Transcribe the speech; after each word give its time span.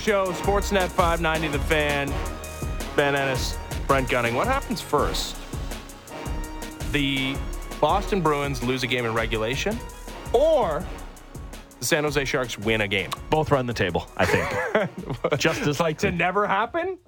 Show, 0.00 0.32
Sportsnet 0.32 0.88
590, 0.88 1.48
The 1.48 1.58
Fan, 1.64 2.10
Ben 2.96 3.14
Ennis, 3.14 3.58
Brent 3.86 4.08
Gunning. 4.08 4.34
What 4.34 4.46
happens 4.46 4.80
first? 4.80 5.36
The 6.90 7.36
Boston 7.82 8.22
Bruins 8.22 8.62
lose 8.62 8.82
a 8.82 8.86
game 8.86 9.04
in 9.04 9.12
regulation, 9.12 9.78
or 10.32 10.82
the 11.78 11.84
San 11.84 12.04
Jose 12.04 12.24
Sharks 12.24 12.58
win 12.58 12.80
a 12.80 12.88
game? 12.88 13.10
Both 13.28 13.50
run 13.50 13.66
the 13.66 13.74
table, 13.74 14.10
I 14.16 14.24
think. 14.24 15.38
Just 15.38 15.60
as 15.62 15.80
like 15.80 15.98
to 15.98 16.10
never 16.10 16.46
happen. 16.46 16.98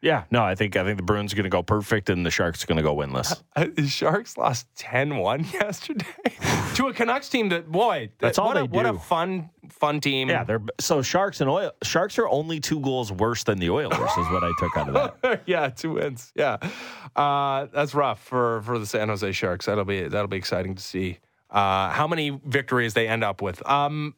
Yeah, 0.00 0.24
no, 0.30 0.44
I 0.44 0.54
think 0.54 0.76
I 0.76 0.84
think 0.84 0.98
the 0.98 1.02
Bruins 1.02 1.32
are 1.32 1.36
going 1.36 1.44
to 1.44 1.50
go 1.50 1.64
perfect 1.64 2.10
and 2.10 2.24
the 2.24 2.30
Sharks 2.30 2.62
are 2.62 2.66
going 2.68 2.76
to 2.76 2.82
go 2.82 2.94
winless. 2.94 3.42
Uh, 3.56 3.66
the 3.74 3.88
Sharks 3.88 4.36
lost 4.36 4.68
10-1 4.76 5.52
yesterday 5.52 6.06
to 6.74 6.86
a 6.86 6.92
Canucks 6.92 7.28
team 7.28 7.48
that 7.48 7.72
boy, 7.72 8.10
that's 8.20 8.38
all 8.38 8.48
what 8.48 8.54
they 8.54 8.60
a, 8.60 8.68
do. 8.68 8.76
What 8.76 8.86
a 8.86 8.94
fun 8.94 9.50
fun 9.70 10.00
team. 10.00 10.28
Yeah, 10.28 10.44
they're 10.44 10.62
so 10.80 11.02
Sharks 11.02 11.40
and 11.40 11.50
Oil 11.50 11.72
Sharks 11.82 12.18
are 12.18 12.28
only 12.28 12.60
two 12.60 12.80
goals 12.80 13.12
worse 13.12 13.44
than 13.44 13.58
the 13.58 13.70
Oilers 13.70 13.98
is 13.98 14.28
what 14.30 14.44
I 14.44 14.52
took 14.58 14.76
out 14.76 14.88
of 14.88 15.20
that. 15.22 15.42
yeah, 15.46 15.68
two 15.68 15.92
wins. 15.92 16.32
Yeah. 16.34 16.58
Uh, 17.14 17.66
that's 17.72 17.94
rough 17.94 18.22
for 18.22 18.62
for 18.62 18.78
the 18.78 18.86
San 18.86 19.08
Jose 19.08 19.32
Sharks. 19.32 19.66
That'll 19.66 19.84
be 19.84 20.08
that'll 20.08 20.28
be 20.28 20.36
exciting 20.36 20.74
to 20.74 20.82
see. 20.82 21.18
Uh, 21.50 21.90
how 21.90 22.08
many 22.08 22.30
victories 22.44 22.94
they 22.94 23.06
end 23.06 23.22
up 23.22 23.40
with. 23.40 23.64
Um, 23.68 24.14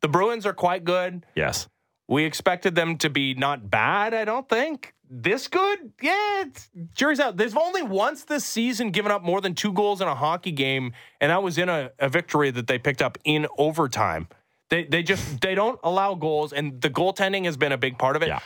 the 0.00 0.08
Bruins 0.08 0.44
are 0.46 0.52
quite 0.52 0.82
good. 0.82 1.24
Yes. 1.36 1.68
We 2.08 2.24
expected 2.24 2.74
them 2.74 2.96
to 2.98 3.10
be 3.10 3.34
not 3.34 3.70
bad, 3.70 4.14
I 4.14 4.24
don't 4.24 4.48
think 4.48 4.94
this 5.10 5.48
good? 5.48 5.92
Yeah, 6.00 6.42
it's, 6.42 6.70
jury's 6.94 7.18
out. 7.18 7.36
They've 7.36 7.56
only 7.56 7.82
once 7.82 8.24
this 8.24 8.44
season 8.44 8.90
given 8.90 9.10
up 9.10 9.22
more 9.22 9.40
than 9.40 9.54
two 9.54 9.72
goals 9.72 10.00
in 10.00 10.06
a 10.06 10.14
hockey 10.14 10.52
game, 10.52 10.92
and 11.20 11.30
that 11.30 11.42
was 11.42 11.58
in 11.58 11.68
a, 11.68 11.90
a 11.98 12.08
victory 12.08 12.50
that 12.52 12.68
they 12.68 12.78
picked 12.78 13.02
up 13.02 13.18
in 13.24 13.48
overtime. 13.58 14.28
They 14.70 14.84
they 14.84 15.02
just 15.02 15.40
they 15.40 15.54
don't 15.54 15.78
allow 15.82 16.14
goals, 16.14 16.52
and 16.52 16.80
the 16.80 16.90
goaltending 16.90 17.44
has 17.44 17.56
been 17.56 17.72
a 17.72 17.78
big 17.78 17.98
part 17.98 18.16
of 18.16 18.22
it. 18.22 18.28
Yeah. 18.28 18.40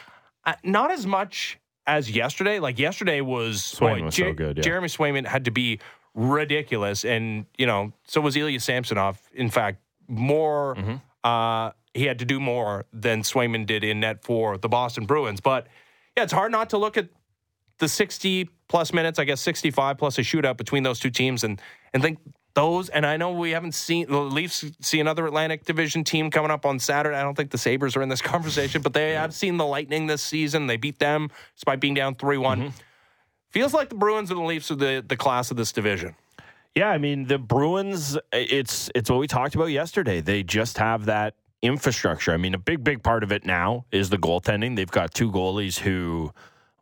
Uh, 0.45 0.55
not 0.65 0.91
as 0.91 1.07
much 1.07 1.59
as 1.87 2.11
yesterday. 2.11 2.59
Like 2.59 2.79
yesterday 2.79 3.21
was, 3.21 3.61
Swayman 3.61 3.99
boy, 3.99 4.05
was 4.07 4.17
so 4.17 4.33
good. 4.33 4.57
Yeah. 4.57 4.63
Jeremy 4.63 4.89
Swayman 4.89 5.27
had 5.27 5.45
to 5.45 5.51
be 5.51 5.81
ridiculous, 6.15 7.05
and 7.05 7.47
you 7.59 7.67
know 7.67 7.93
so 8.07 8.21
was 8.21 8.37
Ilya 8.37 8.61
Samsonov. 8.61 9.21
In 9.35 9.51
fact, 9.51 9.81
more. 10.09 10.75
Mm-hmm. 10.77 10.97
Uh, 11.23 11.71
he 11.95 12.05
had 12.07 12.19
to 12.19 12.25
do 12.25 12.41
more 12.41 12.87
than 12.93 13.23
Swayman 13.23 13.67
did 13.67 13.85
in 13.85 14.01
net 14.01 14.25
for 14.25 14.59
the 14.59 14.69
Boston 14.69 15.07
Bruins, 15.07 15.41
but 15.41 15.69
yeah, 16.17 16.25
it's 16.25 16.33
hard 16.33 16.51
not 16.51 16.71
to 16.71 16.79
look 16.79 16.97
at 16.97 17.09
the 17.79 17.89
60 17.89 18.49
plus 18.69 18.93
minutes, 18.93 19.19
I 19.19 19.25
guess 19.25 19.41
65 19.41 19.99
plus 19.99 20.19
a 20.19 20.23
shootout 20.23 20.57
between 20.57 20.83
those 20.83 20.99
two 20.99 21.11
teams 21.11 21.45
and 21.45 21.61
and 21.93 22.03
think 22.03 22.19
those 22.55 22.89
and 22.89 23.05
I 23.05 23.17
know 23.17 23.33
we 23.33 23.51
haven't 23.51 23.75
seen 23.75 24.07
the 24.09 24.19
Leafs 24.19 24.65
see 24.81 25.01
another 25.01 25.27
Atlantic 25.27 25.65
Division 25.65 26.05
team 26.05 26.31
coming 26.31 26.51
up 26.51 26.65
on 26.65 26.79
Saturday. 26.79 27.17
I 27.17 27.23
don't 27.23 27.35
think 27.35 27.51
the 27.51 27.59
Sabres 27.59 27.97
are 27.97 28.03
in 28.03 28.09
this 28.09 28.23
conversation, 28.33 28.83
but 28.83 28.93
they 28.93 29.13
have 29.13 29.35
seen 29.35 29.57
the 29.57 29.67
Lightning 29.67 30.07
this 30.07 30.23
season. 30.23 30.67
They 30.67 30.77
beat 30.77 30.99
them 30.99 31.31
despite 31.57 31.81
being 31.81 31.95
down 31.95 32.15
3-1. 32.15 32.41
Mm-hmm. 32.43 32.69
Feels 33.51 33.75
like 33.75 33.89
the 33.89 33.95
Bruins 33.95 34.31
and 34.31 34.39
the 34.39 34.45
Leafs 34.45 34.71
are 34.71 34.77
the, 34.77 35.05
the 35.07 35.17
class 35.17 35.51
of 35.51 35.57
this 35.57 35.73
division. 35.73 36.17
Yeah, 36.75 36.91
I 36.91 36.99
mean 36.99 37.27
the 37.27 37.39
Bruins 37.39 38.19
it's 38.33 38.91
it's 38.95 39.09
what 39.09 39.21
we 39.21 39.29
talked 39.29 39.55
about 39.55 39.67
yesterday. 39.67 40.21
They 40.21 40.43
just 40.43 40.79
have 40.79 41.05
that 41.07 41.35
infrastructure. 41.65 42.33
I 42.33 42.37
mean, 42.37 42.55
a 42.55 42.59
big, 42.59 42.85
big 42.85 43.03
part 43.03 43.23
of 43.23 43.33
it 43.33 43.47
now 43.47 43.87
is 43.91 44.11
the 44.11 44.19
goaltending. 44.19 44.77
They've 44.77 44.91
got 44.91 45.15
two 45.15 45.33
goalies 45.33 45.79
who 45.79 46.33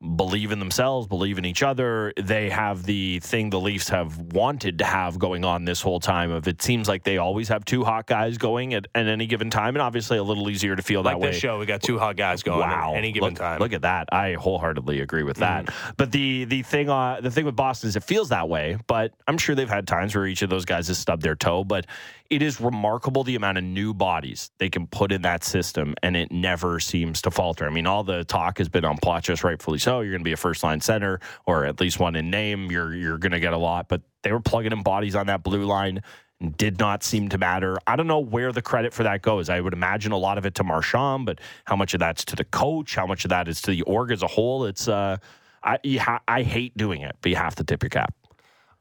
believe 0.02 0.50
in 0.50 0.58
themselves, 0.58 1.06
believe 1.06 1.38
in 1.38 1.44
each 1.44 1.62
other. 1.62 2.12
They 2.20 2.50
have 2.50 2.84
the 2.84 3.20
thing 3.20 3.50
the 3.50 3.60
Leafs 3.60 3.88
have 3.90 4.18
wanted 4.18 4.78
to 4.78 4.84
have 4.84 5.18
going 5.18 5.44
on 5.44 5.64
this 5.64 5.80
whole 5.80 6.00
time 6.00 6.32
of 6.32 6.48
it 6.48 6.60
seems 6.60 6.88
like 6.88 7.04
they 7.04 7.18
always 7.18 7.48
have 7.48 7.64
two 7.64 7.84
hot 7.84 8.06
guys 8.06 8.36
going 8.36 8.74
at, 8.74 8.88
at 8.94 9.06
any 9.06 9.26
given 9.26 9.48
time 9.48 9.76
and 9.76 9.82
obviously 9.82 10.18
a 10.18 10.22
little 10.22 10.50
easier 10.50 10.74
to 10.74 10.82
feel 10.82 11.02
like 11.02 11.14
that 11.14 11.20
way. 11.20 11.30
this 11.30 11.38
show 11.38 11.58
we 11.58 11.66
got 11.66 11.82
two 11.82 11.98
hot 11.98 12.16
guys 12.16 12.42
going 12.42 12.58
wow. 12.58 12.92
at 12.92 12.98
any 12.98 13.12
given 13.12 13.30
look, 13.30 13.38
time. 13.38 13.60
Look 13.60 13.72
at 13.72 13.82
that. 13.82 14.08
I 14.12 14.34
wholeheartedly 14.34 15.00
agree 15.00 15.22
with 15.22 15.38
that. 15.38 15.66
Mm. 15.66 15.94
But 15.96 16.12
the 16.12 16.44
the 16.44 16.62
thing 16.62 16.90
uh, 16.90 17.20
the 17.20 17.30
thing 17.30 17.44
with 17.44 17.56
Boston 17.56 17.88
is 17.88 17.96
it 17.96 18.04
feels 18.04 18.30
that 18.30 18.48
way, 18.48 18.78
but 18.86 19.14
I'm 19.28 19.38
sure 19.38 19.54
they've 19.54 19.68
had 19.68 19.86
times 19.86 20.14
where 20.14 20.26
each 20.26 20.42
of 20.42 20.50
those 20.50 20.64
guys 20.64 20.88
has 20.88 20.98
stubbed 20.98 21.22
their 21.22 21.36
toe, 21.36 21.64
but 21.64 21.86
it 22.32 22.40
is 22.40 22.62
remarkable 22.62 23.24
the 23.24 23.36
amount 23.36 23.58
of 23.58 23.64
new 23.64 23.92
bodies 23.92 24.50
they 24.56 24.70
can 24.70 24.86
put 24.86 25.12
in 25.12 25.20
that 25.20 25.44
system, 25.44 25.94
and 26.02 26.16
it 26.16 26.32
never 26.32 26.80
seems 26.80 27.20
to 27.22 27.30
falter. 27.30 27.66
I 27.66 27.70
mean, 27.70 27.86
all 27.86 28.04
the 28.04 28.24
talk 28.24 28.56
has 28.56 28.70
been 28.70 28.86
on 28.86 28.96
Poitras, 28.96 29.44
rightfully 29.44 29.78
so. 29.78 30.00
You're 30.00 30.12
going 30.12 30.22
to 30.22 30.24
be 30.24 30.32
a 30.32 30.38
first 30.38 30.62
line 30.64 30.80
center, 30.80 31.20
or 31.44 31.66
at 31.66 31.78
least 31.78 32.00
one 32.00 32.16
in 32.16 32.30
name. 32.30 32.70
You're 32.70 32.94
you're 32.94 33.18
going 33.18 33.32
to 33.32 33.40
get 33.40 33.52
a 33.52 33.58
lot, 33.58 33.88
but 33.88 34.00
they 34.22 34.32
were 34.32 34.40
plugging 34.40 34.72
in 34.72 34.82
bodies 34.82 35.14
on 35.14 35.26
that 35.26 35.42
blue 35.42 35.64
line. 35.64 36.02
And 36.40 36.56
Did 36.56 36.78
not 36.78 37.04
seem 37.04 37.28
to 37.28 37.38
matter. 37.38 37.76
I 37.86 37.96
don't 37.96 38.06
know 38.06 38.20
where 38.20 38.50
the 38.50 38.62
credit 38.62 38.94
for 38.94 39.02
that 39.02 39.20
goes. 39.20 39.50
I 39.50 39.60
would 39.60 39.74
imagine 39.74 40.12
a 40.12 40.16
lot 40.16 40.38
of 40.38 40.46
it 40.46 40.54
to 40.54 40.64
Marchand, 40.64 41.26
but 41.26 41.38
how 41.66 41.76
much 41.76 41.92
of 41.92 42.00
that's 42.00 42.24
to 42.24 42.34
the 42.34 42.44
coach? 42.44 42.94
How 42.94 43.06
much 43.06 43.26
of 43.26 43.28
that 43.28 43.46
is 43.46 43.60
to 43.62 43.72
the 43.72 43.82
org 43.82 44.10
as 44.10 44.22
a 44.22 44.26
whole? 44.26 44.64
It's 44.64 44.88
uh, 44.88 45.18
I 45.62 45.78
ha- 46.00 46.22
I 46.26 46.44
hate 46.44 46.74
doing 46.78 47.02
it, 47.02 47.14
but 47.20 47.28
you 47.28 47.36
have 47.36 47.56
to 47.56 47.64
tip 47.64 47.82
your 47.82 47.90
cap. 47.90 48.14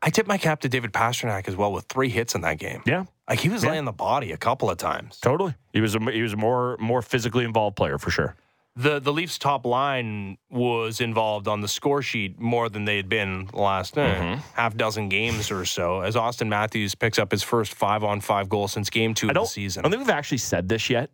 I 0.03 0.09
tip 0.09 0.25
my 0.25 0.39
cap 0.39 0.61
to 0.61 0.69
David 0.69 0.93
Pastrnak 0.93 1.47
as 1.47 1.55
well 1.55 1.71
with 1.71 1.85
three 1.85 2.09
hits 2.09 2.33
in 2.33 2.41
that 2.41 2.57
game. 2.57 2.81
Yeah, 2.87 3.05
like 3.31 3.39
he 3.39 3.49
was 3.49 3.63
yeah. 3.63 3.71
laying 3.71 3.85
the 3.85 3.93
body 3.93 4.33
a 4.33 4.37
couple 4.37 4.69
of 4.69 4.77
times. 4.77 5.17
Totally, 5.21 5.55
he 5.71 5.79
was 5.79 5.95
a, 5.95 5.99
he 6.11 6.21
was 6.21 6.33
a 6.33 6.37
more 6.37 6.75
more 6.79 7.01
physically 7.01 7.45
involved 7.45 7.77
player 7.77 7.97
for 7.97 8.11
sure. 8.11 8.35
The 8.75 8.99
the 8.99 9.13
Leafs 9.13 9.37
top 9.37 9.65
line 9.65 10.37
was 10.49 10.99
involved 10.99 11.47
on 11.47 11.61
the 11.61 11.67
score 11.69 12.01
sheet 12.01 12.39
more 12.39 12.67
than 12.67 12.83
they 12.83 12.97
had 12.97 13.07
been 13.07 13.47
the 13.47 13.61
last 13.61 13.97
eh, 13.97 14.15
mm-hmm. 14.15 14.41
half 14.55 14.75
dozen 14.75 15.07
games 15.07 15.49
or 15.49 15.63
so. 15.63 16.01
As 16.01 16.15
Auston 16.15 16.49
Matthews 16.49 16.93
picks 16.93 17.17
up 17.17 17.31
his 17.31 17.41
first 17.41 17.73
five 17.73 18.03
on 18.03 18.19
five 18.19 18.49
goal 18.49 18.67
since 18.67 18.89
game 18.89 19.13
two 19.13 19.29
of 19.29 19.33
the 19.33 19.45
season. 19.45 19.79
I 19.79 19.83
don't 19.83 19.91
think 19.91 20.07
we've 20.07 20.15
actually 20.15 20.39
said 20.39 20.67
this 20.67 20.89
yet. 20.89 21.09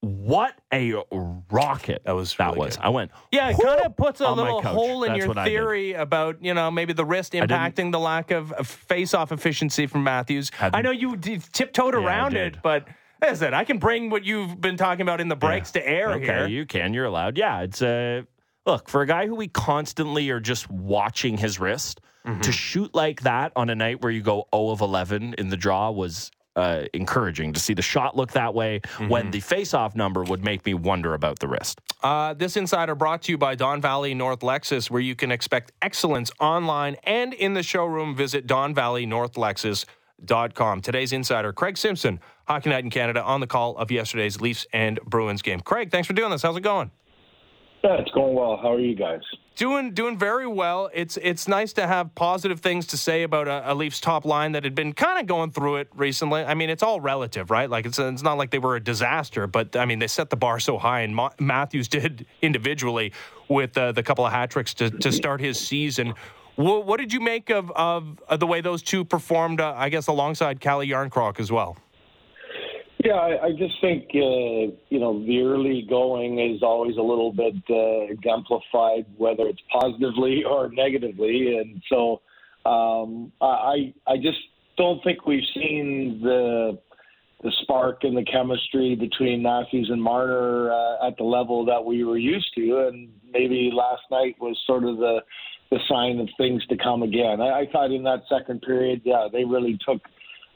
What 0.00 0.54
a 0.72 0.94
rocket 1.50 2.02
that 2.04 2.12
was! 2.12 2.34
That 2.36 2.56
was. 2.56 2.76
Good. 2.76 2.84
I 2.84 2.88
went. 2.90 3.10
Yeah, 3.32 3.50
it 3.50 3.56
kind 3.60 3.80
of 3.80 3.96
puts 3.96 4.20
a 4.20 4.30
little 4.30 4.62
hole 4.62 5.02
in 5.02 5.12
That's 5.12 5.24
your 5.24 5.34
theory 5.34 5.94
about 5.94 6.42
you 6.42 6.54
know 6.54 6.70
maybe 6.70 6.92
the 6.92 7.04
wrist 7.04 7.32
impacting 7.32 7.90
the 7.90 7.98
lack 7.98 8.30
of, 8.30 8.52
face-off 8.64 9.32
efficiency 9.32 9.86
from 9.86 10.04
Matthews. 10.04 10.52
I 10.60 10.82
know 10.82 10.92
you 10.92 11.16
tiptoed 11.16 11.94
yeah, 11.94 12.00
around 12.00 12.36
it, 12.36 12.58
but 12.62 12.86
listen, 13.20 13.54
I 13.54 13.64
can 13.64 13.78
bring 13.78 14.08
what 14.08 14.24
you've 14.24 14.60
been 14.60 14.76
talking 14.76 15.02
about 15.02 15.20
in 15.20 15.28
the 15.28 15.36
breaks 15.36 15.72
yeah. 15.74 15.82
to 15.82 15.88
air 15.88 16.10
okay, 16.12 16.24
here. 16.24 16.46
you 16.46 16.64
can. 16.64 16.94
You're 16.94 17.06
allowed. 17.06 17.36
Yeah, 17.36 17.62
it's 17.62 17.82
a 17.82 18.20
uh, 18.20 18.22
look 18.70 18.88
for 18.88 19.02
a 19.02 19.06
guy 19.06 19.26
who 19.26 19.34
we 19.34 19.48
constantly 19.48 20.30
are 20.30 20.40
just 20.40 20.70
watching 20.70 21.38
his 21.38 21.58
wrist. 21.58 22.00
Mm-hmm. 22.26 22.40
To 22.42 22.52
shoot 22.52 22.94
like 22.94 23.22
that 23.22 23.52
on 23.56 23.70
a 23.70 23.74
night 23.74 24.02
where 24.02 24.12
you 24.12 24.20
go 24.20 24.48
0 24.54 24.70
of 24.70 24.80
11 24.82 25.36
in 25.38 25.48
the 25.48 25.56
draw 25.56 25.90
was 25.90 26.30
uh, 26.58 26.84
encouraging 26.92 27.52
to 27.52 27.60
see 27.60 27.72
the 27.72 27.82
shot 27.82 28.16
look 28.16 28.32
that 28.32 28.52
way 28.52 28.80
mm-hmm. 28.80 29.08
when 29.08 29.30
the 29.30 29.38
face-off 29.40 29.94
number 29.94 30.24
would 30.24 30.42
make 30.42 30.66
me 30.66 30.74
wonder 30.74 31.14
about 31.14 31.38
the 31.38 31.46
wrist. 31.46 31.80
Uh, 32.02 32.34
this 32.34 32.56
insider 32.56 32.96
brought 32.96 33.22
to 33.22 33.32
you 33.32 33.38
by 33.38 33.54
Don 33.54 33.80
Valley 33.80 34.12
North 34.12 34.40
Lexus, 34.40 34.90
where 34.90 35.00
you 35.00 35.14
can 35.14 35.30
expect 35.30 35.70
excellence 35.80 36.32
online 36.40 36.96
and 37.04 37.32
in 37.32 37.54
the 37.54 37.62
showroom. 37.62 38.16
Visit 38.16 38.46
Don 38.46 38.74
Valley 38.74 39.06
North 39.06 39.34
Lexus.com. 39.34 40.80
Today's 40.80 41.12
insider, 41.12 41.52
Craig 41.52 41.78
Simpson, 41.78 42.18
Hockey 42.48 42.70
Night 42.70 42.82
in 42.82 42.90
Canada, 42.90 43.22
on 43.22 43.40
the 43.40 43.46
call 43.46 43.76
of 43.76 43.92
yesterday's 43.92 44.40
Leafs 44.40 44.66
and 44.72 44.98
Bruins 45.06 45.42
game. 45.42 45.60
Craig, 45.60 45.92
thanks 45.92 46.08
for 46.08 46.14
doing 46.14 46.30
this. 46.30 46.42
How's 46.42 46.56
it 46.56 46.62
going? 46.62 46.90
Yeah, 47.84 47.94
it's 48.00 48.10
going 48.10 48.34
well. 48.34 48.58
How 48.60 48.72
are 48.72 48.80
you 48.80 48.94
guys? 48.94 49.20
Doing 49.54 49.92
doing 49.92 50.18
very 50.18 50.46
well. 50.46 50.88
It's 50.92 51.16
it's 51.16 51.48
nice 51.48 51.72
to 51.74 51.86
have 51.86 52.14
positive 52.14 52.60
things 52.60 52.86
to 52.88 52.96
say 52.96 53.22
about 53.22 53.48
a, 53.48 53.72
a 53.72 53.74
Leafs 53.74 54.00
top 54.00 54.24
line 54.24 54.52
that 54.52 54.64
had 54.64 54.74
been 54.74 54.92
kind 54.92 55.20
of 55.20 55.26
going 55.26 55.50
through 55.50 55.76
it 55.76 55.88
recently. 55.94 56.44
I 56.44 56.54
mean, 56.54 56.70
it's 56.70 56.82
all 56.82 57.00
relative, 57.00 57.50
right? 57.50 57.68
Like 57.68 57.86
it's 57.86 57.98
it's 57.98 58.22
not 58.22 58.38
like 58.38 58.50
they 58.50 58.58
were 58.58 58.76
a 58.76 58.80
disaster, 58.80 59.46
but 59.46 59.74
I 59.76 59.84
mean 59.84 59.98
they 59.98 60.06
set 60.06 60.30
the 60.30 60.36
bar 60.36 60.60
so 60.60 60.78
high, 60.78 61.00
and 61.00 61.14
Ma- 61.14 61.30
Matthews 61.40 61.88
did 61.98 62.26
individually 62.42 63.12
with 63.48 63.76
uh, 63.76 63.92
the 63.92 64.02
couple 64.02 64.26
of 64.26 64.32
hat 64.32 64.50
tricks 64.50 64.74
to 64.74 64.90
to 64.90 65.12
start 65.12 65.40
his 65.40 65.58
season. 65.58 66.14
What, 66.56 66.98
did 66.98 67.12
you 67.12 67.20
make 67.20 67.50
of, 67.50 67.70
of, 67.70 68.20
of 68.28 68.40
the 68.40 68.46
way 68.48 68.60
those 68.60 68.82
two 68.82 69.04
performed? 69.04 69.60
Uh, 69.60 69.74
I 69.76 69.90
guess 69.90 70.08
alongside 70.08 70.58
Calle 70.58 70.84
Jarnkrok 70.84 71.38
as 71.38 71.52
well. 71.52 71.76
Yeah, 73.04 73.12
I, 73.12 73.46
I 73.46 73.50
just 73.52 73.74
think 73.80 74.06
uh, 74.14 74.74
you 74.88 74.98
know 74.98 75.24
the 75.24 75.40
early 75.42 75.86
going 75.88 76.40
is 76.40 76.62
always 76.62 76.96
a 76.96 77.02
little 77.02 77.32
bit 77.32 77.54
uh, 77.70 78.12
exemplified, 78.12 79.06
whether 79.16 79.46
it's 79.46 79.62
positively 79.72 80.42
or 80.48 80.68
negatively, 80.70 81.58
and 81.58 81.80
so 81.88 82.20
um, 82.68 83.32
I 83.40 83.94
I 84.06 84.16
just 84.16 84.38
don't 84.76 85.02
think 85.04 85.26
we've 85.26 85.46
seen 85.54 86.20
the 86.22 86.78
the 87.44 87.52
spark 87.62 88.02
and 88.02 88.16
the 88.16 88.24
chemistry 88.24 88.96
between 88.96 89.42
Matthews 89.42 89.90
and 89.92 90.02
Marner 90.02 90.72
uh, 90.72 91.06
at 91.06 91.16
the 91.18 91.22
level 91.22 91.64
that 91.66 91.84
we 91.84 92.02
were 92.02 92.18
used 92.18 92.52
to, 92.56 92.88
and 92.88 93.10
maybe 93.32 93.70
last 93.72 94.02
night 94.10 94.34
was 94.40 94.58
sort 94.66 94.82
of 94.82 94.96
the 94.96 95.20
the 95.70 95.78
sign 95.88 96.18
of 96.18 96.28
things 96.36 96.66
to 96.66 96.76
come 96.76 97.02
again. 97.02 97.40
I, 97.40 97.60
I 97.60 97.66
thought 97.70 97.92
in 97.92 98.02
that 98.04 98.22
second 98.28 98.62
period, 98.62 99.02
yeah, 99.04 99.28
they 99.30 99.44
really 99.44 99.78
took 99.86 100.00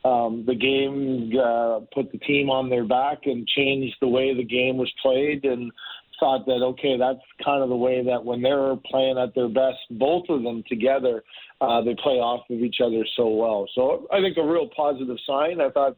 um, 0.04 0.44
the 0.46 0.54
game, 0.54 1.32
uh, 1.38 1.81
put 1.94 2.10
the 2.12 2.19
team 2.19 2.50
on 2.50 2.69
their 2.69 2.84
back 2.84 3.19
and 3.25 3.46
changed 3.46 3.96
the 4.00 4.08
way 4.08 4.34
the 4.34 4.44
game 4.44 4.76
was 4.76 4.93
played 5.00 5.44
and 5.44 5.70
thought 6.19 6.46
that, 6.46 6.62
okay, 6.62 6.96
that's 6.96 7.20
kind 7.44 7.62
of 7.62 7.69
the 7.69 7.76
way 7.76 8.04
that 8.04 8.25
when 8.25 8.43
they're 8.43 8.76
playing 8.90 9.19
at 9.19 9.34
their 9.34 9.49
best, 9.49 9.78
both 9.90 10.25
of 10.28 10.43
them 10.43 10.62
together, 10.69 11.22
uh, 11.60 11.82
they 11.82 11.94
play 12.02 12.14
off 12.14 12.44
of 12.50 12.58
each 12.58 12.76
other 12.84 13.04
so 13.16 13.28
well. 13.28 13.66
So 13.75 14.06
I 14.12 14.20
think 14.20 14.37
a 14.37 14.46
real 14.46 14.69
positive 14.76 15.16
sign. 15.26 15.60
I 15.60 15.70
thought 15.70 15.96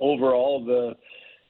overall 0.00 0.64
the 0.64 0.94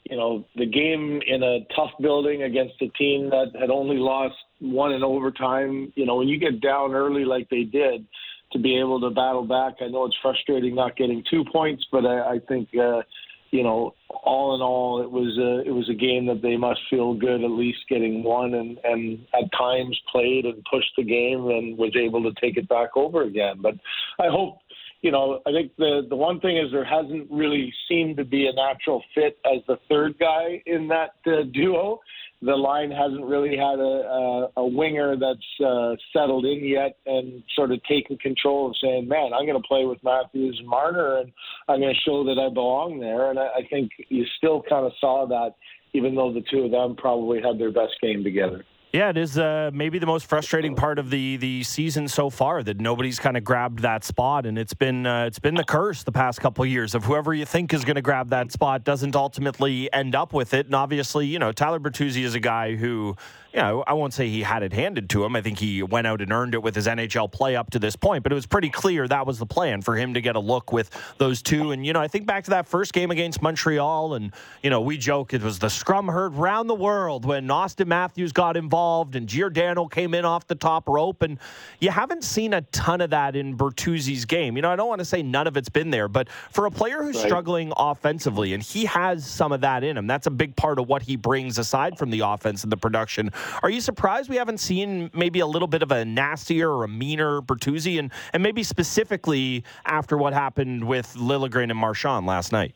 you 0.04 0.16
know, 0.16 0.44
the 0.56 0.66
game 0.66 1.20
in 1.26 1.42
a 1.42 1.60
tough 1.76 1.90
building 2.00 2.42
against 2.42 2.74
a 2.80 2.88
team 2.98 3.30
that 3.30 3.52
had 3.58 3.70
only 3.70 3.96
lost 3.96 4.34
one 4.60 4.92
in 4.92 5.02
overtime, 5.02 5.92
you 5.94 6.06
know, 6.06 6.16
when 6.16 6.28
you 6.28 6.38
get 6.38 6.60
down 6.60 6.94
early 6.94 7.24
like 7.24 7.48
they 7.50 7.64
did, 7.64 8.06
to 8.52 8.58
be 8.58 8.78
able 8.78 9.00
to 9.00 9.10
battle 9.10 9.44
back. 9.44 9.74
I 9.80 9.88
know 9.88 10.06
it's 10.06 10.16
frustrating 10.22 10.74
not 10.74 10.96
getting 10.96 11.24
two 11.30 11.44
points, 11.52 11.86
but 11.90 12.04
I, 12.04 12.34
I 12.34 12.38
think, 12.48 12.68
uh, 12.76 13.02
you 13.50 13.62
know, 13.62 13.94
all 14.08 14.54
in 14.54 14.60
all, 14.60 15.02
it 15.02 15.10
was 15.10 15.36
a 15.38 15.68
it 15.68 15.72
was 15.72 15.88
a 15.88 15.94
game 15.94 16.26
that 16.26 16.40
they 16.40 16.56
must 16.56 16.80
feel 16.88 17.14
good 17.14 17.42
at 17.42 17.50
least 17.50 17.80
getting 17.88 18.22
one, 18.22 18.54
and 18.54 18.78
and 18.84 19.26
at 19.34 19.50
times 19.56 19.98
played 20.10 20.44
and 20.44 20.64
pushed 20.70 20.92
the 20.96 21.02
game 21.02 21.48
and 21.48 21.76
was 21.76 21.94
able 21.96 22.22
to 22.22 22.40
take 22.40 22.56
it 22.56 22.68
back 22.68 22.90
over 22.96 23.22
again. 23.22 23.56
But 23.60 23.74
I 24.20 24.28
hope 24.28 24.58
you 25.02 25.10
know, 25.10 25.40
I 25.46 25.52
think 25.52 25.72
the 25.76 26.06
the 26.08 26.16
one 26.16 26.40
thing 26.40 26.58
is 26.58 26.70
there 26.72 26.84
hasn't 26.84 27.28
really 27.30 27.72
seemed 27.88 28.18
to 28.18 28.24
be 28.24 28.46
a 28.46 28.52
natural 28.52 29.02
fit 29.14 29.38
as 29.46 29.62
the 29.66 29.78
third 29.88 30.18
guy 30.18 30.62
in 30.66 30.88
that 30.88 31.14
uh, 31.26 31.42
duo. 31.52 32.00
The 32.42 32.56
line 32.56 32.90
hasn't 32.90 33.24
really 33.24 33.56
had 33.56 33.78
a 33.78 33.82
a, 33.82 34.48
a 34.56 34.66
winger 34.66 35.14
that's 35.16 35.64
uh, 35.64 35.94
settled 36.12 36.46
in 36.46 36.64
yet 36.64 36.96
and 37.04 37.42
sort 37.54 37.70
of 37.70 37.82
taken 37.84 38.16
control 38.16 38.70
of 38.70 38.76
saying, 38.82 39.08
"Man, 39.08 39.32
I'm 39.34 39.46
going 39.46 39.60
to 39.60 39.68
play 39.68 39.84
with 39.84 39.98
Matthews 40.02 40.56
and 40.58 40.68
Marner, 40.68 41.18
and 41.18 41.32
I'm 41.68 41.80
going 41.80 41.94
to 41.94 42.00
show 42.00 42.24
that 42.24 42.38
I 42.38 42.52
belong 42.52 42.98
there." 42.98 43.30
And 43.30 43.38
I, 43.38 43.46
I 43.58 43.66
think 43.68 43.90
you 44.08 44.24
still 44.38 44.62
kind 44.68 44.86
of 44.86 44.92
saw 45.00 45.26
that, 45.26 45.54
even 45.92 46.14
though 46.14 46.32
the 46.32 46.42
two 46.50 46.60
of 46.60 46.70
them 46.70 46.96
probably 46.96 47.42
had 47.42 47.58
their 47.58 47.72
best 47.72 47.94
game 48.00 48.24
together. 48.24 48.64
Yeah, 48.92 49.10
it 49.10 49.16
is 49.16 49.38
uh, 49.38 49.70
maybe 49.72 50.00
the 50.00 50.06
most 50.06 50.26
frustrating 50.26 50.74
part 50.74 50.98
of 50.98 51.10
the 51.10 51.36
the 51.36 51.62
season 51.62 52.08
so 52.08 52.28
far 52.28 52.60
that 52.64 52.80
nobody's 52.80 53.20
kind 53.20 53.36
of 53.36 53.44
grabbed 53.44 53.82
that 53.82 54.02
spot, 54.02 54.46
and 54.46 54.58
it's 54.58 54.74
been 54.74 55.06
uh, 55.06 55.26
it's 55.26 55.38
been 55.38 55.54
the 55.54 55.62
curse 55.62 56.02
the 56.02 56.10
past 56.10 56.40
couple 56.40 56.64
of 56.64 56.70
years 56.70 56.96
of 56.96 57.04
whoever 57.04 57.32
you 57.32 57.44
think 57.44 57.72
is 57.72 57.84
going 57.84 57.94
to 57.94 58.02
grab 58.02 58.30
that 58.30 58.50
spot 58.50 58.82
doesn't 58.82 59.14
ultimately 59.14 59.92
end 59.92 60.16
up 60.16 60.32
with 60.32 60.54
it. 60.54 60.66
And 60.66 60.74
obviously, 60.74 61.26
you 61.26 61.38
know, 61.38 61.52
Tyler 61.52 61.78
Bertuzzi 61.78 62.24
is 62.24 62.34
a 62.34 62.40
guy 62.40 62.74
who 62.74 63.14
you 63.52 63.58
know, 63.58 63.82
I 63.84 63.94
won't 63.94 64.14
say 64.14 64.28
he 64.28 64.42
had 64.42 64.62
it 64.62 64.72
handed 64.72 65.10
to 65.10 65.24
him. 65.24 65.34
I 65.34 65.42
think 65.42 65.58
he 65.58 65.82
went 65.82 66.06
out 66.06 66.20
and 66.20 66.32
earned 66.32 66.54
it 66.54 66.62
with 66.62 66.76
his 66.76 66.86
NHL 66.86 67.32
play 67.32 67.56
up 67.56 67.70
to 67.70 67.80
this 67.80 67.96
point, 67.96 68.22
but 68.22 68.30
it 68.30 68.34
was 68.36 68.46
pretty 68.46 68.70
clear 68.70 69.08
that 69.08 69.26
was 69.26 69.40
the 69.40 69.46
plan 69.46 69.82
for 69.82 69.96
him 69.96 70.14
to 70.14 70.20
get 70.20 70.36
a 70.36 70.40
look 70.40 70.72
with 70.72 70.90
those 71.18 71.42
two. 71.42 71.72
And, 71.72 71.84
you 71.84 71.92
know, 71.92 72.00
I 72.00 72.06
think 72.06 72.26
back 72.26 72.44
to 72.44 72.50
that 72.50 72.68
first 72.68 72.92
game 72.92 73.10
against 73.10 73.42
Montreal, 73.42 74.14
and, 74.14 74.32
you 74.62 74.70
know, 74.70 74.80
we 74.80 74.96
joke 74.96 75.34
it 75.34 75.42
was 75.42 75.58
the 75.58 75.68
scrum 75.68 76.06
heard 76.06 76.34
round 76.34 76.70
the 76.70 76.76
world 76.76 77.24
when 77.24 77.48
Auston 77.48 77.88
Matthews 77.88 78.30
got 78.32 78.56
involved 78.56 78.79
and 79.14 79.28
Giordano 79.28 79.86
came 79.86 80.14
in 80.14 80.24
off 80.24 80.46
the 80.46 80.54
top 80.54 80.88
rope. 80.88 81.22
And 81.22 81.38
you 81.80 81.90
haven't 81.90 82.24
seen 82.24 82.54
a 82.54 82.62
ton 82.62 83.00
of 83.00 83.10
that 83.10 83.36
in 83.36 83.56
Bertuzzi's 83.56 84.24
game. 84.24 84.56
You 84.56 84.62
know, 84.62 84.70
I 84.70 84.76
don't 84.76 84.88
want 84.88 85.00
to 85.00 85.04
say 85.04 85.22
none 85.22 85.46
of 85.46 85.56
it's 85.56 85.68
been 85.68 85.90
there, 85.90 86.08
but 86.08 86.28
for 86.50 86.66
a 86.66 86.70
player 86.70 87.02
who's 87.02 87.16
right. 87.16 87.26
struggling 87.26 87.72
offensively, 87.76 88.54
and 88.54 88.62
he 88.62 88.84
has 88.86 89.26
some 89.26 89.52
of 89.52 89.60
that 89.60 89.84
in 89.84 89.96
him, 89.96 90.06
that's 90.06 90.26
a 90.26 90.30
big 90.30 90.56
part 90.56 90.78
of 90.78 90.88
what 90.88 91.02
he 91.02 91.16
brings 91.16 91.58
aside 91.58 91.98
from 91.98 92.10
the 92.10 92.20
offense 92.20 92.62
and 92.62 92.72
the 92.72 92.76
production. 92.76 93.30
Are 93.62 93.70
you 93.70 93.80
surprised 93.80 94.28
we 94.30 94.36
haven't 94.36 94.58
seen 94.58 95.10
maybe 95.14 95.40
a 95.40 95.46
little 95.46 95.68
bit 95.68 95.82
of 95.82 95.90
a 95.92 96.04
nastier 96.04 96.70
or 96.70 96.84
a 96.84 96.88
meaner 96.88 97.40
Bertuzzi, 97.40 97.98
and, 97.98 98.10
and 98.32 98.42
maybe 98.42 98.62
specifically 98.62 99.64
after 99.84 100.16
what 100.16 100.32
happened 100.32 100.84
with 100.84 101.14
Liljegren 101.14 101.70
and 101.70 101.78
Marchand 101.78 102.26
last 102.26 102.52
night? 102.52 102.74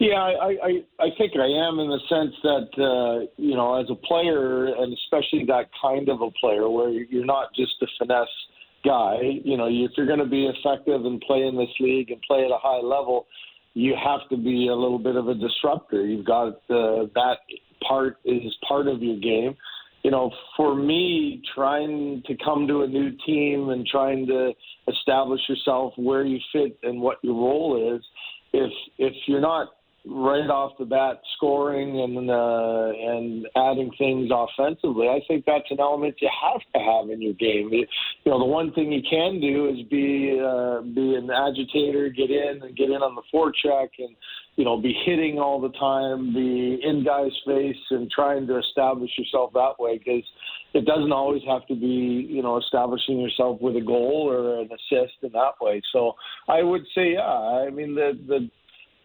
Yeah, 0.00 0.16
I, 0.16 0.56
I, 0.64 0.70
I 0.98 1.08
think 1.18 1.32
I 1.36 1.44
am 1.44 1.78
in 1.78 1.90
the 1.90 2.00
sense 2.08 2.34
that, 2.42 2.70
uh, 2.82 3.26
you 3.36 3.54
know, 3.54 3.78
as 3.78 3.90
a 3.90 3.94
player, 3.94 4.64
and 4.64 4.94
especially 4.94 5.44
that 5.48 5.68
kind 5.80 6.08
of 6.08 6.22
a 6.22 6.30
player 6.40 6.70
where 6.70 6.88
you're 6.88 7.26
not 7.26 7.54
just 7.54 7.72
a 7.82 7.86
finesse 7.98 8.26
guy, 8.82 9.18
you 9.44 9.58
know, 9.58 9.66
if 9.66 9.90
you're 9.98 10.06
going 10.06 10.18
to 10.18 10.24
be 10.24 10.46
effective 10.46 11.04
and 11.04 11.20
play 11.20 11.42
in 11.42 11.54
this 11.54 11.68
league 11.80 12.10
and 12.10 12.18
play 12.22 12.46
at 12.46 12.50
a 12.50 12.56
high 12.56 12.80
level, 12.80 13.26
you 13.74 13.94
have 14.02 14.26
to 14.30 14.38
be 14.38 14.68
a 14.68 14.74
little 14.74 14.98
bit 14.98 15.16
of 15.16 15.28
a 15.28 15.34
disruptor. 15.34 16.06
You've 16.06 16.24
got 16.24 16.54
uh, 16.70 17.04
that 17.14 17.36
part 17.86 18.16
is 18.24 18.56
part 18.66 18.88
of 18.88 19.02
your 19.02 19.20
game 19.20 19.54
you 20.02 20.10
know, 20.10 20.30
for 20.56 20.74
me, 20.74 21.42
trying 21.54 22.22
to 22.26 22.34
come 22.42 22.66
to 22.68 22.82
a 22.82 22.86
new 22.86 23.10
team 23.26 23.68
and 23.68 23.86
trying 23.86 24.26
to 24.28 24.52
establish 24.88 25.42
yourself 25.46 25.92
where 25.96 26.24
you 26.24 26.38
fit 26.52 26.78
and 26.82 27.02
what 27.02 27.18
your 27.22 27.34
role 27.34 27.94
is, 27.96 28.02
if 28.52 28.72
if 28.98 29.12
you're 29.26 29.42
not 29.42 29.68
right 30.06 30.48
off 30.48 30.72
the 30.78 30.84
bat 30.84 31.20
scoring 31.36 32.00
and 32.00 32.30
uh, 32.30 32.90
and 33.12 33.46
adding 33.56 33.90
things 33.98 34.30
offensively, 34.32 35.08
I 35.08 35.20
think 35.28 35.44
that's 35.46 35.70
an 35.70 35.80
element 35.80 36.16
you 36.20 36.30
have 36.42 36.60
to 36.74 36.78
have 36.78 37.10
in 37.10 37.20
your 37.20 37.34
game. 37.34 37.68
You, 37.72 37.86
you 38.24 38.32
know, 38.32 38.38
the 38.38 38.44
one 38.44 38.72
thing 38.72 38.92
you 38.92 39.02
can 39.08 39.40
do 39.40 39.68
is 39.68 39.86
be 39.88 40.40
uh, 40.40 40.80
be 40.82 41.14
an 41.14 41.30
agitator, 41.30 42.08
get 42.08 42.30
in 42.30 42.62
and 42.62 42.76
get 42.76 42.90
in 42.90 43.02
on 43.02 43.14
the 43.14 43.22
forecheck 43.32 43.88
and 43.98 44.16
you 44.60 44.66
know, 44.66 44.76
be 44.76 44.94
hitting 45.06 45.38
all 45.38 45.58
the 45.58 45.70
time, 45.78 46.34
be 46.34 46.78
in 46.84 47.02
guys' 47.02 47.30
face, 47.46 47.76
and 47.90 48.10
trying 48.10 48.46
to 48.46 48.58
establish 48.58 49.10
yourself 49.16 49.52
that 49.54 49.74
way. 49.78 49.96
Because 49.96 50.22
it 50.74 50.84
doesn't 50.84 51.12
always 51.12 51.42
have 51.48 51.66
to 51.68 51.74
be, 51.74 52.28
you 52.28 52.42
know, 52.42 52.58
establishing 52.58 53.18
yourself 53.20 53.58
with 53.60 53.76
a 53.76 53.80
goal 53.80 54.28
or 54.30 54.60
an 54.60 54.68
assist 54.70 55.14
in 55.22 55.32
that 55.32 55.52
way. 55.62 55.80
So 55.92 56.14
I 56.46 56.62
would 56.62 56.82
say, 56.94 57.14
yeah. 57.14 57.22
I 57.22 57.70
mean, 57.70 57.94
the 57.94 58.18
the 58.26 58.50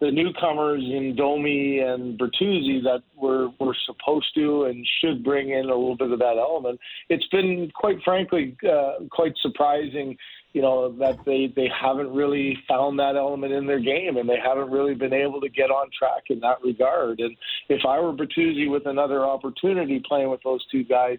the 0.00 0.10
newcomers 0.10 0.82
in 0.82 1.16
Domi 1.16 1.78
and 1.78 2.18
Bertuzzi 2.18 2.82
that 2.82 3.02
were 3.16 3.48
were 3.58 3.76
supposed 3.86 4.26
to 4.34 4.64
and 4.64 4.86
should 5.00 5.24
bring 5.24 5.50
in 5.50 5.64
a 5.64 5.74
little 5.74 5.96
bit 5.96 6.12
of 6.12 6.18
that 6.18 6.36
element. 6.38 6.78
It's 7.08 7.26
been 7.28 7.70
quite 7.74 7.96
frankly 8.04 8.56
uh, 8.70 9.04
quite 9.10 9.32
surprising 9.40 10.16
you 10.56 10.62
know 10.62 10.90
that 10.90 11.18
they 11.26 11.52
they 11.54 11.68
haven't 11.68 12.10
really 12.14 12.56
found 12.66 12.98
that 12.98 13.14
element 13.14 13.52
in 13.52 13.66
their 13.66 13.78
game 13.78 14.16
and 14.16 14.26
they 14.26 14.38
haven't 14.42 14.70
really 14.70 14.94
been 14.94 15.12
able 15.12 15.38
to 15.38 15.50
get 15.50 15.70
on 15.70 15.90
track 15.96 16.22
in 16.30 16.40
that 16.40 16.56
regard. 16.64 17.20
And 17.20 17.36
if 17.68 17.82
I 17.86 18.00
were 18.00 18.14
Bertuzzi 18.14 18.70
with 18.70 18.86
another 18.86 19.26
opportunity 19.26 20.02
playing 20.08 20.30
with 20.30 20.40
those 20.42 20.64
two 20.72 20.82
guys, 20.82 21.18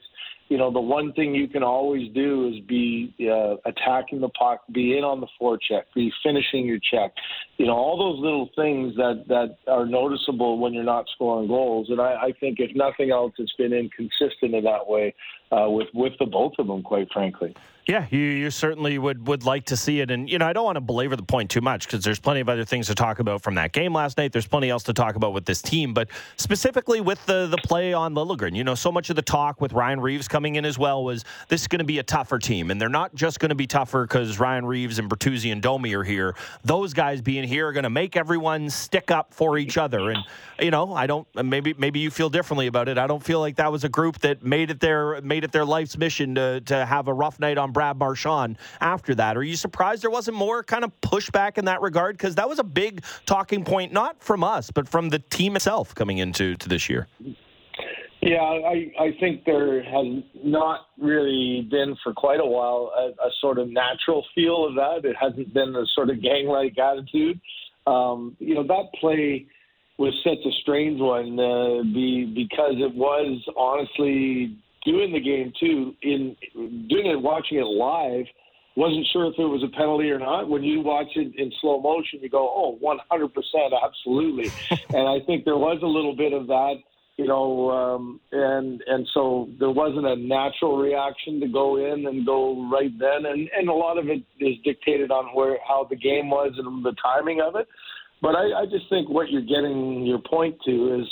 you 0.49 0.57
know 0.57 0.71
the 0.71 0.79
one 0.79 1.13
thing 1.13 1.35
you 1.35 1.47
can 1.47 1.61
always 1.61 2.11
do 2.15 2.51
is 2.51 2.65
be 2.67 3.13
uh, 3.31 3.57
attacking 3.69 4.21
the 4.21 4.29
puck, 4.29 4.61
be 4.71 4.97
in 4.97 5.03
on 5.03 5.21
the 5.21 5.27
forecheck, 5.39 5.83
be 5.93 6.11
finishing 6.23 6.65
your 6.65 6.79
check. 6.79 7.13
You 7.59 7.67
know 7.67 7.73
all 7.73 7.95
those 7.95 8.19
little 8.19 8.49
things 8.55 8.95
that 8.95 9.25
that 9.27 9.57
are 9.71 9.85
noticeable 9.85 10.57
when 10.57 10.73
you're 10.73 10.83
not 10.83 11.05
scoring 11.13 11.47
goals. 11.47 11.89
And 11.91 12.01
I, 12.01 12.15
I 12.15 12.31
think 12.39 12.59
if 12.59 12.75
nothing 12.75 13.11
else, 13.11 13.33
it's 13.37 13.53
been 13.53 13.71
inconsistent 13.71 14.55
in 14.55 14.63
that 14.63 14.87
way 14.87 15.13
uh, 15.51 15.69
with 15.69 15.87
with 15.93 16.13
the 16.19 16.25
both 16.25 16.53
of 16.59 16.67
them, 16.67 16.83
quite 16.83 17.11
frankly. 17.11 17.55
Yeah, 17.87 18.05
you, 18.09 18.19
you 18.19 18.51
certainly 18.51 18.97
would 18.97 19.29
would 19.29 19.45
like 19.45 19.63
to 19.67 19.77
see 19.77 20.01
it, 20.01 20.11
and 20.11 20.29
you 20.29 20.37
know 20.37 20.45
I 20.45 20.51
don't 20.51 20.65
want 20.65 20.75
to 20.75 20.81
belabor 20.81 21.15
the 21.15 21.23
point 21.23 21.49
too 21.49 21.61
much 21.61 21.87
because 21.87 22.03
there's 22.03 22.19
plenty 22.19 22.41
of 22.41 22.49
other 22.49 22.65
things 22.65 22.87
to 22.87 22.95
talk 22.95 23.19
about 23.19 23.41
from 23.41 23.55
that 23.55 23.71
game 23.71 23.93
last 23.93 24.17
night. 24.17 24.33
There's 24.33 24.45
plenty 24.45 24.69
else 24.69 24.83
to 24.83 24.93
talk 24.93 25.15
about 25.15 25.31
with 25.31 25.45
this 25.45 25.61
team, 25.61 25.93
but 25.93 26.09
specifically 26.35 26.99
with 26.99 27.25
the 27.27 27.47
the 27.47 27.57
play 27.57 27.93
on 27.93 28.13
Liljegren, 28.13 28.57
you 28.57 28.65
know, 28.65 28.75
so 28.75 28.91
much 28.91 29.09
of 29.09 29.15
the 29.15 29.21
talk 29.21 29.61
with 29.61 29.71
Ryan 29.71 30.01
Reaves 30.01 30.27
coming 30.27 30.55
in 30.55 30.65
as 30.65 30.77
well 30.77 31.01
was 31.01 31.23
this 31.47 31.61
is 31.61 31.67
going 31.69 31.79
to 31.79 31.85
be 31.85 31.99
a 31.99 32.03
tougher 32.03 32.39
team, 32.39 32.71
and 32.71 32.81
they're 32.81 32.89
not 32.89 33.15
just 33.15 33.39
going 33.39 33.49
to 33.49 33.55
be 33.55 33.67
tougher 33.67 34.03
because 34.03 34.37
Ryan 34.37 34.65
Reaves 34.65 34.99
and 34.99 35.09
Bertuzzi 35.09 35.53
and 35.53 35.61
Domi 35.61 35.93
are 35.93 36.03
here. 36.03 36.35
Those 36.65 36.93
guys 36.93 37.21
being 37.21 37.47
here 37.47 37.69
are 37.69 37.73
going 37.73 37.83
to 37.83 37.89
make 37.89 38.17
everyone 38.17 38.69
stick 38.69 39.11
up 39.11 39.33
for 39.33 39.57
each 39.57 39.77
other, 39.77 40.09
and 40.09 40.25
you 40.59 40.71
know 40.71 40.93
I 40.93 41.07
don't 41.07 41.25
maybe 41.41 41.73
maybe 41.77 42.01
you 42.01 42.11
feel 42.11 42.29
differently 42.29 42.67
about 42.67 42.89
it. 42.89 42.97
I 42.97 43.07
don't 43.07 43.23
feel 43.23 43.39
like 43.39 43.55
that 43.55 43.71
was 43.71 43.85
a 43.85 43.89
group 43.89 44.19
that 44.19 44.43
made 44.43 44.71
it 44.71 44.81
there. 44.81 45.21
made 45.21 45.36
it 45.43 45.51
their 45.51 45.65
life's 45.65 45.97
mission 45.97 46.35
to 46.35 46.61
to 46.61 46.85
have 46.85 47.07
a 47.07 47.13
rough 47.13 47.39
night 47.39 47.57
on 47.57 47.71
Brad 47.71 47.97
Marchand 47.97 48.57
after 48.81 49.15
that. 49.15 49.37
Are 49.37 49.43
you 49.43 49.55
surprised 49.55 50.03
there 50.03 50.09
wasn't 50.09 50.37
more 50.37 50.63
kind 50.63 50.83
of 50.83 50.91
pushback 51.01 51.57
in 51.57 51.65
that 51.65 51.81
regard? 51.81 52.17
Because 52.17 52.35
that 52.35 52.47
was 52.47 52.59
a 52.59 52.63
big 52.63 53.03
talking 53.25 53.63
point, 53.63 53.91
not 53.91 54.21
from 54.21 54.43
us, 54.43 54.71
but 54.71 54.87
from 54.87 55.09
the 55.09 55.19
team 55.19 55.55
itself 55.55 55.95
coming 55.95 56.19
into 56.19 56.55
to 56.55 56.69
this 56.69 56.89
year. 56.89 57.07
Yeah, 58.21 58.41
I, 58.41 58.91
I 58.99 59.15
think 59.19 59.45
there 59.45 59.81
has 59.83 60.23
not 60.43 60.87
really 60.99 61.67
been 61.69 61.95
for 62.03 62.13
quite 62.13 62.39
a 62.41 62.45
while 62.45 62.91
a, 62.97 63.27
a 63.27 63.31
sort 63.39 63.57
of 63.57 63.69
natural 63.69 64.25
feel 64.35 64.65
of 64.65 64.75
that. 64.75 65.07
It 65.07 65.15
hasn't 65.15 65.53
been 65.53 65.75
a 65.75 65.85
sort 65.95 66.09
of 66.09 66.21
gang 66.21 66.47
like 66.47 66.77
attitude. 66.77 67.39
Um, 67.85 68.35
you 68.39 68.55
know, 68.55 68.63
that 68.63 68.91
play 68.99 69.45
was 69.97 70.13
such 70.23 70.45
a 70.45 70.51
strange 70.61 70.99
one 70.99 71.39
uh, 71.39 71.83
be, 71.83 72.25
because 72.25 72.75
it 72.77 72.93
was 72.95 73.41
honestly 73.55 74.57
doing 74.87 75.11
the 75.11 75.19
game 75.19 75.51
too, 75.59 75.93
in 76.01 76.35
doing 76.87 77.07
it, 77.07 77.21
watching 77.21 77.59
it 77.59 77.67
live, 77.67 78.25
wasn't 78.77 79.05
sure 79.11 79.25
if 79.25 79.33
it 79.37 79.43
was 79.43 79.63
a 79.63 79.75
penalty 79.75 80.09
or 80.09 80.19
not. 80.19 80.47
When 80.47 80.63
you 80.63 80.81
watch 80.81 81.07
it 81.15 81.35
in 81.35 81.51
slow 81.59 81.81
motion, 81.81 82.19
you 82.21 82.29
go, 82.29 82.47
"Oh, 82.47 82.77
100 82.79 83.33
percent, 83.33 83.73
absolutely." 83.83 84.51
and 84.97 85.07
I 85.07 85.19
think 85.25 85.45
there 85.45 85.57
was 85.57 85.79
a 85.83 85.87
little 85.87 86.15
bit 86.15 86.31
of 86.31 86.47
that, 86.47 86.75
you 87.17 87.25
know, 87.25 87.71
um, 87.71 88.21
and 88.31 88.81
and 88.87 89.07
so 89.13 89.49
there 89.59 89.71
wasn't 89.71 90.05
a 90.05 90.15
natural 90.15 90.77
reaction 90.77 91.39
to 91.41 91.47
go 91.47 91.77
in 91.77 92.05
and 92.05 92.25
go 92.25 92.69
right 92.71 92.93
then, 92.97 93.25
and 93.25 93.49
and 93.57 93.67
a 93.67 93.73
lot 93.73 93.97
of 93.97 94.07
it 94.09 94.23
is 94.39 94.55
dictated 94.63 95.11
on 95.11 95.35
where 95.35 95.57
how 95.67 95.85
the 95.89 95.97
game 95.97 96.29
was 96.29 96.53
and 96.57 96.85
the 96.85 96.95
timing 97.03 97.41
of 97.41 97.55
it. 97.55 97.67
But 98.21 98.35
I, 98.35 98.61
I 98.61 98.65
just 98.65 98.89
think 98.89 99.09
what 99.09 99.29
you're 99.29 99.41
getting 99.41 100.05
your 100.05 100.19
point 100.19 100.55
to 100.65 101.01
is 101.01 101.07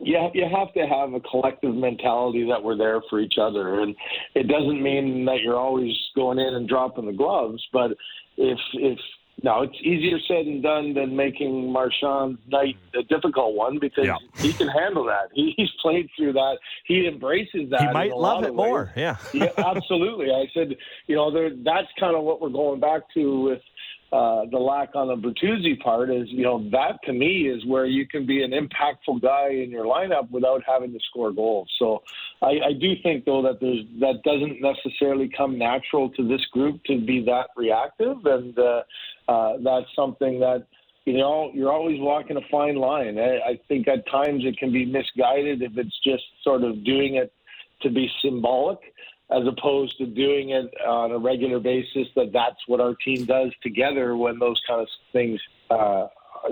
you 0.00 0.30
you 0.34 0.44
have 0.48 0.72
to 0.74 0.86
have 0.86 1.12
a 1.14 1.20
collective 1.20 1.74
mentality 1.74 2.46
that 2.48 2.62
we're 2.62 2.76
there 2.76 3.00
for 3.10 3.20
each 3.20 3.34
other, 3.40 3.80
and 3.80 3.94
it 4.34 4.48
doesn't 4.48 4.82
mean 4.82 5.24
that 5.26 5.40
you're 5.42 5.58
always 5.58 5.94
going 6.14 6.38
in 6.38 6.54
and 6.54 6.68
dropping 6.68 7.06
the 7.06 7.12
gloves. 7.12 7.66
But 7.72 7.92
if 8.36 8.58
if 8.74 8.98
now 9.42 9.62
it's 9.62 9.76
easier 9.82 10.18
said 10.26 10.46
and 10.46 10.62
done 10.62 10.94
than 10.94 11.14
making 11.14 11.72
Marchand's 11.72 12.40
night 12.48 12.76
a 12.94 13.02
difficult 13.04 13.54
one 13.54 13.78
because 13.78 14.06
Yeah. 14.06 14.16
he 14.38 14.52
can 14.52 14.66
handle 14.66 15.04
that. 15.04 15.28
He, 15.32 15.54
he's 15.56 15.70
played 15.80 16.08
through 16.16 16.32
that. 16.32 16.58
He 16.86 17.06
embraces 17.06 17.70
that. 17.70 17.82
He 17.82 17.86
might 17.92 18.16
love 18.16 18.42
it 18.42 18.54
more. 18.54 18.92
Yeah. 18.96 19.16
yeah, 19.32 19.50
absolutely. 19.58 20.32
I 20.32 20.46
said, 20.52 20.76
you 21.06 21.14
know, 21.14 21.30
there, 21.30 21.50
that's 21.50 21.86
kind 22.00 22.16
of 22.16 22.24
what 22.24 22.40
we're 22.40 22.48
going 22.48 22.80
back 22.80 23.02
to 23.14 23.40
with 23.42 23.60
uh, 24.10 24.46
the 24.50 24.58
lack 24.58 24.94
on 24.94 25.08
the 25.08 25.16
Bertuzzi 25.16 25.78
part 25.80 26.10
is, 26.10 26.28
you 26.28 26.42
know, 26.42 26.66
that 26.70 26.98
to 27.04 27.12
me 27.12 27.48
is 27.48 27.64
where 27.66 27.84
you 27.84 28.06
can 28.06 28.24
be 28.24 28.42
an 28.42 28.52
impactful 28.52 29.20
guy 29.20 29.50
in 29.50 29.70
your 29.70 29.84
lineup 29.84 30.30
without 30.30 30.62
having 30.66 30.92
to 30.92 30.98
score 31.10 31.30
goals. 31.30 31.70
So 31.78 32.02
I, 32.40 32.68
I 32.68 32.72
do 32.72 32.94
think, 33.02 33.26
though, 33.26 33.42
that 33.42 33.60
there's 33.60 33.84
that 34.00 34.22
doesn't 34.24 34.62
necessarily 34.62 35.30
come 35.36 35.58
natural 35.58 36.08
to 36.10 36.26
this 36.26 36.44
group 36.52 36.82
to 36.84 36.98
be 36.98 37.22
that 37.26 37.48
reactive, 37.54 38.24
and 38.24 38.58
uh, 38.58 38.82
uh, 39.28 39.52
that's 39.62 39.86
something 39.94 40.40
that. 40.40 40.66
You 41.04 41.16
know, 41.16 41.50
you're 41.54 41.72
always 41.72 41.98
walking 42.00 42.36
a 42.36 42.42
fine 42.50 42.76
line. 42.76 43.18
I, 43.18 43.38
I 43.38 43.60
think 43.66 43.88
at 43.88 44.06
times 44.10 44.42
it 44.44 44.58
can 44.58 44.70
be 44.70 44.84
misguided 44.84 45.62
if 45.62 45.78
it's 45.78 45.98
just 46.04 46.22
sort 46.44 46.64
of 46.64 46.84
doing 46.84 47.14
it 47.14 47.32
to 47.80 47.88
be 47.88 48.10
symbolic 48.22 48.78
as 49.30 49.46
opposed 49.46 49.98
to 49.98 50.06
doing 50.06 50.50
it 50.50 50.72
on 50.86 51.12
a 51.12 51.18
regular 51.18 51.60
basis 51.60 52.08
that 52.16 52.32
that's 52.32 52.56
what 52.66 52.80
our 52.80 52.94
team 52.94 53.24
does 53.24 53.52
together 53.62 54.16
when 54.16 54.38
those 54.38 54.60
kind 54.66 54.80
of 54.80 54.88
things 55.12 55.40
uh, 55.70 56.06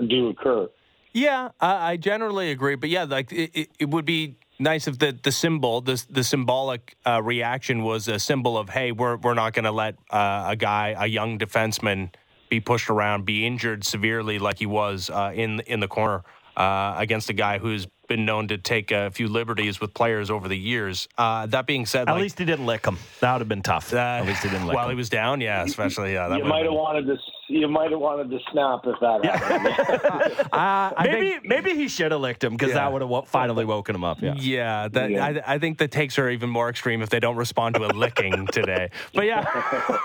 do 0.07 0.29
occur. 0.29 0.69
Yeah, 1.13 1.49
I, 1.59 1.91
I 1.91 1.97
generally 1.97 2.51
agree, 2.51 2.75
but 2.75 2.89
yeah, 2.89 3.03
like 3.03 3.31
it, 3.31 3.69
it, 3.79 3.89
would 3.89 4.05
be 4.05 4.35
nice 4.59 4.87
if 4.87 4.99
the 4.99 5.17
the 5.23 5.31
symbol, 5.31 5.81
the 5.81 6.03
the 6.09 6.23
symbolic 6.23 6.95
uh, 7.05 7.21
reaction 7.23 7.83
was 7.83 8.07
a 8.07 8.19
symbol 8.19 8.57
of 8.57 8.69
hey, 8.69 8.91
we're 8.91 9.17
we're 9.17 9.33
not 9.33 9.53
going 9.53 9.65
to 9.65 9.71
let 9.71 9.95
uh, 10.11 10.45
a 10.49 10.55
guy, 10.55 10.95
a 10.97 11.07
young 11.07 11.39
defenseman, 11.39 12.11
be 12.49 12.59
pushed 12.59 12.91
around, 12.91 13.25
be 13.25 13.47
injured 13.47 13.83
severely 13.83 14.37
like 14.37 14.59
he 14.59 14.67
was 14.67 15.09
uh, 15.09 15.31
in 15.33 15.61
in 15.61 15.79
the 15.79 15.87
corner 15.87 16.23
uh, 16.57 16.95
against 16.97 17.29
a 17.29 17.33
guy 17.33 17.59
who's 17.59 17.87
been 18.09 18.25
known 18.25 18.47
to 18.47 18.57
take 18.57 18.89
a 18.91 19.11
few 19.11 19.27
liberties 19.27 19.81
with 19.81 19.93
players 19.93 20.29
over 20.31 20.47
the 20.47 20.57
years. 20.57 21.09
Uh, 21.17 21.45
that 21.45 21.67
being 21.67 21.85
said, 21.85 22.07
At 22.07 22.13
like, 22.13 22.21
least 22.21 22.39
he 22.39 22.45
didn't 22.45 22.65
lick 22.65 22.85
him. 22.85 22.97
That 23.19 23.33
would 23.33 23.41
have 23.41 23.49
been 23.49 23.61
tough. 23.61 23.93
uh, 23.93 23.97
At 23.97 24.25
least 24.25 24.43
he 24.43 24.49
didn't 24.49 24.65
lick 24.65 24.75
while 24.75 24.85
him. 24.85 24.91
he 24.91 24.95
was 24.95 25.09
down, 25.09 25.41
yeah, 25.41 25.63
especially 25.63 26.13
yeah, 26.13 26.29
that 26.29 26.37
you 26.37 26.45
might 26.45 26.59
have 26.59 26.67
been- 26.67 26.73
wanted 26.73 27.05
to. 27.07 27.17
You 27.49 27.67
might 27.69 27.91
have 27.91 27.99
wanted 28.01 28.29
to 28.29 28.39
snap 28.51 28.81
if 28.85 28.99
that 28.99 29.23
happened. 29.23 30.47
Uh, 30.51 30.91
I 30.97 31.07
maybe 31.11 31.31
think- 31.31 31.45
maybe 31.45 31.75
he 31.75 31.87
should 31.87 32.11
have 32.11 32.19
licked 32.21 32.43
him 32.43 32.53
because 32.53 32.69
Yeah. 32.69 32.75
that 32.75 32.91
would 32.93 33.01
have 33.01 33.27
finally 33.27 33.63
woken 33.65 33.95
him 33.95 34.03
up. 34.03 34.21
Yeah. 34.21 34.33
Yeah, 34.37 34.87
that 34.89 35.11
Yeah. 35.11 35.25
I, 35.45 35.55
I 35.55 35.59
think 35.59 35.77
the 35.77 35.87
takes 35.87 36.17
are 36.17 36.29
even 36.29 36.49
more 36.49 36.69
extreme 36.69 37.01
if 37.01 37.09
they 37.09 37.19
don't 37.19 37.35
respond 37.37 37.75
to 37.75 37.85
a 37.85 37.91
licking 37.93 38.47
today. 38.47 38.89
But 39.13 39.25
yeah, 39.27 39.45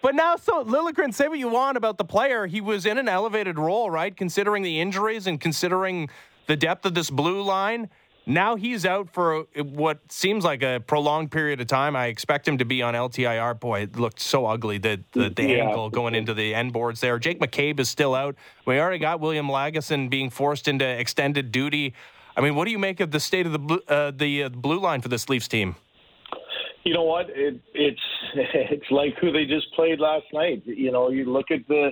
but 0.00 0.14
now 0.14 0.36
so 0.36 0.64
Liljegren, 0.64 1.12
say 1.14 1.28
what 1.28 1.38
you 1.38 1.48
want 1.48 1.76
about 1.76 1.98
the 1.98 2.04
player, 2.04 2.46
he 2.46 2.60
was 2.60 2.86
in 2.86 2.98
an 2.98 3.08
elevated 3.08 3.58
role, 3.58 3.90
right? 3.90 4.16
Considering 4.16 4.62
the 4.62 4.80
injuries 4.80 5.26
and 5.26 5.40
considering 5.40 6.08
the 6.46 6.56
depth 6.56 6.84
of 6.86 6.94
this 6.94 7.10
blue 7.10 7.42
line. 7.42 7.88
Now 8.24 8.54
he's 8.54 8.86
out 8.86 9.10
for 9.12 9.46
what 9.56 9.98
seems 10.08 10.44
like 10.44 10.62
a 10.62 10.78
prolonged 10.86 11.32
period 11.32 11.60
of 11.60 11.66
time. 11.66 11.96
I 11.96 12.06
expect 12.06 12.46
him 12.46 12.58
to 12.58 12.64
be 12.64 12.80
on 12.80 12.94
LTIR. 12.94 13.58
Boy, 13.58 13.80
it 13.82 13.98
looked 13.98 14.20
so 14.20 14.46
ugly 14.46 14.78
the 14.78 15.00
the, 15.10 15.28
the 15.30 15.42
Yeah. 15.42 15.64
angle 15.64 15.90
going 15.90 16.14
into 16.14 16.32
the 16.32 16.54
end 16.54 16.72
boards 16.72 17.00
there. 17.00 17.18
Jake 17.18 17.40
McCabe 17.40 17.80
is 17.80 17.88
still 17.88 18.14
out. 18.14 18.36
We 18.64 18.78
already 18.78 18.98
got 18.98 19.18
William 19.18 19.48
Lagesson 19.48 20.08
being 20.08 20.30
forced 20.30 20.68
into 20.68 20.86
extended 20.86 21.50
duty. 21.50 21.94
I 22.36 22.40
mean, 22.42 22.54
what 22.54 22.64
do 22.66 22.70
you 22.70 22.78
make 22.78 23.00
of 23.00 23.10
the 23.10 23.18
state 23.20 23.44
of 23.44 23.52
the 23.52 23.58
blue, 23.58 23.80
uh, 23.88 24.12
the 24.14 24.44
uh, 24.44 24.48
blue 24.50 24.78
line 24.78 25.00
for 25.00 25.08
this 25.08 25.28
Leafs 25.28 25.48
team? 25.48 25.74
You 26.84 26.94
know 26.94 27.04
what? 27.04 27.26
It, 27.30 27.60
it's 27.74 28.00
it's 28.34 28.90
like 28.90 29.14
who 29.20 29.32
they 29.32 29.44
just 29.44 29.72
played 29.74 30.00
last 30.00 30.26
night. 30.32 30.62
You 30.64 30.90
know, 30.90 31.10
you 31.10 31.32
look 31.32 31.50
at 31.50 31.66
the 31.68 31.90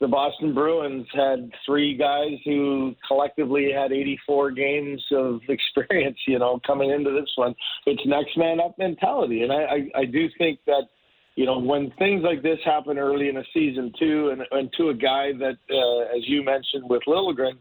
the 0.00 0.08
Boston 0.08 0.54
Bruins 0.54 1.06
had 1.12 1.50
three 1.66 1.94
guys 1.94 2.38
who 2.46 2.94
collectively 3.06 3.70
had 3.70 3.92
84 3.92 4.52
games 4.52 5.04
of 5.12 5.40
experience. 5.48 6.18
You 6.26 6.38
know, 6.38 6.60
coming 6.66 6.90
into 6.90 7.10
this 7.10 7.30
one, 7.36 7.54
it's 7.86 8.02
next 8.06 8.36
man 8.36 8.60
up 8.60 8.78
mentality, 8.78 9.42
and 9.42 9.52
I 9.52 9.56
I, 9.56 10.00
I 10.00 10.04
do 10.04 10.28
think 10.38 10.60
that. 10.66 10.84
You 11.36 11.46
know, 11.46 11.58
when 11.58 11.90
things 11.96 12.22
like 12.22 12.42
this 12.42 12.58
happen 12.66 12.98
early 12.98 13.28
in 13.28 13.36
a 13.38 13.44
season 13.54 13.92
too, 13.98 14.30
and, 14.30 14.42
and 14.50 14.70
to 14.76 14.88
a 14.88 14.94
guy 14.94 15.30
that, 15.38 15.56
uh, 15.70 16.14
as 16.14 16.28
you 16.28 16.44
mentioned 16.44 16.90
with 16.90 17.00
Liljegren, 17.06 17.52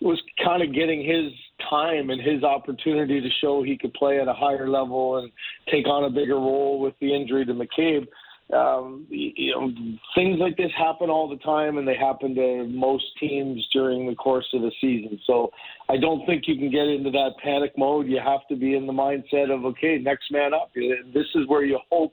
was 0.00 0.20
kind 0.42 0.62
of 0.62 0.74
getting 0.74 1.04
his 1.04 1.30
time 1.68 2.10
and 2.10 2.20
his 2.20 2.42
opportunity 2.42 3.20
to 3.20 3.28
show 3.40 3.62
he 3.62 3.76
could 3.76 3.92
play 3.94 4.20
at 4.20 4.28
a 4.28 4.32
higher 4.32 4.68
level 4.68 5.18
and 5.18 5.30
take 5.70 5.86
on 5.86 6.04
a 6.04 6.10
bigger 6.10 6.36
role 6.36 6.80
with 6.80 6.94
the 7.00 7.14
injury 7.14 7.44
to 7.44 7.52
McCabe. 7.52 8.06
Um, 8.52 9.06
you 9.08 9.52
know, 9.52 9.70
things 10.16 10.38
like 10.40 10.56
this 10.56 10.72
happen 10.76 11.08
all 11.08 11.28
the 11.28 11.36
time, 11.36 11.78
and 11.78 11.86
they 11.86 11.94
happen 11.94 12.34
to 12.34 12.64
most 12.64 13.04
teams 13.20 13.64
during 13.72 14.08
the 14.08 14.16
course 14.16 14.46
of 14.52 14.62
the 14.62 14.72
season. 14.80 15.20
So 15.24 15.52
I 15.88 15.96
don't 15.98 16.26
think 16.26 16.44
you 16.48 16.56
can 16.56 16.70
get 16.70 16.88
into 16.88 17.12
that 17.12 17.34
panic 17.42 17.78
mode. 17.78 18.08
You 18.08 18.18
have 18.18 18.40
to 18.48 18.56
be 18.56 18.74
in 18.74 18.88
the 18.88 18.92
mindset 18.92 19.54
of 19.54 19.64
okay, 19.66 19.98
next 19.98 20.32
man 20.32 20.52
up. 20.52 20.72
This 20.74 21.26
is 21.36 21.46
where 21.46 21.64
you 21.64 21.78
hope 21.92 22.12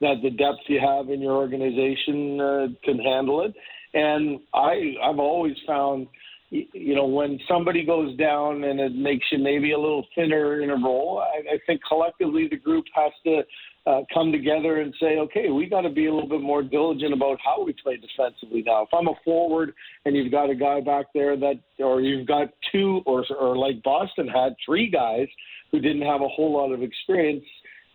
that 0.00 0.16
the 0.22 0.30
depth 0.30 0.60
you 0.68 0.80
have 0.80 1.10
in 1.10 1.20
your 1.20 1.32
organization 1.32 2.40
uh, 2.40 2.66
can 2.82 2.98
handle 2.98 3.44
it. 3.44 3.54
And 3.94 4.40
I, 4.52 4.94
I've 5.02 5.18
always 5.18 5.54
found 5.66 6.08
you 6.72 6.94
know, 6.94 7.06
when 7.06 7.40
somebody 7.48 7.84
goes 7.84 8.16
down 8.16 8.62
and 8.64 8.78
it 8.78 8.94
makes 8.94 9.26
you 9.32 9.38
maybe 9.38 9.72
a 9.72 9.78
little 9.78 10.06
thinner 10.14 10.60
in 10.60 10.70
a 10.70 10.76
role, 10.76 11.20
I, 11.20 11.54
I 11.54 11.58
think 11.66 11.80
collectively 11.86 12.46
the 12.48 12.56
group 12.56 12.84
has 12.94 13.10
to 13.24 13.42
uh, 13.86 14.02
come 14.12 14.30
together 14.30 14.80
and 14.80 14.94
say, 15.00 15.18
okay, 15.18 15.50
we 15.50 15.66
got 15.66 15.80
to 15.80 15.90
be 15.90 16.06
a 16.06 16.14
little 16.14 16.28
bit 16.28 16.40
more 16.40 16.62
diligent 16.62 17.12
about 17.12 17.38
how 17.44 17.64
we 17.64 17.74
play 17.82 17.96
defensively 17.96 18.62
now. 18.64 18.82
If 18.82 18.88
I'm 18.92 19.08
a 19.08 19.14
forward 19.24 19.74
and 20.04 20.16
you've 20.16 20.30
got 20.30 20.48
a 20.48 20.54
guy 20.54 20.80
back 20.80 21.06
there 21.12 21.36
that, 21.36 21.58
or 21.78 22.00
you've 22.00 22.26
got 22.26 22.48
two, 22.70 23.02
or, 23.04 23.24
or 23.38 23.56
like 23.56 23.82
Boston 23.82 24.28
had 24.28 24.54
three 24.64 24.88
guys 24.88 25.26
who 25.72 25.80
didn't 25.80 26.02
have 26.02 26.20
a 26.20 26.28
whole 26.28 26.52
lot 26.52 26.72
of 26.72 26.82
experience, 26.82 27.44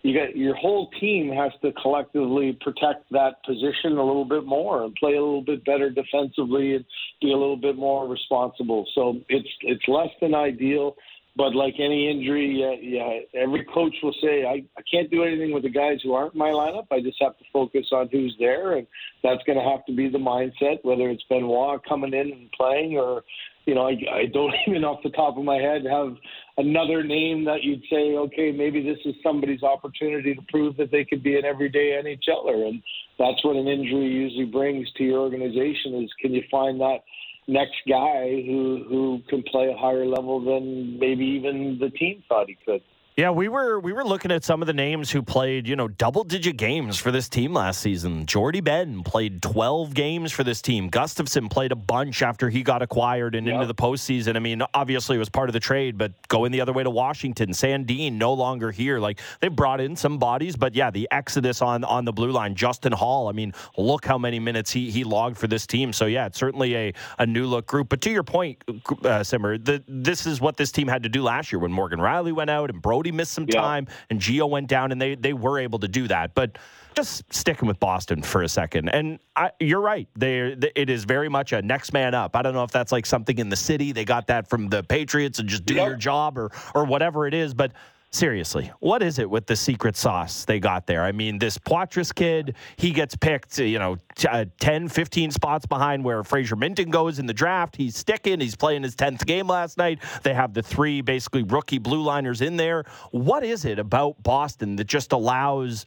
you 0.01 0.17
got 0.17 0.35
your 0.35 0.55
whole 0.55 0.89
team 0.99 1.31
has 1.31 1.51
to 1.61 1.71
collectively 1.81 2.57
protect 2.61 3.09
that 3.11 3.43
position 3.45 3.97
a 3.97 4.03
little 4.03 4.25
bit 4.25 4.45
more 4.45 4.83
and 4.83 4.95
play 4.95 5.11
a 5.15 5.21
little 5.21 5.41
bit 5.41 5.65
better 5.65 5.89
defensively 5.89 6.75
and 6.75 6.85
be 7.21 7.31
a 7.31 7.37
little 7.37 7.57
bit 7.57 7.75
more 7.75 8.07
responsible. 8.07 8.87
So 8.95 9.19
it's 9.27 9.49
it's 9.61 9.83
less 9.87 10.09
than 10.21 10.33
ideal, 10.33 10.95
but 11.35 11.53
like 11.53 11.75
any 11.79 12.09
injury, 12.09 12.59
yeah, 12.59 12.75
yeah 12.81 13.41
every 13.41 13.65
coach 13.65 13.93
will 14.01 14.15
say 14.21 14.45
I, 14.45 14.63
I 14.77 14.81
can't 14.89 15.11
do 15.11 15.23
anything 15.23 15.53
with 15.53 15.63
the 15.63 15.69
guys 15.69 15.99
who 16.03 16.13
aren't 16.13 16.33
in 16.33 16.39
my 16.39 16.49
lineup. 16.49 16.87
I 16.91 17.01
just 17.01 17.17
have 17.21 17.37
to 17.37 17.45
focus 17.51 17.87
on 17.91 18.07
who's 18.09 18.35
there, 18.39 18.77
and 18.77 18.87
that's 19.21 19.43
going 19.45 19.57
to 19.57 19.63
have 19.63 19.85
to 19.85 19.95
be 19.95 20.09
the 20.09 20.17
mindset. 20.17 20.83
Whether 20.83 21.09
it's 21.09 21.23
Benoit 21.29 21.81
coming 21.87 22.13
in 22.13 22.31
and 22.31 22.51
playing, 22.53 22.97
or 22.97 23.23
you 23.65 23.75
know, 23.75 23.87
I, 23.87 23.97
I 24.11 24.25
don't 24.33 24.53
even 24.67 24.83
off 24.83 25.03
the 25.03 25.11
top 25.11 25.37
of 25.37 25.43
my 25.43 25.57
head 25.57 25.83
have 25.89 26.15
another 26.59 27.03
name 27.03 27.45
that 27.45 27.63
you'd 27.63 27.83
say, 27.89 28.15
okay, 28.15 28.51
maybe 28.51 28.83
this 28.83 28.99
is 29.05 29.15
somebody's 29.23 29.63
opportunity 29.63 30.35
to 30.35 30.41
prove 30.49 30.75
that 30.77 30.91
they 30.91 31.05
could 31.05 31.23
be 31.23 31.37
an 31.37 31.45
everyday 31.45 31.99
NHLer, 32.03 32.67
and 32.67 32.83
that's 33.17 33.43
what 33.43 33.55
an 33.55 33.67
injury 33.67 34.07
usually 34.07 34.45
brings 34.45 34.91
to 34.97 35.03
your 35.03 35.19
organization. 35.19 36.03
Is 36.03 36.11
can 36.19 36.33
you 36.33 36.43
find 36.51 36.79
that 36.81 36.99
next 37.47 37.77
guy 37.87 38.43
who 38.45 38.85
who 38.87 39.21
can 39.29 39.41
play 39.43 39.71
a 39.73 39.77
higher 39.77 40.05
level 40.05 40.39
than 40.43 40.99
maybe 40.99 41.25
even 41.25 41.77
the 41.79 41.89
team 41.89 42.23
thought 42.27 42.47
he 42.47 42.57
could? 42.65 42.81
Yeah, 43.19 43.31
we 43.31 43.49
were 43.49 43.81
we 43.81 43.91
were 43.91 44.05
looking 44.05 44.31
at 44.31 44.45
some 44.45 44.61
of 44.61 44.67
the 44.67 44.73
names 44.73 45.11
who 45.11 45.21
played, 45.21 45.67
you 45.67 45.75
know, 45.75 45.89
double 45.89 46.23
digit 46.23 46.55
games 46.55 46.97
for 46.97 47.11
this 47.11 47.27
team 47.27 47.53
last 47.53 47.81
season. 47.81 48.25
Jordie 48.25 48.61
Benn 48.61 49.03
played 49.03 49.41
12 49.41 49.93
games 49.93 50.31
for 50.31 50.45
this 50.45 50.61
team. 50.61 50.89
Gustafsson 50.89 51.51
played 51.51 51.73
a 51.73 51.75
bunch 51.75 52.21
after 52.21 52.49
he 52.49 52.63
got 52.63 52.81
acquired 52.81 53.35
and 53.35 53.45
into 53.45 53.65
the 53.65 53.75
postseason. 53.75 54.37
I 54.37 54.39
mean, 54.39 54.63
obviously 54.73 55.17
it 55.17 55.19
was 55.19 55.27
part 55.27 55.49
of 55.49 55.53
the 55.53 55.59
trade, 55.59 55.97
but 55.97 56.13
going 56.29 56.53
the 56.53 56.61
other 56.61 56.71
way 56.71 56.81
to 56.81 56.89
Washington, 56.89 57.49
Sandin 57.49 58.13
no 58.13 58.31
longer 58.31 58.71
here. 58.71 58.99
Like 58.99 59.19
they 59.41 59.49
brought 59.49 59.81
in 59.81 59.97
some 59.97 60.17
bodies, 60.17 60.55
but 60.55 60.73
yeah, 60.73 60.89
the 60.89 61.05
exodus 61.11 61.61
on 61.61 61.83
on 61.83 62.05
the 62.05 62.13
blue 62.13 62.31
line, 62.31 62.55
Justin 62.55 62.93
Holl. 62.93 63.27
I 63.27 63.33
mean, 63.33 63.53
look 63.77 64.05
how 64.05 64.17
many 64.17 64.39
minutes 64.39 64.71
he 64.71 64.91
he 64.91 65.03
logged 65.03 65.37
for 65.37 65.47
this 65.47 65.67
team. 65.67 65.91
So 65.91 66.05
yeah, 66.05 66.27
it's 66.27 66.39
certainly 66.39 66.73
a 66.73 66.93
a 67.17 67.25
new 67.25 67.47
look 67.47 67.67
group. 67.67 67.89
But 67.89 67.99
to 67.99 68.11
your 68.11 68.23
point, 68.23 68.63
uh, 69.03 69.25
Simmer, 69.25 69.57
the, 69.57 69.83
this 69.89 70.25
is 70.25 70.39
what 70.39 70.55
this 70.55 70.71
team 70.71 70.87
had 70.87 71.03
to 71.03 71.09
do 71.09 71.21
last 71.21 71.51
year 71.51 71.59
when 71.59 71.73
Morgan 71.73 71.99
Rielly 71.99 72.31
went 72.31 72.49
out 72.49 72.69
and 72.69 72.81
Brodie 72.81 73.08
missed 73.11 73.33
some 73.33 73.45
Yeah. 73.47 73.61
time 73.61 73.87
and 74.09 74.19
Gio 74.19 74.49
went 74.49 74.67
down, 74.67 74.91
and 74.91 75.01
they 75.01 75.15
they 75.15 75.33
were 75.33 75.59
able 75.59 75.79
to 75.79 75.87
do 75.87 76.07
that. 76.07 76.33
But 76.33 76.57
just 76.95 77.23
sticking 77.33 77.67
with 77.67 77.79
Boston 77.79 78.21
for 78.23 78.41
a 78.41 78.49
second, 78.49 78.89
and 78.89 79.19
I, 79.35 79.51
you're 79.59 79.79
right. 79.81 80.07
They 80.15 80.55
it 80.75 80.89
is 80.89 81.03
very 81.05 81.29
much 81.29 81.53
a 81.53 81.61
next 81.61 81.93
man 81.93 82.13
up. 82.13 82.35
I 82.35 82.41
don't 82.41 82.53
know 82.53 82.63
if 82.63 82.71
that's 82.71 82.91
like 82.91 83.05
something 83.05 83.37
in 83.37 83.49
the 83.49 83.55
city. 83.55 83.91
They 83.91 84.05
got 84.05 84.27
that 84.27 84.49
from 84.49 84.67
the 84.69 84.83
Patriots 84.83 85.39
and 85.39 85.47
just 85.47 85.65
do 85.65 85.75
Yep. 85.75 85.87
your 85.87 85.95
job 85.97 86.37
or 86.37 86.51
or 86.75 86.85
whatever 86.85 87.27
it 87.27 87.33
is, 87.33 87.53
but. 87.53 87.71
Seriously, 88.11 88.71
what 88.79 89.03
is 89.03 89.19
it 89.19 89.29
with 89.29 89.45
the 89.45 89.55
secret 89.55 89.95
sauce 89.95 90.43
they 90.43 90.59
got 90.59 90.87
there? 90.87 91.03
I 91.03 91.11
mean, 91.11 91.37
this 91.37 91.59
Poitras 91.59 92.13
kid, 92.13 92.55
he 92.75 92.89
gets 92.89 93.15
picked, 93.15 93.59
you 93.59 93.77
know, 93.77 93.97
t- 94.15 94.27
uh, 94.27 94.45
10, 94.59 94.89
15 94.89 95.29
spots 95.29 95.67
behind 95.67 96.03
where 96.03 96.23
Fraser 96.23 96.55
Minten 96.55 96.89
goes 96.89 97.19
in 97.19 97.27
the 97.27 97.35
draft. 97.35 97.75
He's 97.75 97.95
sticking. 97.95 98.39
He's 98.39 98.55
playing 98.55 98.81
his 98.81 98.95
10th 98.95 99.27
game 99.27 99.47
last 99.47 99.77
night. 99.77 99.99
They 100.23 100.33
have 100.33 100.55
the 100.55 100.63
three 100.63 101.01
basically 101.01 101.43
rookie 101.43 101.77
blue 101.77 102.01
liners 102.01 102.41
in 102.41 102.57
there. 102.57 102.83
What 103.11 103.43
is 103.43 103.63
it 103.63 103.77
about 103.77 104.23
Boston 104.23 104.75
that 104.77 104.87
just 104.87 105.11
allows 105.11 105.85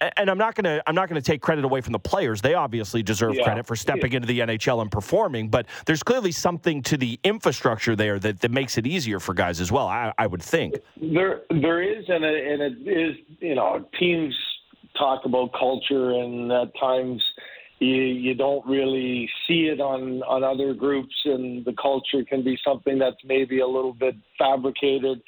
and 0.00 0.30
I'm 0.30 0.38
not 0.38 0.54
gonna 0.54 0.80
I'm 0.86 0.94
not 0.94 1.08
gonna 1.08 1.20
take 1.20 1.40
credit 1.40 1.64
away 1.64 1.80
from 1.80 1.92
the 1.92 1.98
players. 1.98 2.40
They 2.40 2.54
obviously 2.54 3.02
deserve 3.02 3.34
yeah. 3.34 3.44
credit 3.44 3.66
for 3.66 3.76
stepping 3.76 4.12
into 4.12 4.26
the 4.28 4.40
NHL 4.40 4.80
and 4.82 4.90
performing, 4.90 5.48
but 5.48 5.66
there's 5.86 6.02
clearly 6.02 6.32
something 6.32 6.82
to 6.84 6.96
the 6.96 7.18
infrastructure 7.24 7.96
there 7.96 8.18
that, 8.20 8.40
that 8.40 8.50
makes 8.50 8.78
it 8.78 8.86
easier 8.86 9.20
for 9.20 9.34
guys 9.34 9.60
as 9.60 9.72
well. 9.72 9.88
I, 9.88 10.12
I 10.18 10.26
would 10.26 10.42
think 10.42 10.76
there 11.00 11.42
there 11.50 11.82
is, 11.82 12.04
and 12.08 12.24
it, 12.24 12.46
and 12.46 12.62
it 12.62 12.90
is 12.90 13.16
you 13.40 13.54
know 13.54 13.84
teams 13.98 14.36
talk 14.96 15.24
about 15.24 15.52
culture, 15.58 16.12
and 16.12 16.52
at 16.52 16.70
times 16.78 17.22
you 17.80 17.94
you 17.94 18.34
don't 18.34 18.64
really 18.66 19.28
see 19.46 19.66
it 19.66 19.80
on 19.80 20.22
on 20.22 20.44
other 20.44 20.74
groups, 20.74 21.14
and 21.24 21.64
the 21.64 21.74
culture 21.80 22.24
can 22.24 22.44
be 22.44 22.58
something 22.64 22.98
that's 22.98 23.22
maybe 23.24 23.60
a 23.60 23.66
little 23.66 23.94
bit 23.94 24.14
fabricated. 24.38 25.20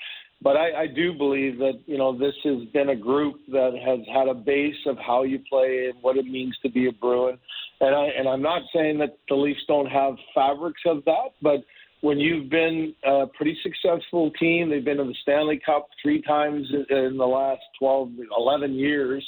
But 0.42 0.56
I, 0.56 0.82
I 0.82 0.86
do 0.86 1.12
believe 1.12 1.58
that 1.58 1.80
you 1.86 1.98
know 1.98 2.16
this 2.16 2.34
has 2.44 2.64
been 2.72 2.90
a 2.90 2.96
group 2.96 3.36
that 3.48 3.72
has 3.84 4.00
had 4.12 4.28
a 4.28 4.34
base 4.34 4.86
of 4.86 4.96
how 4.98 5.22
you 5.22 5.38
play 5.48 5.90
and 5.92 6.02
what 6.02 6.16
it 6.16 6.24
means 6.24 6.56
to 6.62 6.70
be 6.70 6.88
a 6.88 6.92
Bruin, 6.92 7.38
and 7.80 7.94
I 7.94 8.06
and 8.18 8.28
I'm 8.28 8.42
not 8.42 8.62
saying 8.74 8.98
that 8.98 9.18
the 9.28 9.34
Leafs 9.34 9.60
don't 9.68 9.90
have 9.90 10.14
fabrics 10.34 10.80
of 10.86 11.04
that, 11.04 11.32
but 11.42 11.64
when 12.00 12.18
you've 12.18 12.48
been 12.48 12.94
a 13.04 13.26
pretty 13.26 13.58
successful 13.62 14.30
team, 14.40 14.70
they've 14.70 14.84
been 14.84 14.96
to 14.96 15.04
the 15.04 15.14
Stanley 15.20 15.60
Cup 15.64 15.86
three 16.02 16.22
times 16.22 16.66
in 16.88 17.18
the 17.18 17.26
last 17.26 17.60
12, 17.78 18.12
11 18.38 18.72
years 18.72 19.22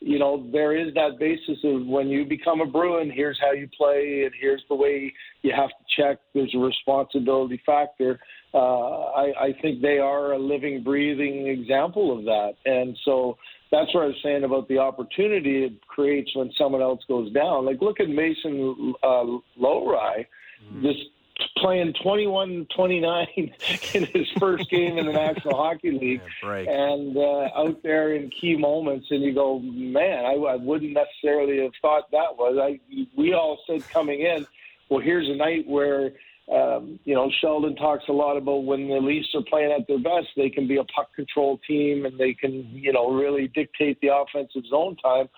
you 0.00 0.18
know, 0.18 0.46
there 0.52 0.76
is 0.76 0.94
that 0.94 1.18
basis 1.18 1.58
of 1.64 1.86
when 1.86 2.08
you 2.08 2.24
become 2.24 2.60
a 2.60 2.66
Bruin, 2.66 3.10
here's 3.10 3.38
how 3.40 3.52
you 3.52 3.68
play, 3.76 4.22
and 4.24 4.32
here's 4.40 4.62
the 4.68 4.74
way 4.74 5.12
you 5.42 5.52
have 5.54 5.70
to 5.70 5.84
check. 5.96 6.18
There's 6.34 6.54
a 6.54 6.58
responsibility 6.58 7.60
factor. 7.66 8.20
Uh, 8.54 8.58
I, 8.58 9.32
I 9.40 9.54
think 9.60 9.82
they 9.82 9.98
are 9.98 10.32
a 10.32 10.38
living, 10.38 10.82
breathing 10.82 11.48
example 11.48 12.16
of 12.16 12.24
that. 12.24 12.54
And 12.64 12.96
so 13.04 13.36
that's 13.70 13.92
what 13.94 14.04
I 14.04 14.06
was 14.06 14.16
saying 14.22 14.44
about 14.44 14.68
the 14.68 14.78
opportunity 14.78 15.64
it 15.64 15.86
creates 15.86 16.34
when 16.34 16.50
someone 16.56 16.80
else 16.80 17.00
goes 17.08 17.30
down. 17.32 17.66
Like, 17.66 17.82
look 17.82 18.00
at 18.00 18.08
Mason 18.08 18.94
uh, 19.02 19.24
Lohrei. 19.60 20.26
Mm. 20.72 20.82
This 20.82 20.96
playing 21.56 21.94
21 22.02 22.66
29 22.74 23.26
in 23.94 24.04
his 24.06 24.26
first 24.38 24.68
game 24.70 24.98
in 24.98 25.06
the 25.06 25.12
National 25.12 25.56
Hockey 25.62 25.92
League 25.92 26.20
yeah, 26.42 26.64
and 26.66 27.16
uh, 27.16 27.48
out 27.54 27.82
there 27.82 28.14
in 28.14 28.30
key 28.30 28.56
moments. 28.56 29.06
And 29.10 29.22
you 29.22 29.34
go, 29.34 29.58
man, 29.60 30.24
I, 30.24 30.32
I 30.32 30.56
wouldn't 30.56 30.92
necessarily 30.92 31.62
have 31.62 31.72
thought 31.80 32.10
that 32.10 32.36
was. 32.36 32.58
I 32.60 32.80
We 33.16 33.34
all 33.34 33.60
said 33.66 33.88
coming 33.88 34.20
in, 34.20 34.46
well, 34.88 35.00
here's 35.00 35.28
a 35.28 35.34
night 35.34 35.66
where. 35.66 36.12
Um, 36.52 36.98
you 37.04 37.14
know, 37.14 37.30
Sheldon 37.40 37.76
talks 37.76 38.04
a 38.08 38.12
lot 38.12 38.36
about 38.36 38.64
when 38.64 38.88
the 38.88 38.96
Leafs 38.96 39.28
are 39.34 39.42
playing 39.48 39.70
at 39.70 39.86
their 39.86 39.98
best, 39.98 40.28
they 40.36 40.48
can 40.48 40.66
be 40.66 40.78
a 40.78 40.84
puck 40.84 41.08
control 41.14 41.60
team 41.66 42.06
and 42.06 42.18
they 42.18 42.32
can, 42.32 42.70
you 42.72 42.92
know, 42.92 43.12
really 43.12 43.48
dictate 43.48 44.00
the 44.00 44.08
offensive 44.14 44.62
zone 44.70 44.96
time 44.96 45.28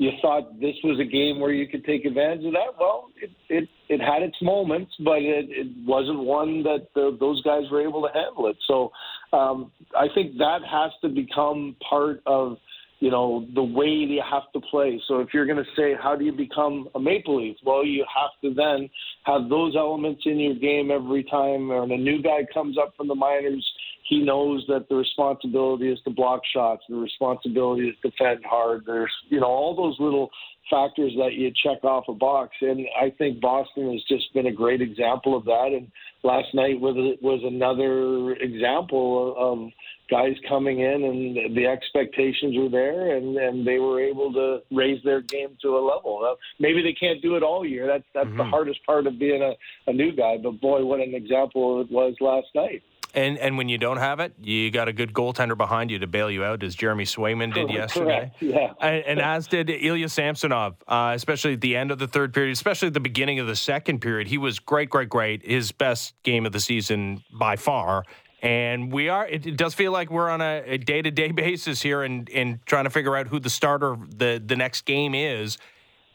you 0.00 0.12
thought 0.22 0.58
this 0.58 0.76
was 0.82 0.98
a 0.98 1.04
game 1.04 1.40
where 1.40 1.52
you 1.52 1.68
could 1.68 1.84
take 1.84 2.06
advantage 2.06 2.46
of 2.46 2.52
that. 2.52 2.72
Well, 2.80 3.10
it 3.20 3.30
it, 3.50 3.68
it 3.90 4.00
had 4.00 4.22
its 4.22 4.36
moments, 4.40 4.92
but 5.04 5.18
it, 5.18 5.50
it 5.50 5.66
wasn't 5.84 6.20
one 6.20 6.62
that 6.62 6.86
the, 6.94 7.18
those 7.20 7.42
guys 7.42 7.64
were 7.70 7.86
able 7.86 8.08
to 8.08 8.08
handle 8.14 8.46
it. 8.46 8.56
So 8.66 8.92
um, 9.34 9.70
I 9.94 10.06
think 10.14 10.38
that 10.38 10.60
has 10.64 10.90
to 11.02 11.10
become 11.10 11.76
part 11.86 12.22
of 12.24 12.56
you 13.00 13.10
know 13.10 13.46
the 13.54 13.62
way 13.62 13.86
you 13.86 14.22
have 14.30 14.50
to 14.54 14.60
play. 14.70 15.00
So 15.08 15.20
if 15.20 15.28
you're 15.34 15.46
going 15.46 15.58
to 15.58 15.70
say 15.76 15.94
how 16.00 16.14
do 16.16 16.24
you 16.24 16.32
become 16.32 16.88
a 16.94 17.00
Maple 17.00 17.42
Leaf, 17.42 17.56
well, 17.64 17.84
you 17.84 18.04
have 18.14 18.30
to 18.42 18.54
then 18.54 18.88
have 19.24 19.48
those 19.48 19.74
elements 19.76 20.22
in 20.24 20.38
your 20.38 20.54
game 20.54 20.90
every 20.90 21.24
time. 21.24 21.68
When 21.68 21.90
a 21.90 21.96
new 21.96 22.22
guy 22.22 22.46
comes 22.54 22.78
up 22.78 22.94
from 22.96 23.08
the 23.08 23.14
minors 23.14 23.66
he 24.10 24.18
knows 24.18 24.64
that 24.66 24.88
the 24.88 24.96
responsibility 24.96 25.88
is 25.88 25.98
to 26.02 26.10
block 26.10 26.40
shots, 26.52 26.82
the 26.88 26.96
responsibility 26.96 27.88
is 27.88 27.94
to 28.02 28.10
defend 28.10 28.44
hard. 28.44 28.82
There's, 28.84 29.12
you 29.28 29.38
know, 29.38 29.46
all 29.46 29.76
those 29.76 29.96
little 30.00 30.30
factors 30.68 31.12
that 31.16 31.34
you 31.34 31.52
check 31.62 31.84
off 31.84 32.04
a 32.08 32.12
box. 32.12 32.56
And 32.60 32.86
I 33.00 33.10
think 33.10 33.40
Boston 33.40 33.92
has 33.92 34.02
just 34.08 34.34
been 34.34 34.46
a 34.46 34.52
great 34.52 34.82
example 34.82 35.36
of 35.36 35.44
that. 35.44 35.70
And 35.72 35.86
last 36.24 36.48
night 36.54 36.80
was, 36.80 36.96
was 37.22 37.40
another 37.44 38.32
example 38.42 39.34
of 39.38 39.70
guys 40.10 40.34
coming 40.48 40.80
in 40.80 41.04
and 41.04 41.56
the 41.56 41.66
expectations 41.66 42.56
were 42.56 42.68
there 42.68 43.16
and, 43.16 43.36
and 43.36 43.66
they 43.66 43.78
were 43.78 44.00
able 44.00 44.32
to 44.32 44.58
raise 44.74 45.02
their 45.04 45.20
game 45.20 45.56
to 45.62 45.68
a 45.76 45.80
level. 45.80 46.36
maybe 46.58 46.82
they 46.82 46.92
can't 46.92 47.22
do 47.22 47.36
it 47.36 47.42
all 47.42 47.64
year. 47.64 47.86
That's, 47.86 48.04
that's 48.12 48.26
mm-hmm. 48.28 48.38
the 48.38 48.44
hardest 48.44 48.84
part 48.84 49.06
of 49.06 49.18
being 49.18 49.42
a, 49.42 49.52
a 49.90 49.92
new 49.92 50.12
guy. 50.12 50.36
But 50.42 50.60
boy, 50.60 50.84
what 50.84 51.00
an 51.00 51.14
example 51.14 51.80
it 51.80 51.90
was 51.90 52.14
last 52.20 52.48
night. 52.54 52.82
And 53.14 53.38
and 53.38 53.58
when 53.58 53.68
you 53.68 53.78
don't 53.78 53.96
have 53.96 54.20
it, 54.20 54.34
you 54.40 54.70
got 54.70 54.88
a 54.88 54.92
good 54.92 55.12
goaltender 55.12 55.56
behind 55.56 55.90
you 55.90 55.98
to 55.98 56.06
bail 56.06 56.30
you 56.30 56.44
out, 56.44 56.62
as 56.62 56.74
Jeremy 56.74 57.04
Swayman 57.04 57.52
did 57.52 57.70
yesterday. 57.72 58.30
Yeah. 58.40 58.72
And, 58.80 59.04
and, 59.04 59.20
as 59.20 59.48
did 59.48 59.68
Ilya 59.68 60.08
Samsonov, 60.08 60.76
uh, 60.86 61.12
especially 61.16 61.54
at 61.54 61.60
the 61.60 61.76
end 61.76 61.90
of 61.90 61.98
the 61.98 62.06
third 62.06 62.32
period, 62.32 62.52
especially 62.52 62.88
at 62.88 62.94
the 62.94 63.00
beginning 63.00 63.40
of 63.40 63.46
the 63.46 63.56
second 63.56 64.00
period. 64.00 64.28
He 64.28 64.38
was 64.38 64.58
great, 64.58 64.90
great, 64.90 65.08
great. 65.08 65.44
His 65.44 65.72
best 65.72 66.14
game 66.22 66.46
of 66.46 66.52
the 66.52 66.60
season 66.60 67.24
by 67.32 67.56
far. 67.56 68.04
And 68.42 68.90
we 68.90 69.08
are. 69.08 69.26
It, 69.26 69.46
it 69.46 69.56
does 69.56 69.74
feel 69.74 69.92
like 69.92 70.10
we're 70.10 70.30
on 70.30 70.40
a 70.40 70.78
day 70.78 71.02
to 71.02 71.10
day 71.10 71.30
basis 71.30 71.82
here, 71.82 72.02
and 72.02 72.28
and 72.30 72.64
trying 72.64 72.84
to 72.84 72.90
figure 72.90 73.14
out 73.14 73.26
who 73.28 73.38
the 73.38 73.50
starter 73.50 73.96
the 74.08 74.42
the 74.44 74.56
next 74.56 74.86
game 74.86 75.14
is. 75.14 75.58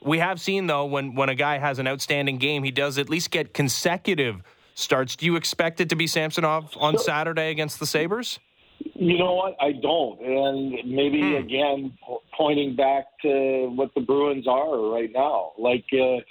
We 0.01 0.19
have 0.19 0.41
seen 0.41 0.67
though 0.67 0.85
when 0.85 1.13
when 1.13 1.29
a 1.29 1.35
guy 1.35 1.59
has 1.59 1.77
an 1.77 1.87
outstanding 1.87 2.37
game, 2.37 2.63
he 2.63 2.71
does 2.71 2.97
at 2.97 3.09
least 3.09 3.29
get 3.29 3.53
consecutive 3.53 4.41
starts. 4.73 5.15
Do 5.15 5.25
you 5.25 5.35
expect 5.35 5.79
it 5.81 5.89
to 5.89 5.95
be 5.95 6.07
Samsonov 6.07 6.75
on 6.77 6.97
Saturday 6.97 7.51
against 7.51 7.79
the 7.79 7.85
Sabres? 7.85 8.39
You 8.93 9.17
know 9.17 9.33
what? 9.33 9.55
I 9.59 9.71
don't. 9.71 10.21
And 10.21 10.71
maybe, 10.89 11.21
hmm. 11.21 11.35
again, 11.35 11.97
pointing 12.37 12.75
back 12.75 13.05
to 13.23 13.71
what 13.75 13.93
the 13.95 14.01
Bruins 14.01 14.47
are 14.47 14.79
right 14.91 15.09
now. 15.13 15.53
Like, 15.57 15.85
uh, 15.93 16.21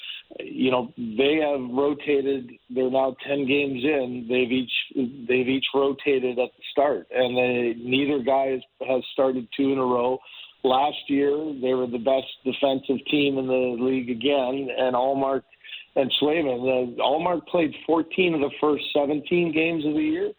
you 0.41 0.71
know, 0.71 0.93
they 0.97 1.41
have 1.43 1.61
rotated. 1.71 2.51
They're 2.71 2.91
now 2.91 3.17
10 3.27 3.47
games 3.47 3.83
in. 3.85 4.27
They've 4.29 4.51
each 4.51 5.27
they've 5.29 5.49
each 5.49 5.67
rotated 5.75 6.39
at 6.39 6.51
the 6.57 6.63
start. 6.71 7.09
And 7.15 7.37
they, 7.37 7.75
neither 7.79 8.23
guy 8.23 8.53
has, 8.53 8.61
has 8.89 9.03
started 9.13 9.49
two 9.57 9.73
in 9.73 9.79
a 9.79 9.85
row. 9.85 10.19
Last 10.63 11.09
year, 11.09 11.37
they 11.61 11.75
were 11.75 11.87
the 11.87 11.99
best 11.99 12.27
defensive 12.45 13.05
team 13.11 13.37
in 13.37 13.47
the 13.47 13.77
league 13.79 14.11
again. 14.11 14.69
And 14.79 14.95
Ullmark 14.95 15.43
and 15.97 16.13
Swayman. 16.21 16.99
Uh, 16.99 17.03
Ullmark 17.03 17.47
played 17.47 17.75
14 17.87 18.35
of 18.35 18.41
the 18.41 18.51
first 18.61 18.85
17 18.95 19.53
games 19.53 19.85
of 19.85 19.95
the 19.95 20.01
year, 20.01 20.31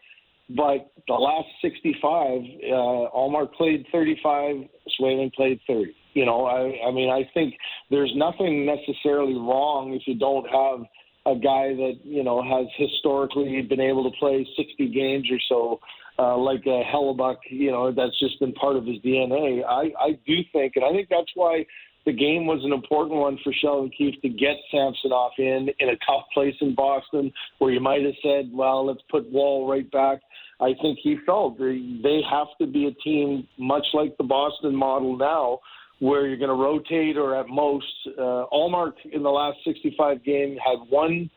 but 0.50 0.92
the 1.08 1.14
last 1.14 1.48
65, 1.62 2.02
uh, 2.04 3.18
Ullmark 3.18 3.54
played 3.54 3.86
35, 3.92 4.56
Swayman 5.00 5.34
played 5.34 5.60
30. 5.68 5.96
You 6.14 6.26
know, 6.26 6.46
I, 6.46 6.88
I 6.88 6.92
mean, 6.92 7.10
I 7.10 7.30
think 7.34 7.56
there's 7.90 8.14
nothing 8.16 8.66
necessarily 8.66 9.34
wrong 9.34 9.94
if 9.94 10.04
you 10.08 10.16
don't 10.16 10.46
have 10.46 10.86
a 11.26 11.36
guy 11.36 11.74
that 11.74 12.00
you 12.04 12.24
know 12.24 12.42
has 12.44 12.68
historically 12.78 13.62
been 13.64 13.82
able 13.82 14.10
to 14.10 14.16
play 14.18 14.48
60 14.56 14.88
games 14.94 15.28
or 15.32 15.40
so. 15.50 15.80
Uh, 16.18 16.38
like 16.38 16.62
a 16.66 16.82
Hellebuyck, 16.90 17.36
you 17.50 17.70
know, 17.72 17.92
that's 17.92 18.18
just 18.22 18.40
been 18.40 18.54
part 18.54 18.78
of 18.78 18.86
his 18.86 18.96
DNA. 19.00 19.66
I, 19.68 19.92
I 20.00 20.12
do 20.26 20.36
think, 20.54 20.78
and 20.78 20.86
I 20.86 20.94
think 20.94 21.10
that's 21.10 21.32
why 21.36 21.66
the 22.06 22.14
game 22.14 22.46
was 22.46 22.64
an 22.64 22.72
important 22.72 23.20
one 23.20 23.40
for 23.44 23.52
Sheldon 23.54 23.92
Keefe 23.98 24.22
to 24.22 24.30
get 24.30 24.56
Samsonov 24.72 25.32
in 25.38 25.70
in 25.80 25.90
a 25.90 25.98
tough 26.06 26.26
place 26.34 26.56
in 26.62 26.76
Boston 26.76 27.32
where 27.58 27.72
you 27.72 27.80
might 27.80 28.04
have 28.04 28.14
said, 28.22 28.52
well, 28.54 28.86
let's 28.86 29.02
put 29.10 29.30
Woll 29.32 29.68
right 29.68 29.90
back. 29.92 30.20
I 30.60 30.74
think 30.82 31.00
he 31.02 31.18
felt 31.26 31.58
they 31.58 32.22
have 32.30 32.48
to 32.62 32.68
be 32.68 32.88
a 32.88 32.92
team 33.04 33.48
much 33.58 33.86
like 33.94 34.16
the 34.18 34.24
Boston 34.24 34.76
model 34.76 35.18
now, 35.18 35.60
where 36.00 36.28
you're 36.28 36.38
going 36.38 36.50
to 36.50 36.56
rotate 36.56 37.18
or 37.18 37.36
at 37.36 37.48
most. 37.48 37.86
Uh, 38.18 38.46
Ullmark 38.54 38.94
in 39.12 39.24
the 39.24 39.30
last 39.30 39.58
65 39.66 40.24
game 40.24 40.58
had 40.58 40.78
one 40.90 41.30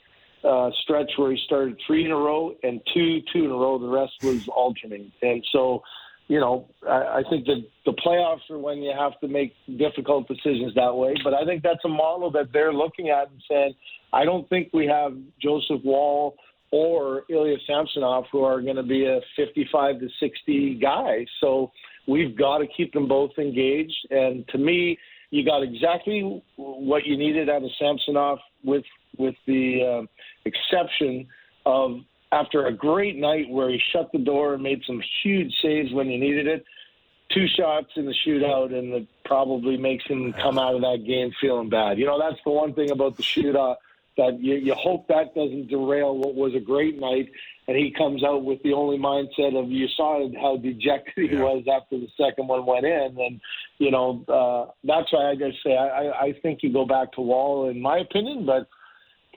uh, 0.44 0.70
stretch 0.82 1.10
where 1.16 1.32
he 1.32 1.38
started 1.46 1.80
three 1.86 2.04
in 2.04 2.12
a 2.12 2.16
row 2.16 2.54
and 2.62 2.80
two 2.94 3.20
two 3.32 3.44
in 3.44 3.50
a 3.50 3.54
row. 3.54 3.78
The 3.78 3.88
rest 3.88 4.12
was 4.22 4.46
alternating, 4.48 5.12
and 5.22 5.44
so 5.50 5.82
you 6.28 6.38
know, 6.38 6.68
I, 6.86 7.20
I 7.20 7.22
think 7.28 7.46
that 7.46 7.64
the 7.86 7.92
playoffs 7.92 8.48
are 8.50 8.58
when 8.58 8.78
you 8.78 8.92
have 8.96 9.18
to 9.20 9.28
make 9.28 9.54
difficult 9.78 10.28
decisions 10.28 10.74
that 10.74 10.94
way. 10.94 11.14
But 11.24 11.34
I 11.34 11.44
think 11.44 11.62
that's 11.62 11.84
a 11.84 11.88
model 11.88 12.30
that 12.32 12.52
they're 12.52 12.72
looking 12.72 13.08
at 13.08 13.30
and 13.30 13.42
saying, 13.50 13.74
I 14.12 14.24
don't 14.24 14.48
think 14.48 14.68
we 14.72 14.86
have 14.86 15.16
Joseph 15.42 15.80
Woll 15.84 16.36
or 16.70 17.22
Ilya 17.30 17.56
Samsonov 17.66 18.24
who 18.30 18.44
are 18.44 18.60
going 18.60 18.76
to 18.76 18.82
be 18.82 19.06
a 19.06 19.20
55 19.36 20.00
to 20.00 20.08
60 20.20 20.78
guy. 20.80 21.24
So 21.40 21.72
we've 22.06 22.36
got 22.36 22.58
to 22.58 22.66
keep 22.66 22.92
them 22.92 23.08
both 23.08 23.32
engaged. 23.38 23.96
And 24.10 24.46
to 24.48 24.58
me, 24.58 24.98
you 25.30 25.44
got 25.44 25.62
exactly 25.62 26.42
what 26.56 27.06
you 27.06 27.16
needed 27.16 27.48
out 27.48 27.62
of 27.62 27.70
Samsonov, 27.78 28.38
with 28.64 28.84
with 29.18 29.34
the 29.46 30.02
uh, 30.04 30.06
exception 30.44 31.26
of 31.66 31.98
after 32.32 32.66
a 32.66 32.72
great 32.72 33.16
night 33.16 33.48
where 33.48 33.70
he 33.70 33.80
shut 33.92 34.10
the 34.12 34.18
door 34.18 34.54
and 34.54 34.62
made 34.62 34.82
some 34.86 35.02
huge 35.22 35.52
saves 35.62 35.92
when 35.92 36.08
he 36.08 36.16
needed 36.16 36.46
it. 36.46 36.64
Two 37.32 37.46
shots 37.58 37.88
in 37.96 38.06
the 38.06 38.14
shootout, 38.26 38.72
and 38.72 38.92
it 38.94 39.06
probably 39.24 39.76
makes 39.76 40.04
him 40.06 40.32
come 40.42 40.58
out 40.58 40.74
of 40.74 40.80
that 40.80 41.04
game 41.06 41.30
feeling 41.40 41.68
bad. 41.68 41.98
You 41.98 42.06
know, 42.06 42.18
that's 42.18 42.40
the 42.44 42.50
one 42.50 42.72
thing 42.72 42.90
about 42.90 43.18
the 43.18 43.22
shootout, 43.22 43.76
that 44.16 44.40
you, 44.40 44.54
you 44.54 44.74
hope 44.74 45.06
that 45.08 45.34
doesn't 45.34 45.68
derail 45.68 46.16
what 46.16 46.34
was 46.34 46.54
a 46.54 46.60
great 46.60 46.98
night. 46.98 47.28
And 47.68 47.76
he 47.76 47.92
comes 47.96 48.24
out 48.24 48.44
with 48.44 48.62
the 48.62 48.72
only 48.72 48.96
mindset 48.96 49.54
of 49.62 49.70
you 49.70 49.86
saw 49.94 50.26
how 50.40 50.56
dejected 50.56 51.28
he 51.28 51.36
Yeah. 51.36 51.42
was 51.42 51.64
after 51.70 51.98
the 51.98 52.08
second 52.16 52.48
one 52.48 52.64
went 52.64 52.86
in, 52.86 53.16
and 53.18 53.40
you 53.76 53.90
know 53.90 54.24
uh, 54.26 54.72
that's 54.84 55.12
why 55.12 55.30
I 55.30 55.34
just 55.34 55.62
say 55.62 55.76
I, 55.76 55.86
I, 55.86 56.20
I 56.28 56.32
think 56.40 56.60
you 56.62 56.72
go 56.72 56.86
back 56.86 57.12
to 57.12 57.20
Woll 57.20 57.68
in 57.68 57.78
my 57.78 57.98
opinion, 57.98 58.46
but 58.46 58.68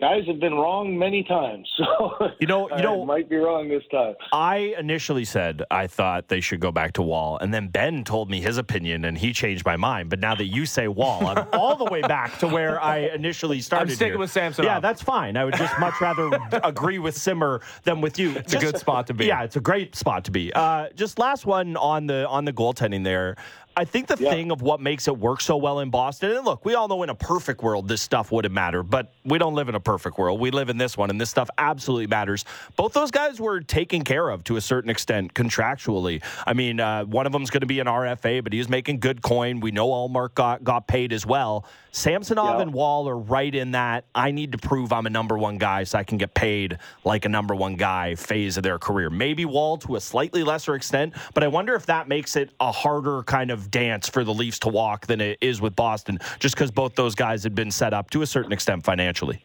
guys 0.02 0.24
have 0.28 0.40
been 0.40 0.56
wrong 0.56 0.98
many 0.98 1.24
times, 1.24 1.70
so 1.78 2.32
You 2.40 2.48
know- 2.48 2.68
you 2.70 2.76
I 2.76 2.82
know- 2.82 3.06
might 3.06 3.30
be 3.30 3.36
wrong 3.38 3.70
this 3.70 3.84
time. 3.92 4.16
I 4.34 4.74
initially 4.78 5.24
said 5.26 5.64
I 5.72 5.86
thought 5.88 6.28
they 6.28 6.42
should 6.42 6.60
go 6.60 6.72
back 6.72 6.94
to 6.94 7.02
Woll, 7.04 7.38
and 7.40 7.54
then 7.54 7.68
Ben 7.68 8.04
told 8.04 8.30
me 8.30 8.42
his 8.42 8.58
opinion, 8.58 9.06
and 9.06 9.18
he 9.18 9.32
changed 9.32 9.64
my 9.66 9.78
mind. 9.78 10.10
But 10.10 10.20
now 10.20 10.34
that 10.36 10.46
you 10.46 10.66
say 10.66 10.88
Woll, 10.88 11.28
I'm 11.28 11.48
all 11.54 11.76
the 11.76 11.86
way 11.86 12.02
back 12.02 12.40
to 12.40 12.48
where 12.48 12.82
I 12.82 12.98
initially 13.14 13.62
started. 13.62 13.90
I'm 13.92 13.96
sticking 13.96 14.14
here. 14.14 14.20
with 14.20 14.32
Samsonov. 14.32 14.66
Yeah, 14.70 14.80
that's 14.80 15.02
fine. 15.04 15.38
I 15.38 15.46
would 15.46 15.56
just 15.56 15.78
much 15.80 15.94
rather 16.02 16.30
agree 16.64 16.98
with 17.00 17.16
Simmer 17.16 17.62
than 17.84 18.02
with 18.02 18.18
you. 18.18 18.32
It's 18.32 18.54
a 18.54 18.60
good 18.60 18.78
spot 18.80 19.08
to 19.08 19.14
be. 19.14 19.26
Yeah, 19.28 19.44
it's 19.44 19.56
a 19.56 19.62
great 19.62 19.96
spot 19.96 20.26
to 20.26 20.32
be. 20.32 20.52
Uh, 20.54 20.88
just 20.96 21.20
last 21.20 21.46
one 21.46 21.78
on 21.78 22.08
the 22.08 22.28
on 22.28 22.46
the 22.46 22.54
goaltending 22.54 23.04
there. 23.04 23.36
I 23.78 23.86
think 23.86 24.08
the 24.08 24.18
Yeah. 24.22 24.32
thing 24.32 24.52
of 24.52 24.62
what 24.62 24.82
makes 24.82 25.08
it 25.08 25.18
work 25.18 25.40
so 25.42 25.56
well 25.56 25.80
in 25.80 25.90
Boston, 25.90 26.32
and 26.32 26.46
look, 26.46 26.66
we 26.66 26.76
all 26.76 26.88
know 26.88 27.04
in 27.04 27.10
a 27.10 27.16
perfect 27.16 27.64
world 27.64 27.88
this 27.88 28.02
stuff 28.02 28.32
wouldn't 28.32 28.54
matter, 28.54 28.84
but 28.84 29.14
we 29.24 29.38
don't 29.38 29.56
live 29.56 29.70
in 29.70 29.76
a 29.76 29.80
perfect 29.80 30.18
world. 30.18 30.40
We 30.40 30.52
live 30.52 30.70
in 30.70 30.78
this 30.78 30.98
one, 30.98 31.10
and 31.10 31.20
this 31.22 31.30
stuff 31.30 31.50
absolutely 31.58 32.08
matters. 32.08 32.44
Both 32.76 32.94
those 32.94 33.12
guys 33.12 33.40
were 33.40 33.62
taken 33.62 34.04
care 34.04 34.30
of 34.30 34.44
to 34.46 34.58
a 34.58 34.62
certain 34.62 34.90
extent 34.90 35.34
contractually. 35.34 36.22
I 36.46 36.54
mean, 36.54 36.80
uh, 36.80 37.06
one 37.06 37.26
of 37.26 37.32
them's 37.32 37.50
going 37.50 37.62
to 37.62 37.68
be 37.68 37.80
an 37.80 37.88
RFA, 37.88 38.44
but 38.44 38.52
he's 38.54 38.68
making 38.68 39.00
good 39.00 39.22
coin. 39.22 39.60
We 39.62 39.72
know 39.72 39.88
Ullmark 39.90 40.34
got, 40.36 40.64
got 40.64 40.88
paid 40.88 41.14
as 41.14 41.26
well. 41.26 41.66
Samsonov 41.94 42.56
Yeah. 42.56 42.62
and 42.62 42.74
Woll 42.74 43.08
are 43.10 43.18
right 43.18 43.54
in 43.54 43.72
that 43.72 44.06
I 44.16 44.32
need 44.32 44.54
to 44.54 44.58
prove 44.58 44.94
I'm 44.94 45.06
a 45.06 45.10
number 45.10 45.38
one 45.38 45.58
guy 45.58 45.84
so 45.84 46.00
I 46.00 46.04
can 46.04 46.18
get 46.18 46.34
paid 46.34 46.78
like 47.04 47.26
a 47.26 47.30
number 47.30 47.54
one 47.54 47.76
guy 47.76 48.16
phase 48.16 48.56
of 48.58 48.64
their 48.64 48.80
career. 48.80 49.10
Maybe 49.10 49.44
Woll 49.46 49.78
to 49.80 49.96
a 49.98 50.02
slightly 50.02 50.44
lesser 50.44 50.74
extent, 50.76 51.14
but 51.34 51.44
I 51.44 51.48
wonder 51.50 51.76
if 51.76 51.86
that 51.88 52.08
makes 52.08 52.36
it 52.38 52.52
a 52.62 52.72
harder 52.72 53.24
kind 53.24 53.52
of 53.52 53.61
dance 53.70 54.10
for 54.10 54.24
the 54.24 54.34
Leafs 54.34 54.60
to 54.60 54.70
walk 54.70 55.08
than 55.08 55.22
it 55.22 55.38
is 55.42 55.62
with 55.62 55.76
Boston, 55.76 56.18
just 56.40 56.56
because 56.56 56.72
both 56.72 56.96
those 56.96 57.16
guys 57.16 57.44
had 57.44 57.54
been 57.54 57.72
set 57.72 57.94
up 57.94 58.10
to 58.12 58.22
a 58.22 58.28
certain 58.28 58.52
extent 58.52 58.84
financially. 58.84 59.44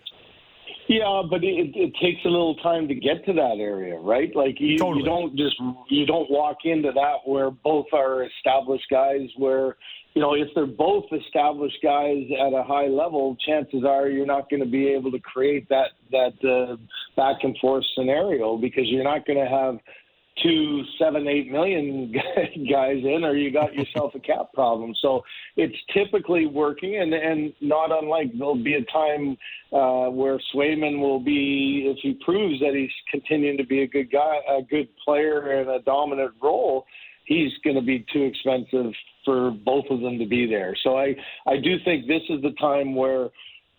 Yeah, 0.89 1.23
but 1.29 1.43
it, 1.43 1.75
it 1.75 1.95
takes 2.01 2.25
a 2.25 2.29
little 2.29 2.55
time 2.57 2.87
to 2.89 2.95
get 2.95 3.25
to 3.27 3.33
that 3.33 3.57
area, 3.59 3.97
right? 3.97 4.35
Like 4.37 4.61
you, 4.61 4.79
Totally. 4.79 5.01
you 5.01 5.05
don't 5.05 5.37
just 5.37 5.57
you 5.91 6.07
don't 6.07 6.31
walk 6.31 6.59
into 6.65 6.93
that 6.93 7.17
where 7.25 7.51
both 7.51 7.87
are 7.93 8.25
established 8.25 8.85
guys. 8.89 9.29
Where 9.37 9.77
you 10.15 10.23
know 10.23 10.35
if 10.35 10.49
they're 10.55 10.67
both 10.67 11.07
established 11.13 11.79
guys 11.83 12.25
at 12.41 12.53
a 12.53 12.63
high 12.63 12.87
level, 12.87 13.37
chances 13.45 13.83
are 13.85 14.09
you're 14.09 14.27
not 14.27 14.49
going 14.49 14.63
to 14.63 14.69
be 14.69 14.87
able 14.87 15.11
to 15.11 15.19
create 15.19 15.69
that 15.71 15.91
that 16.13 16.35
uh, 16.49 16.77
back 17.17 17.43
and 17.43 17.57
forth 17.59 17.85
scenario 17.97 18.57
because 18.57 18.85
you're 18.87 19.05
not 19.05 19.27
going 19.27 19.41
to 19.41 19.51
have 19.51 19.79
two 20.47 20.83
seven 20.99 21.27
eight 21.27 21.51
million 21.51 22.13
guys 22.71 23.03
in 23.03 23.25
or 23.25 23.35
you 23.37 23.53
got 23.53 23.75
yourself 23.75 24.15
a 24.15 24.21
cap 24.21 24.53
problem. 24.55 24.95
So 25.01 25.23
it's 25.57 25.77
typically 25.93 26.47
working 26.47 26.97
and 26.97 27.13
and 27.13 27.53
not 27.61 27.91
unlike 27.91 28.29
there'll 28.37 28.63
be 28.63 28.75
a 28.75 28.85
time 28.85 29.37
uh 29.73 30.11
where 30.11 30.39
Swayman 30.55 31.01
will 31.01 31.21
be 31.21 31.85
if 31.87 31.99
he 32.03 32.15
proves 32.25 32.61
that 32.61 32.75
he's 32.75 32.91
continuing 33.11 33.57
to 33.59 33.65
be 33.65 33.83
a 33.83 33.87
good 33.87 34.11
guy 34.11 34.39
a 34.49 34.63
good 34.63 34.89
player 35.05 35.61
and 35.61 35.71
a 35.71 35.81
dominant 35.81 36.33
role 36.43 36.87
he's 37.25 37.53
going 37.65 37.77
to 37.77 37.83
be 37.83 38.07
too 38.13 38.23
expensive 38.23 38.93
for 39.25 39.51
both 39.51 39.85
of 39.91 40.01
them 40.01 40.19
to 40.19 40.27
be 40.27 40.47
there. 40.47 40.77
So 40.83 40.97
i 40.97 41.15
i 41.47 41.57
do 41.57 41.77
think 41.85 42.07
this 42.07 42.23
is 42.29 42.41
the 42.43 42.53
time 42.61 42.95
where 42.95 43.29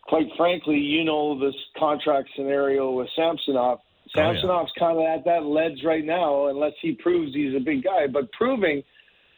quite 0.03 0.27
frankly 0.37 0.77
you 0.77 1.03
know 1.03 1.39
this 1.39 1.55
contract 1.77 2.29
scenario 2.35 2.91
with 2.91 3.07
Samsonov 3.15 3.79
Oh, 4.17 4.31
yeah. 4.31 4.79
Kind 4.79 4.97
of 4.97 5.05
at 5.05 5.25
that 5.25 5.43
ledge 5.43 5.83
right 5.85 6.05
now, 6.05 6.47
unless 6.47 6.73
he 6.81 6.93
proves 6.93 7.33
he's 7.33 7.55
a 7.55 7.59
big 7.59 7.83
guy. 7.83 8.07
But 8.07 8.31
proving 8.31 8.83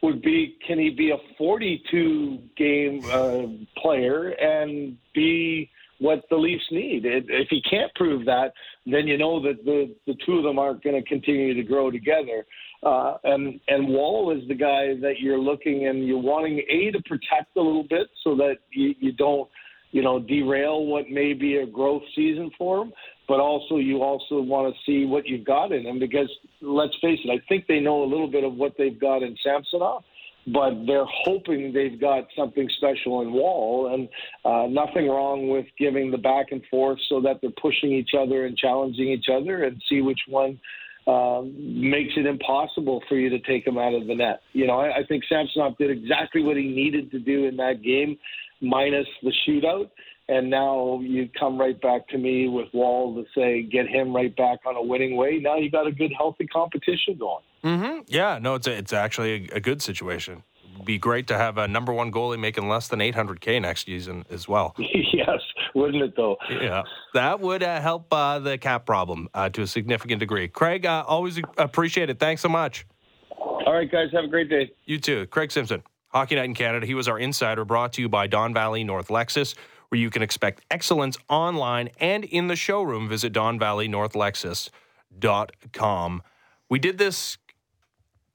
would 0.01 0.21
be 0.21 0.57
can 0.65 0.79
he 0.79 0.89
be 0.89 1.11
a 1.11 1.17
42 1.37 2.39
game 2.57 3.05
uh, 3.11 3.81
player 3.81 4.29
and 4.29 4.97
be 5.13 5.69
what 5.99 6.23
the 6.29 6.35
Leafs 6.35 6.63
need? 6.71 7.05
It, 7.05 7.25
if 7.27 7.47
he 7.49 7.61
can't 7.69 7.93
prove 7.95 8.25
that, 8.25 8.53
then 8.85 9.07
you 9.07 9.17
know 9.17 9.41
that 9.41 9.63
the 9.65 9.93
the 10.07 10.15
two 10.25 10.37
of 10.37 10.43
them 10.43 10.57
aren't 10.57 10.83
going 10.83 11.01
to 11.01 11.07
continue 11.07 11.53
to 11.53 11.63
grow 11.63 11.91
together. 11.91 12.45
Uh, 12.81 13.17
and 13.25 13.59
and 13.67 13.89
Woll 13.89 14.31
is 14.31 14.47
the 14.47 14.55
guy 14.55 14.95
that 15.01 15.19
you're 15.19 15.39
looking 15.39 15.87
and 15.87 16.07
you're 16.07 16.17
wanting 16.17 16.61
a 16.69 16.91
to 16.91 17.01
protect 17.03 17.57
a 17.57 17.61
little 17.61 17.83
bit 17.83 18.07
so 18.23 18.35
that 18.35 18.55
you, 18.71 18.95
you 18.99 19.11
don't 19.11 19.49
you 19.91 20.01
know 20.01 20.19
derail 20.19 20.85
what 20.85 21.09
may 21.09 21.33
be 21.33 21.57
a 21.57 21.65
growth 21.65 22.03
season 22.15 22.51
for 22.57 22.83
him 22.83 22.93
but 23.27 23.39
also 23.39 23.77
you 23.77 24.01
also 24.01 24.41
want 24.41 24.73
to 24.73 24.79
see 24.85 25.05
what 25.05 25.27
you've 25.27 25.45
got 25.45 25.71
in 25.71 25.85
him 25.85 25.99
because 25.99 26.29
let's 26.61 26.93
face 27.01 27.19
it, 27.23 27.29
I 27.29 27.41
think 27.47 27.67
they 27.67 27.79
know 27.79 28.03
a 28.03 28.09
little 28.09 28.27
bit 28.27 28.43
of 28.43 28.55
what 28.55 28.73
they've 28.77 28.99
got 28.99 29.23
in 29.23 29.35
Samsonov, 29.43 30.03
but 30.47 30.85
they're 30.85 31.05
hoping 31.05 31.71
they've 31.73 31.99
got 31.99 32.25
something 32.35 32.67
special 32.77 33.21
in 33.21 33.31
Woll, 33.31 33.93
and 33.93 34.09
uh, 34.45 34.67
nothing 34.67 35.07
wrong 35.07 35.49
with 35.49 35.65
giving 35.77 36.11
the 36.11 36.17
back 36.17 36.47
and 36.51 36.61
forth 36.69 36.99
so 37.07 37.21
that 37.21 37.39
they're 37.41 37.51
pushing 37.61 37.91
each 37.91 38.11
other 38.19 38.45
and 38.45 38.57
challenging 38.57 39.09
each 39.09 39.27
other 39.31 39.63
and 39.63 39.81
see 39.89 40.01
which 40.01 40.21
one. 40.27 40.59
Um, 41.07 41.55
makes 41.57 42.11
it 42.17 42.27
impossible 42.27 43.01
for 43.09 43.15
you 43.15 43.29
to 43.29 43.39
take 43.39 43.65
him 43.65 43.79
out 43.79 43.95
of 43.95 44.05
the 44.05 44.13
net. 44.13 44.41
You 44.53 44.67
know, 44.67 44.79
I, 44.79 44.97
I 44.97 45.03
think 45.07 45.23
Samsonov 45.27 45.75
did 45.79 45.89
exactly 45.89 46.43
what 46.43 46.55
he 46.55 46.67
needed 46.67 47.09
to 47.11 47.19
do 47.19 47.45
in 47.45 47.57
that 47.57 47.81
game, 47.81 48.15
minus 48.61 49.07
the 49.23 49.33
shootout 49.47 49.89
and 50.29 50.47
now 50.49 50.99
you 51.01 51.27
come 51.37 51.57
right 51.57 51.79
back 51.81 52.07
to 52.09 52.17
me 52.17 52.47
with 52.47 52.67
Woll 52.71 53.15
to 53.15 53.25
say 53.35 53.63
get 53.63 53.87
him 53.87 54.15
right 54.15 54.33
back 54.35 54.59
on 54.65 54.75
a 54.75 54.81
winning 54.81 55.17
way. 55.17 55.39
Now 55.41 55.57
you 55.57 55.71
got 55.71 55.87
a 55.87 55.91
good, 55.91 56.13
healthy 56.15 56.45
competition 56.45 57.17
going. 57.17 57.43
Mm-hmm. 57.63 58.01
Yeah, 58.07 58.37
no, 58.39 58.53
it's 58.53 58.67
a, 58.67 58.77
it's 58.77 58.93
actually 58.93 59.49
a, 59.51 59.55
a 59.55 59.59
good 59.59 59.81
situation. 59.81 60.43
Be 60.85 60.99
great 60.99 61.27
to 61.27 61.37
have 61.37 61.57
a 61.57 61.67
number 61.67 61.91
one 61.91 62.11
goalie 62.11 62.39
making 62.39 62.69
less 62.69 62.87
than 62.87 62.99
800k 62.99 63.61
next 63.61 63.85
season 63.85 64.23
as 64.29 64.47
well. 64.47 64.75
yes, 64.77 65.39
wouldn't 65.73 66.03
it 66.03 66.15
though? 66.15 66.37
Yeah, 66.49 66.83
that 67.15 67.39
would 67.39 67.63
uh, 67.63 67.81
help 67.81 68.13
uh, 68.13 68.39
the 68.39 68.57
cap 68.59 68.85
problem 68.85 69.29
uh, 69.33 69.49
to 69.49 69.63
a 69.63 69.67
significant 69.67 70.19
degree. 70.19 70.47
Craig, 70.47 70.85
uh, 70.85 71.03
always 71.07 71.41
appreciate 71.57 72.09
it. 72.09 72.19
Thanks 72.19 72.41
so 72.41 72.49
much. 72.49 72.85
All 73.31 73.73
right, 73.73 73.91
guys, 73.91 74.09
have 74.13 74.25
a 74.25 74.27
great 74.27 74.49
day. 74.49 74.71
You 74.85 74.99
too. 74.99 75.25
Craig 75.27 75.51
Simpson, 75.51 75.83
Hockey 76.09 76.35
Night 76.35 76.45
in 76.45 76.53
Canada. 76.53 76.85
He 76.85 76.93
was 76.93 77.07
our 77.07 77.17
insider 77.17 77.65
brought 77.65 77.93
to 77.93 78.01
you 78.01 78.09
by 78.09 78.27
Don 78.27 78.53
Valley 78.53 78.83
North 78.83 79.07
Lexus, 79.07 79.55
where 79.89 79.99
you 79.99 80.09
can 80.09 80.21
expect 80.21 80.63
excellence 80.69 81.17
online 81.29 81.89
and 81.99 82.25
in 82.25 82.47
the 82.47 82.55
showroom. 82.55 83.09
Visit 83.09 83.33
donvalleynorthlexus.com. 83.33 86.23
We 86.69 86.79
did 86.79 86.97
this 86.97 87.37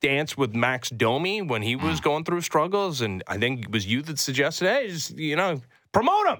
dance 0.00 0.36
with 0.36 0.54
Max 0.54 0.90
Domi 0.90 1.42
when 1.42 1.62
he 1.62 1.76
was 1.76 2.00
going 2.00 2.24
through 2.24 2.42
struggles, 2.42 3.00
and 3.00 3.22
I 3.26 3.38
think 3.38 3.64
it 3.64 3.70
was 3.70 3.86
you 3.86 4.02
that 4.02 4.18
suggested, 4.18 4.68
hey, 4.68 4.88
just, 4.88 5.16
you 5.16 5.36
know, 5.36 5.62
promote 5.92 6.26
him. 6.26 6.38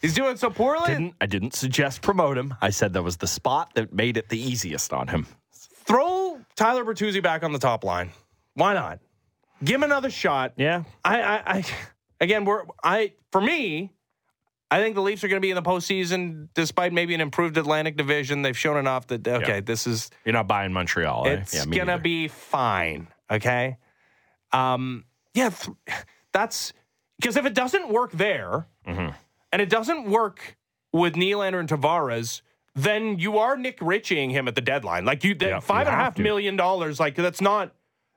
He's 0.00 0.14
doing 0.14 0.36
so 0.36 0.50
poorly. 0.50 0.86
Didn't 0.86 1.14
I 1.20 1.26
didn't 1.26 1.54
suggest 1.54 2.02
promote 2.02 2.36
him. 2.36 2.54
I 2.60 2.70
said 2.70 2.92
that 2.94 3.02
was 3.02 3.18
the 3.18 3.26
spot 3.26 3.72
that 3.74 3.92
made 3.92 4.16
it 4.16 4.28
the 4.28 4.40
easiest 4.40 4.92
on 4.92 5.08
him. 5.08 5.26
Throw 5.52 6.40
Tyler 6.56 6.84
Bertuzzi 6.84 7.22
back 7.22 7.44
on 7.44 7.52
the 7.52 7.58
top 7.58 7.84
line. 7.84 8.10
Why 8.54 8.74
not? 8.74 8.98
Give 9.64 9.76
him 9.76 9.82
another 9.82 10.10
shot. 10.10 10.54
Yeah. 10.56 10.84
I, 11.04 11.22
I, 11.22 11.42
I 11.58 11.64
again, 12.20 12.44
we're 12.44 12.64
I 12.82 13.12
for 13.30 13.40
me, 13.40 13.92
I 14.70 14.78
think 14.80 14.94
the 14.94 15.02
Leafs 15.02 15.22
are 15.24 15.28
going 15.28 15.40
to 15.40 15.44
be 15.44 15.50
in 15.50 15.56
the 15.56 15.62
postseason 15.62 16.48
despite 16.54 16.92
maybe 16.92 17.14
an 17.14 17.20
improved 17.20 17.56
Atlantic 17.58 17.96
Division. 17.96 18.42
They've 18.42 18.56
shown 18.58 18.76
enough 18.76 19.06
that 19.08 19.26
okay, 19.26 19.54
Yeah. 19.56 19.60
this 19.60 19.86
is 19.86 20.10
You're 20.24 20.32
not 20.32 20.48
buying 20.48 20.72
Montreal. 20.72 21.26
eh? 21.28 21.32
it's 21.34 21.54
Yeah, 21.54 21.64
gonna 21.66 21.98
be 21.98 22.28
fine. 22.28 23.08
Okay, 23.30 23.76
um, 24.52 25.04
yeah, 25.34 25.50
th- 25.50 25.76
that's 26.32 26.72
because 27.20 27.36
if 27.36 27.46
it 27.46 27.54
doesn't 27.54 27.88
work 27.88 28.12
there, 28.12 28.66
Mm-hmm. 28.86 29.10
and 29.52 29.62
it 29.62 29.68
doesn't 29.68 30.10
work 30.10 30.56
with 30.92 31.14
Nylander 31.14 31.60
and 31.60 31.68
Tavares. 31.68 32.42
Then 32.74 33.18
you 33.18 33.38
are 33.38 33.56
Nick 33.56 33.78
Ritchieing 33.80 34.30
him 34.30 34.48
at 34.48 34.54
the 34.56 34.60
deadline. 34.60 35.04
Like 35.04 35.22
you, 35.24 35.34
that 35.36 35.46
Yeah, 35.48 35.60
five 35.60 35.86
you 35.86 35.92
and 35.92 36.00
a 36.00 36.04
half 36.04 36.14
to. 36.16 36.22
million 36.22 36.56
dollars. 36.56 36.98
Like 36.98 37.14
that's 37.14 37.40
not, 37.40 37.72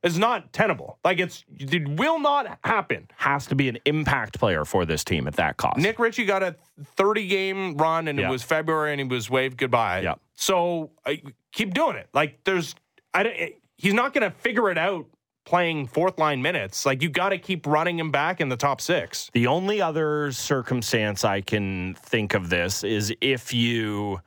is 0.05 0.17
not 0.19 0.53
tenable. 0.53 0.99
Like 1.03 1.19
it's, 1.19 1.43
it 1.57 1.87
will 1.87 2.19
not 2.19 2.59
happen. 2.63 3.07
has 3.17 3.47
to 3.47 3.55
be 3.55 3.67
an 3.67 3.79
impact 3.85 4.39
player 4.39 4.63
for 4.63 4.85
this 4.85 5.03
team 5.03 5.27
at 5.27 5.35
that 5.35 5.57
cost. 5.57 5.77
Nick 5.77 5.97
Ritchie 5.99 6.25
got 6.25 6.43
a 6.43 6.55
30 6.95 7.27
game 7.27 7.75
run 7.75 8.07
and 8.07 8.19
Yeah. 8.19 8.27
it 8.27 8.29
was 8.31 8.43
February 8.43 8.91
and 8.91 9.01
he 9.01 9.07
was 9.07 9.29
waved 9.29 9.57
goodbye. 9.57 10.01
Yeah. 10.01 10.15
So 10.35 10.91
I, 11.05 11.21
keep 11.51 11.73
doing 11.73 11.95
it. 11.95 12.07
Like 12.13 12.39
there's, 12.43 12.75
I 13.13 13.23
don't, 13.23 13.33
eh, 13.33 13.49
he's 13.77 13.93
not 13.93 14.13
going 14.13 14.29
to 14.29 14.37
figure 14.37 14.69
it 14.69 14.77
out 14.77 15.07
playing 15.43 15.87
fourth 15.87 16.19
line 16.19 16.41
minutes. 16.41 16.85
Like 16.85 17.01
you 17.01 17.09
got 17.09 17.29
to 17.29 17.37
keep 17.39 17.65
running 17.65 17.97
him 17.99 18.11
back 18.11 18.39
in 18.41 18.49
the 18.49 18.57
top 18.57 18.81
six. 18.81 19.29
The 19.33 19.47
only 19.47 19.81
other 19.81 20.31
circumstance 20.31 21.23
I 21.25 21.41
can 21.41 21.95
think 21.95 22.33
of 22.35 22.49
this 22.49 22.83
is 22.83 23.13
if 23.21 23.53
you 23.53 24.21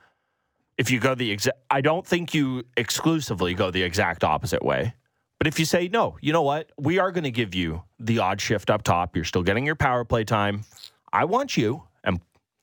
if 0.77 0.89
you 0.91 0.99
go 0.99 1.15
the 1.15 1.29
exact 1.31 1.57
I 1.69 1.81
don't 1.81 2.05
think 2.07 2.33
you 2.33 2.63
exclusively 2.77 3.53
go 3.53 3.69
the 3.69 3.83
exact 3.83 4.23
opposite 4.23 4.63
way. 4.63 4.93
But 5.39 5.47
if 5.47 5.57
you 5.57 5.65
say 5.65 5.87
no, 5.87 6.17
you 6.21 6.33
know 6.33 6.41
what? 6.41 6.69
We 6.77 6.99
are 6.99 7.11
going 7.11 7.23
to 7.23 7.31
give 7.31 7.55
you 7.55 7.83
the 7.99 8.19
odd 8.19 8.41
shift 8.41 8.69
up 8.69 8.83
top. 8.83 9.15
You're 9.15 9.25
still 9.25 9.43
getting 9.43 9.65
your 9.65 9.75
power 9.75 10.03
play 10.05 10.25
time. 10.25 10.65
I 11.11 11.25
want 11.25 11.57
you 11.57 11.83
and 12.03 12.19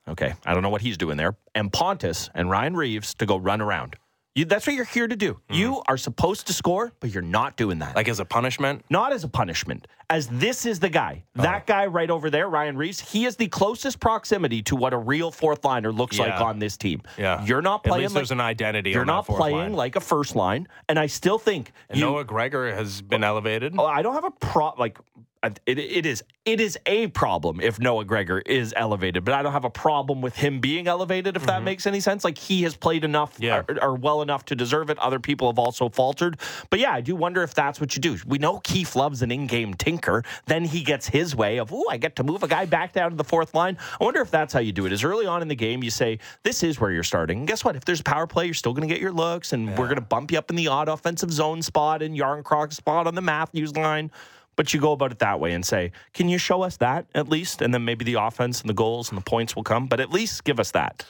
Okay, 0.08 0.34
I 0.44 0.54
don't 0.54 0.62
know 0.62 0.68
what 0.68 0.82
he's 0.82 0.96
doing 0.96 1.16
there. 1.16 1.36
And 1.54 1.72
Pontus 1.72 2.30
and 2.34 2.48
Ryan 2.48 2.76
Reaves 2.76 3.14
to 3.14 3.26
go 3.26 3.36
run 3.36 3.60
around. 3.60 3.96
You, 4.36 4.44
that's 4.44 4.66
what 4.66 4.76
you're 4.76 4.84
here 4.84 5.08
to 5.08 5.16
do. 5.16 5.34
Mm-hmm. 5.34 5.54
You 5.54 5.82
are 5.88 5.96
supposed 5.96 6.46
to 6.48 6.52
score, 6.52 6.92
but 7.00 7.10
you're 7.10 7.22
not 7.22 7.56
doing 7.56 7.78
that. 7.78 7.96
Like 7.96 8.06
as 8.06 8.20
a 8.20 8.24
punishment? 8.24 8.84
not 8.90 9.12
as 9.12 9.24
a 9.24 9.28
punishment, 9.28 9.86
as 10.10 10.28
this 10.28 10.66
is 10.66 10.78
the 10.78 10.90
guy. 10.90 11.24
That 11.36 11.66
guy 11.66 11.86
right 11.86 12.10
over 12.10 12.28
there, 12.28 12.46
Ryan 12.48 12.76
Reaves, 12.76 13.00
he 13.00 13.24
is 13.24 13.36
the 13.36 13.48
closest 13.48 13.98
proximity 13.98 14.62
to 14.64 14.76
what 14.76 14.92
a 14.92 14.98
real 14.98 15.30
fourth 15.30 15.64
liner 15.64 15.90
looks 15.90 16.18
like 16.18 16.38
on 16.38 16.58
this 16.58 16.76
team. 16.76 17.00
Yeah. 17.16 17.42
You're 17.44 17.62
not 17.62 17.86
At 17.86 17.88
playing 17.90 18.02
least 18.02 18.14
like 18.14 18.20
there's 18.20 18.30
an 18.30 18.40
identity 18.42 18.90
you're 18.90 19.00
on 19.00 19.06
not 19.06 19.26
fourth 19.26 19.38
playing 19.38 19.56
line. 19.56 19.72
like 19.72 19.96
a 19.96 20.00
first 20.00 20.36
line, 20.36 20.68
and 20.88 20.98
I 20.98 21.06
still 21.06 21.38
think 21.38 21.72
you, 21.92 22.02
Noah 22.02 22.24
Gregor 22.24 22.74
has 22.74 23.00
been 23.00 23.24
elevated. 23.24 23.74
Oh, 23.78 23.86
I 23.86 24.02
don't 24.02 24.14
have 24.14 24.24
a 24.24 24.30
pro 24.32 24.74
like 24.78 24.98
it, 25.44 25.60
it 25.66 26.06
is 26.06 26.22
it 26.44 26.60
is 26.60 26.78
a 26.86 27.08
problem 27.08 27.60
if 27.60 27.78
Noah 27.80 28.04
Gregor 28.04 28.38
is 28.38 28.72
elevated, 28.76 29.24
but 29.24 29.34
I 29.34 29.42
don't 29.42 29.52
have 29.52 29.64
a 29.64 29.70
problem 29.70 30.20
with 30.22 30.36
him 30.36 30.60
being 30.60 30.86
elevated 30.86 31.36
if 31.36 31.44
that 31.46 31.62
makes 31.62 31.86
any 31.86 31.98
sense. 32.00 32.24
Like 32.24 32.38
he 32.38 32.62
has 32.62 32.76
played 32.76 33.04
enough 33.04 33.34
Mm-hmm. 33.34 33.42
Yeah. 33.42 33.62
or, 33.68 33.82
or 33.82 33.94
well 33.96 34.22
enough 34.22 34.44
to 34.46 34.54
deserve 34.54 34.88
it. 34.90 34.98
Other 34.98 35.18
people 35.18 35.48
have 35.48 35.58
also 35.58 35.88
faltered, 35.88 36.38
but 36.70 36.78
yeah, 36.78 36.92
I 36.92 37.00
do 37.00 37.16
wonder 37.16 37.42
if 37.42 37.54
that's 37.54 37.80
what 37.80 37.96
you 37.96 38.00
do. 38.00 38.16
We 38.26 38.38
know 38.38 38.60
Keefe 38.60 38.94
loves 38.94 39.22
an 39.22 39.30
in-game 39.32 39.74
tinker. 39.74 40.22
Then 40.46 40.64
he 40.64 40.82
gets 40.82 41.08
his 41.08 41.34
way 41.34 41.58
of, 41.58 41.72
oh, 41.72 41.84
I 41.90 41.96
get 41.96 42.16
to 42.16 42.24
move 42.24 42.42
a 42.44 42.48
guy 42.48 42.64
back 42.66 42.92
down 42.92 43.10
to 43.10 43.16
the 43.16 43.24
fourth 43.24 43.54
line. 43.54 43.76
I 44.00 44.04
wonder 44.04 44.20
if 44.20 44.30
that's 44.30 44.52
how 44.52 44.60
you 44.60 44.72
do 44.72 44.86
it. 44.86 44.92
Is 44.92 45.02
early 45.04 45.26
on 45.26 45.42
in 45.42 45.48
the 45.48 45.56
game 45.56 45.82
you 45.82 45.90
say 45.90 46.18
this 46.44 46.62
is 46.62 46.80
where 46.80 46.90
you're 46.92 47.02
starting. 47.02 47.38
And 47.40 47.48
guess 47.48 47.64
what? 47.64 47.74
If 47.76 47.84
there's 47.84 48.00
a 48.00 48.04
power 48.04 48.26
play, 48.26 48.44
you're 48.44 48.54
still 48.54 48.72
going 48.72 48.86
to 48.88 48.92
get 48.94 49.00
your 49.02 49.12
looks, 49.12 49.52
and 49.52 49.70
we're 49.76 49.86
going 49.86 49.96
to 49.96 50.00
bump 50.00 50.30
you 50.30 50.38
up 50.38 50.48
in 50.50 50.56
the 50.56 50.68
odd 50.68 50.88
offensive 50.88 51.32
zone 51.32 51.62
spot 51.62 52.02
and 52.02 52.16
Jarnkrok 52.16 52.72
spot 52.72 53.06
on 53.06 53.14
the 53.14 53.22
Matthews 53.22 53.76
line. 53.76 54.10
But 54.56 54.72
you 54.72 54.80
go 54.80 54.92
about 54.92 55.12
it 55.12 55.18
that 55.18 55.38
way 55.38 55.52
and 55.52 55.64
say, 55.64 55.92
can 56.14 56.28
you 56.28 56.38
show 56.38 56.62
us 56.62 56.78
that 56.78 57.06
at 57.14 57.28
least? 57.28 57.60
And 57.60 57.72
then 57.74 57.84
maybe 57.84 58.04
the 58.04 58.14
offense 58.14 58.60
and 58.62 58.70
the 58.70 58.74
goals 58.74 59.10
and 59.10 59.18
the 59.18 59.22
points 59.24 59.54
will 59.54 59.62
come, 59.62 59.86
but 59.86 60.00
at 60.00 60.10
least 60.10 60.44
give 60.44 60.58
us 60.58 60.70
that. 60.72 61.04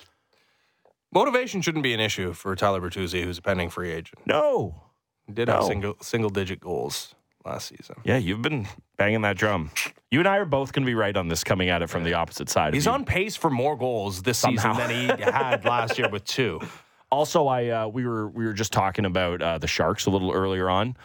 Motivation 1.13 1.63
shouldn't 1.63 1.85
be 1.85 1.95
an 1.95 2.01
issue 2.01 2.33
for 2.33 2.55
Tyler 2.57 2.81
Bertuzzi, 2.81 3.23
who's 3.23 3.39
a 3.39 3.43
pending 3.43 3.71
free 3.71 3.91
agent. 3.93 4.19
No. 4.27 4.83
He 5.27 5.33
did 5.33 5.49
have 5.49 5.65
single 5.65 5.97
single 6.03 6.31
digit 6.31 6.61
goals 6.61 7.15
last 7.45 7.69
season. 7.69 7.97
Yeah, 8.05 8.17
you've 8.19 8.43
been 8.43 8.67
banging 8.97 9.23
that 9.23 9.37
drum. 9.37 9.71
You 10.11 10.19
and 10.21 10.29
I 10.29 10.37
are 10.37 10.45
both 10.45 10.73
going 10.73 10.85
to 10.85 10.87
be 10.87 10.95
right 10.95 11.17
on 11.17 11.29
this 11.29 11.43
coming 11.43 11.69
at 11.69 11.83
it 11.83 11.89
from 11.89 12.05
the 12.05 12.15
opposite 12.15 12.49
side. 12.49 12.69
of 12.69 12.75
He's 12.75 12.87
on 12.87 13.05
pace 13.05 13.35
for 13.37 13.51
more 13.51 13.77
goals 13.77 14.23
this 14.23 14.39
Somehow. 14.39 14.75
season 14.75 14.89
than 14.89 15.19
he 15.19 15.23
had 15.23 15.65
last 15.65 15.99
year 15.99 16.09
with 16.09 16.25
two. 16.25 16.61
Also, 17.09 17.47
I 17.47 17.69
uh, 17.69 17.87
we 17.87 18.05
were 18.05 18.27
we 18.29 18.45
were 18.45 18.53
just 18.53 18.73
talking 18.73 19.05
about 19.05 19.41
uh, 19.41 19.59
the 19.59 19.69
Sharks 19.69 20.07
a 20.07 20.11
little 20.11 20.33
earlier 20.33 20.69
on. 20.69 20.97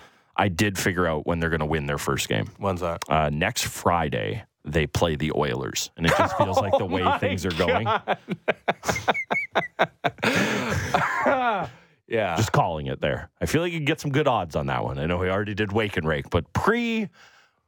I 0.41 0.47
did 0.47 0.77
figure 0.77 1.05
out 1.07 1.27
when 1.27 1.39
they're 1.39 1.49
going 1.51 1.59
to 1.59 1.65
win 1.67 1.85
their 1.85 1.99
first 1.99 2.27
game. 2.27 2.47
When's 2.57 2.81
that? 2.81 3.03
Uh, 3.07 3.29
next 3.29 3.65
Friday, 3.65 4.43
they 4.65 4.87
play 4.87 5.15
the 5.15 5.31
Oilers, 5.35 5.91
and 5.97 6.05
it 6.05 6.13
just 6.17 6.35
feels 6.37 6.57
like 6.57 6.75
the 6.77 6.85
way 6.95 7.05
things 7.19 7.45
are 7.45 7.51
going. 7.51 7.87
Yeah. 12.07 12.35
Just 12.35 12.51
calling 12.51 12.87
it 12.87 12.99
there. 12.99 13.29
I 13.39 13.45
feel 13.45 13.61
like 13.61 13.71
you 13.71 13.79
can 13.79 13.85
get 13.85 14.01
some 14.01 14.11
good 14.11 14.27
odds 14.27 14.57
on 14.57 14.65
that 14.65 14.83
one. 14.83 14.99
I 14.99 15.05
know 15.05 15.15
we 15.17 15.29
already 15.29 15.53
did 15.53 15.71
Wake 15.71 15.95
and 15.95 16.05
Rake, 16.05 16.29
but 16.29 16.51
pre 16.51 17.07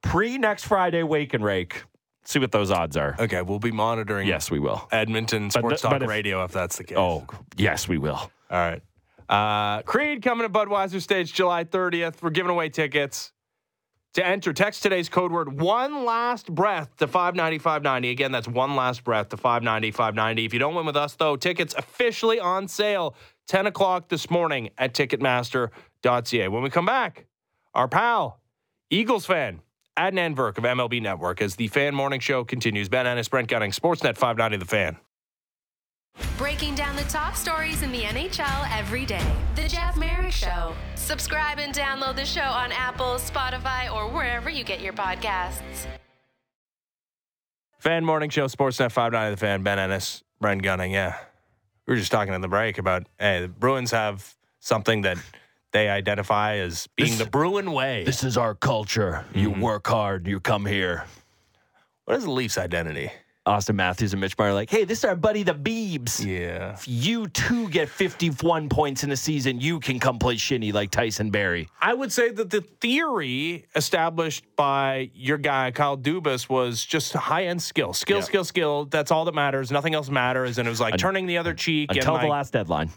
pre 0.01 0.37
next 0.37 0.65
Friday 0.65 1.01
Wake 1.01 1.33
and 1.33 1.41
Rake, 1.45 1.81
see 2.25 2.39
what 2.39 2.51
those 2.51 2.69
odds 2.69 2.97
are. 2.97 3.15
okay, 3.19 3.41
we'll 3.41 3.59
be 3.59 3.71
monitoring 3.71 4.27
Yes, 4.27 4.51
we 4.51 4.59
will. 4.59 4.85
Edmonton 4.91 5.45
But 5.47 5.59
Sports 5.59 5.81
the- 5.81 5.87
Talk 5.87 5.95
but 5.95 6.03
if- 6.03 6.09
Radio 6.09 6.43
if 6.43 6.51
that's 6.51 6.75
the 6.77 6.83
case. 6.83 6.97
Oh, 6.97 7.25
yes, 7.55 7.87
we 7.87 7.97
will. 7.97 8.17
All 8.17 8.31
right. 8.51 8.81
Uh, 9.33 9.81
Creed 9.81 10.21
coming 10.21 10.47
to 10.47 10.53
Budweiser 10.53 11.01
Stage 11.01 11.33
July 11.33 11.63
30th. 11.63 12.21
We're 12.21 12.29
giving 12.29 12.51
away 12.51 12.69
tickets. 12.69 13.31
To 14.13 14.23
enter, 14.23 14.53
text 14.53 14.83
today's 14.83 15.09
code 15.09 15.31
word 15.31 15.59
one 15.59 16.05
last 16.05 16.53
breath 16.53 16.95
to 16.97 17.07
59590. 17.07 18.11
Again, 18.11 18.31
that's 18.31 18.47
one 18.47 18.75
last 18.75 19.03
breath 19.03 19.29
to 19.29 19.37
59590. 19.37 20.45
If 20.45 20.53
you 20.53 20.59
don't 20.59 20.75
win 20.75 20.85
with 20.85 20.95
us, 20.95 21.15
though, 21.15 21.35
tickets 21.35 21.73
officially 21.75 22.39
on 22.39 22.67
sale 22.67 23.15
10 23.47 23.65
o'clock 23.65 24.07
this 24.09 24.29
morning 24.29 24.69
at 24.77 24.93
Ticketmaster.ca. 24.93 26.47
When 26.49 26.61
we 26.61 26.69
come 26.69 26.85
back, 26.85 27.25
our 27.73 27.87
pal, 27.87 28.39
Eagles 28.91 29.25
fan, 29.25 29.61
Adnan 29.97 30.35
Virk 30.35 30.59
of 30.59 30.63
MLB 30.63 31.01
Network, 31.01 31.41
as 31.41 31.55
the 31.55 31.69
Fan 31.69 31.95
Morning 31.95 32.19
Show 32.19 32.43
continues. 32.43 32.87
Ben 32.87 33.07
Ennis, 33.07 33.29
Brent 33.29 33.47
Gunning, 33.47 33.71
Sportsnet 33.71 34.15
590 34.15 34.57
The 34.57 34.65
Fan. 34.65 34.97
Breaking 36.37 36.75
down 36.75 36.95
the 36.95 37.03
top 37.03 37.35
stories 37.35 37.83
in 37.83 37.91
the 37.91 38.01
NHL 38.01 38.67
every 38.77 39.05
day. 39.05 39.25
The 39.55 39.67
Jeff 39.67 39.95
Marek 39.97 40.31
Show. 40.31 40.73
Subscribe 40.95 41.59
and 41.59 41.73
download 41.73 42.15
the 42.15 42.25
show 42.25 42.41
on 42.41 42.71
Apple, 42.71 43.15
Spotify, 43.15 43.91
or 43.93 44.09
wherever 44.09 44.49
you 44.49 44.63
get 44.63 44.81
your 44.81 44.93
podcasts. 44.93 45.87
Fan 47.79 48.03
Morning 48.05 48.29
Show, 48.29 48.47
Sportsnet 48.47 48.91
590 48.91 49.31
The 49.31 49.37
Fan, 49.37 49.63
Ben 49.63 49.79
Ennis, 49.79 50.23
Brent 50.39 50.63
Gunning. 50.63 50.91
Yeah. 50.91 51.17
We 51.85 51.93
were 51.93 51.97
just 51.97 52.11
talking 52.11 52.33
in 52.33 52.41
the 52.41 52.47
break 52.47 52.77
about, 52.77 53.07
hey, 53.19 53.41
the 53.41 53.47
Bruins 53.47 53.91
have 53.91 54.35
something 54.59 55.01
that 55.01 55.17
they 55.71 55.89
identify 55.89 56.55
as 56.57 56.87
being 56.95 57.11
This- 57.11 57.19
the 57.19 57.25
Bruin 57.29 57.71
way. 57.73 58.03
This 58.05 58.23
is 58.23 58.37
our 58.37 58.55
culture. 58.55 59.25
You 59.33 59.51
mm-hmm. 59.51 59.61
work 59.61 59.87
hard, 59.87 60.27
you 60.27 60.39
come 60.39 60.65
here. 60.65 61.05
what 62.05 62.17
is 62.17 62.23
the 62.23 62.31
Leafs' 62.31 62.57
identity? 62.57 63.11
Auston 63.45 63.75
Matthews 63.75 64.13
and 64.13 64.21
Mitch 64.21 64.35
are 64.39 64.53
like, 64.53 64.69
hey, 64.69 64.85
this 64.85 64.99
is 64.99 65.05
our 65.05 65.15
buddy 65.17 65.43
the 65.43 65.53
Beebs. 65.53 66.25
Yeah. 66.25 66.73
If 66.73 66.87
you 66.87 67.27
too 67.27 67.67
get 67.69 67.89
51 67.89 68.69
points 68.69 69.03
in 69.03 69.11
a 69.11 69.17
season, 69.17 69.59
you 69.59 69.81
can 69.81 69.99
come 69.99 70.17
play 70.17 70.37
shinny 70.37 70.71
like 70.71 70.91
Tyson 70.91 71.29
Barrie. 71.29 71.67
I 71.81 71.93
would 71.93 72.11
say 72.11 72.29
that 72.29 72.49
the 72.49 72.61
theory 72.61 73.65
established 73.75 74.45
by 74.55 75.11
your 75.13 75.37
guy, 75.37 75.71
Kyle 75.71 75.97
Dubas, 75.97 76.47
was 76.47 76.85
just 76.85 77.11
high 77.13 77.45
end 77.47 77.61
skill. 77.61 77.91
Skill, 77.91 78.17
Yeah. 78.17 78.23
skill, 78.23 78.43
skill. 78.45 78.85
That's 78.85 79.11
all 79.11 79.25
that 79.25 79.35
matters. 79.35 79.71
Nothing 79.71 79.93
else 79.93 80.09
matters. 80.09 80.57
And 80.57 80.65
it 80.65 80.71
was 80.71 80.79
like 80.79 80.95
turning 80.97 81.25
the 81.25 81.37
other 81.37 81.53
cheek. 81.53 81.91
Until 81.91 82.15
and 82.15 82.23
the 82.23 82.27
like, 82.27 82.31
last 82.31 82.53
deadline. 82.53 82.91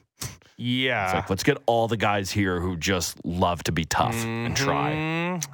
Yeah. 0.56 1.06
It's 1.06 1.14
like, 1.14 1.30
let's 1.30 1.42
get 1.42 1.58
all 1.66 1.88
the 1.88 1.96
guys 1.96 2.30
here 2.30 2.60
who 2.60 2.76
just 2.76 3.22
love 3.24 3.64
to 3.64 3.72
be 3.72 3.84
tough 3.84 4.14
and 4.14 4.56
try. 4.56 4.92
Mm-hmm. 4.92 5.52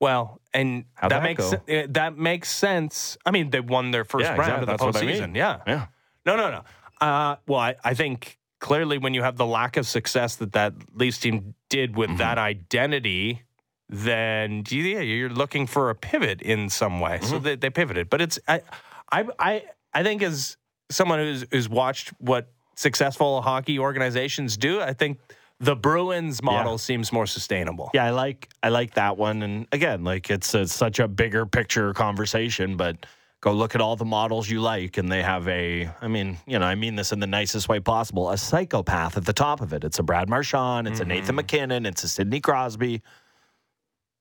Well, 0.00 0.40
and 0.54 0.84
How'd 0.94 1.10
that 1.10 1.16
that 1.18 1.22
makes 1.24 1.50
go? 1.50 1.56
uh, 1.82 1.86
that 1.90 2.16
makes 2.16 2.50
sense. 2.54 3.16
I 3.26 3.30
mean, 3.32 3.50
they 3.50 3.60
won 3.60 3.90
their 3.90 4.04
first 4.04 4.22
Yeah, 4.24 4.30
round 4.36 4.40
exactly. 4.40 4.60
of 4.62 4.66
the 4.66 4.72
That's 4.72 4.82
what 4.82 4.96
I 4.96 5.06
postseason. 5.06 5.26
mean. 5.28 5.34
Yeah. 5.34 5.60
Yeah. 5.66 5.86
No, 6.24 6.36
no, 6.36 6.50
no. 6.50 6.62
Uh, 7.06 7.36
well, 7.46 7.60
I, 7.60 7.74
I 7.84 7.94
think 7.94 8.38
clearly 8.60 8.98
when 8.98 9.14
you 9.14 9.22
have 9.22 9.36
the 9.36 9.46
lack 9.46 9.76
of 9.76 9.86
success 9.86 10.36
that 10.36 10.52
that 10.52 10.74
Leafs 10.94 11.18
team 11.18 11.54
did 11.68 11.96
with 11.96 12.10
Mm-hmm. 12.10 12.18
that 12.18 12.38
identity, 12.38 13.42
then 13.88 14.62
yeah, 14.70 15.00
you're 15.00 15.30
looking 15.30 15.66
for 15.66 15.90
a 15.90 15.94
pivot 15.94 16.42
in 16.42 16.68
some 16.68 17.00
way. 17.00 17.16
Mm-hmm. 17.18 17.26
So 17.26 17.38
they, 17.38 17.56
they 17.56 17.70
pivoted. 17.70 18.10
But 18.10 18.20
it's 18.20 18.38
I, 18.46 18.62
I, 19.10 19.26
I, 19.38 19.62
I 19.94 20.02
think 20.02 20.22
as 20.22 20.56
someone 20.90 21.18
who's 21.18 21.44
who's 21.50 21.68
watched 21.68 22.10
what 22.18 22.50
successful 22.76 23.42
hockey 23.42 23.78
organizations 23.78 24.56
do, 24.56 24.80
I 24.80 24.92
think 24.92 25.18
the 25.60 25.74
Bruins 25.74 26.42
model 26.42 26.78
seems 26.78 27.12
more 27.12 27.26
sustainable. 27.26 27.90
Yeah, 27.92 28.04
I 28.04 28.10
like 28.10 28.48
I 28.62 28.68
like 28.68 28.94
that 28.94 29.16
one. 29.16 29.42
And 29.42 29.66
again, 29.72 30.04
like 30.04 30.30
it's, 30.30 30.54
it's 30.54 30.74
such 30.74 30.98
a 31.00 31.08
bigger 31.08 31.46
picture 31.46 31.92
conversation, 31.94 32.76
but 32.76 33.06
go 33.40 33.52
look 33.52 33.74
at 33.74 33.80
all 33.80 33.96
the 33.96 34.04
models 34.04 34.48
you 34.48 34.60
like, 34.60 34.98
and 34.98 35.10
they 35.10 35.22
have 35.22 35.48
a. 35.48 35.90
I 36.00 36.08
mean, 36.08 36.38
you 36.46 36.58
know, 36.58 36.66
I 36.66 36.74
mean 36.74 36.96
this 36.96 37.12
in 37.12 37.20
the 37.20 37.26
nicest 37.26 37.68
way 37.68 37.80
possible. 37.80 38.30
A 38.30 38.38
psychopath 38.38 39.16
at 39.16 39.24
the 39.24 39.32
top 39.32 39.60
of 39.60 39.72
it. 39.72 39.84
It's 39.84 39.98
a 39.98 40.02
Brad 40.02 40.28
Marchand. 40.28 40.86
It's 40.86 41.00
a 41.00 41.02
mm-hmm. 41.02 41.10
Nathan 41.10 41.34
MacKinnon. 41.34 41.86
It's 41.86 42.04
a 42.04 42.08
Sidney 42.08 42.40
Crosby. 42.40 43.02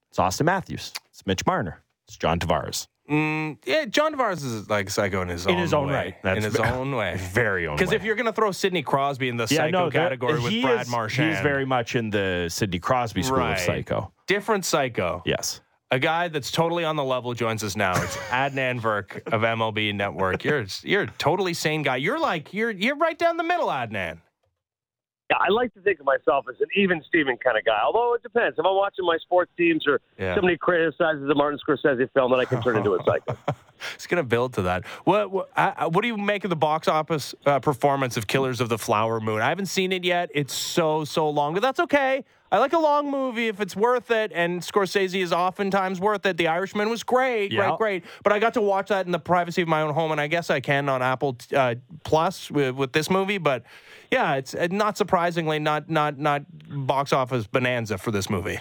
It's 0.09 0.19
Auston 0.19 0.45
Matthews. 0.45 0.93
It's 1.11 1.25
Mitch 1.27 1.45
Marner. 1.45 1.83
It's 2.07 2.17
John 2.17 2.39
Tavares. 2.39 2.87
Mm, 3.09 3.57
yeah, 3.65 3.85
John 3.85 4.13
Tavares 4.13 4.43
is 4.43 4.69
like 4.69 4.89
psycho 4.89 5.21
in 5.21 5.29
his 5.29 5.47
own 5.47 5.53
In 5.53 5.59
his 5.59 5.73
own 5.73 5.87
way. 5.87 5.93
right. 5.93 6.15
That's 6.23 6.37
in 6.37 6.43
his 6.43 6.57
ve- 6.57 6.63
own 6.63 6.93
way. 6.95 7.15
Very 7.31 7.65
own. 7.67 7.75
Because 7.77 7.91
way. 7.91 7.95
if 7.95 8.03
you're 8.03 8.15
going 8.15 8.25
to 8.25 8.33
throw 8.33 8.51
Sidney 8.51 8.83
Crosby 8.83 9.29
in 9.29 9.37
the 9.37 9.47
psycho 9.47 9.69
no, 9.71 9.89
there- 9.89 10.01
category 10.03 10.39
with 10.39 10.51
he 10.51 10.61
Brad 10.61 10.81
is- 10.81 10.89
Marchand, 10.89 11.31
he's 11.33 11.41
very 11.41 11.65
much 11.65 11.95
in 11.95 12.09
the 12.09 12.47
Sidney 12.49 12.79
Crosby 12.79 13.23
school 13.23 13.37
Right. 13.37 13.53
of 13.53 13.59
psycho. 13.59 14.11
different 14.27 14.65
psycho. 14.65 15.21
Yes. 15.25 15.61
A 15.89 15.99
guy 15.99 16.27
that's 16.27 16.51
totally 16.51 16.83
on 16.83 16.97
the 16.97 17.03
level 17.05 17.33
joins 17.33 17.63
us 17.63 17.77
now. 17.77 17.93
It's 18.03 18.17
Adnan 18.29 18.81
Virk 18.81 19.25
of 19.31 19.41
MLB 19.41 19.95
Network. 19.95 20.43
You're 20.43 20.65
you're 20.83 21.03
a 21.03 21.07
totally 21.17 21.53
sane 21.53 21.81
guy. 21.83 21.95
You're 21.95 22.19
like 22.19 22.53
you're 22.53 22.71
you're 22.71 22.97
right 22.97 23.17
down 23.17 23.37
the 23.37 23.43
middle, 23.45 23.67
Adnan. 23.67 24.17
Yeah, 25.29 25.37
I 25.41 25.49
like 25.51 25.73
to 25.73 25.81
think 25.81 25.99
of 25.99 26.05
myself 26.05 26.45
as 26.49 26.55
an 26.61 26.67
even 26.75 27.03
Steven 27.07 27.35
kind 27.37 27.57
of 27.57 27.65
guy. 27.65 27.79
Although 27.83 28.13
it 28.13 28.23
depends. 28.23 28.57
If 28.57 28.65
I'm 28.65 28.75
watching 28.75 29.05
my 29.05 29.17
sports 29.17 29.51
teams 29.57 29.85
or 29.85 29.99
Yeah. 30.17 30.35
somebody 30.35 30.57
criticizes 30.57 31.27
the 31.27 31.35
Martin 31.35 31.59
Scorsese 31.67 32.09
film, 32.13 32.31
then 32.31 32.39
I 32.39 32.45
can 32.45 32.61
turn 32.61 32.77
into 32.77 32.93
a 32.93 32.99
psycho. 33.03 33.37
It's 33.95 34.07
going 34.07 34.21
to 34.23 34.27
build 34.27 34.53
to 34.53 34.63
that. 34.63 34.85
What 35.03 35.31
what, 35.31 35.49
uh, 35.55 35.89
what 35.89 36.01
do 36.01 36.07
you 36.07 36.17
make 36.17 36.43
of 36.43 36.49
the 36.49 36.55
box 36.55 36.87
office 36.87 37.33
uh, 37.45 37.59
performance 37.59 38.17
of 38.17 38.27
Killers 38.27 38.61
of 38.61 38.69
the 38.69 38.77
Flower 38.77 39.19
Moon? 39.19 39.41
I 39.41 39.49
haven't 39.49 39.67
seen 39.67 39.91
it 39.91 40.03
yet. 40.03 40.29
It's 40.33 40.53
so 40.53 41.03
so 41.05 41.29
long, 41.29 41.53
but 41.53 41.61
that's 41.61 41.79
okay. 41.79 42.23
I 42.49 42.59
like 42.59 42.71
a 42.71 42.79
long 42.79 43.11
movie 43.11 43.49
if 43.49 43.59
it's 43.59 43.75
worth 43.75 44.09
it, 44.09 44.31
and 44.33 44.61
Scorsese 44.61 45.21
is 45.21 45.33
oftentimes 45.33 45.99
worth 45.99 46.25
it. 46.25 46.37
The 46.37 46.47
Irishman 46.47 46.89
was 46.89 47.03
great, 47.03 47.51
Yeah. 47.51 47.75
great, 47.75 47.77
great. 47.77 48.03
But 48.23 48.31
I 48.31 48.39
got 48.39 48.53
to 48.53 48.61
watch 48.61 48.87
that 48.87 49.05
in 49.05 49.11
the 49.11 49.19
privacy 49.19 49.61
of 49.61 49.67
my 49.67 49.81
own 49.81 49.93
home, 49.93 50.13
and 50.13 50.21
I 50.21 50.27
guess 50.27 50.49
I 50.49 50.61
can 50.61 50.87
on 50.87 51.01
Apple 51.01 51.35
uh, 51.53 51.75
Plus 52.05 52.49
with, 52.49 52.75
with 52.75 52.93
this 52.93 53.09
movie. 53.09 53.37
But 53.37 53.63
yeah, 54.11 54.35
it's 54.35 54.55
uh, 54.55 54.67
not 54.71 54.97
surprisingly 54.97 55.59
not 55.59 55.89
not 55.89 56.17
not 56.17 56.43
box 56.69 57.11
office 57.11 57.47
bonanza 57.47 57.97
for 57.97 58.11
this 58.11 58.29
movie. 58.29 58.59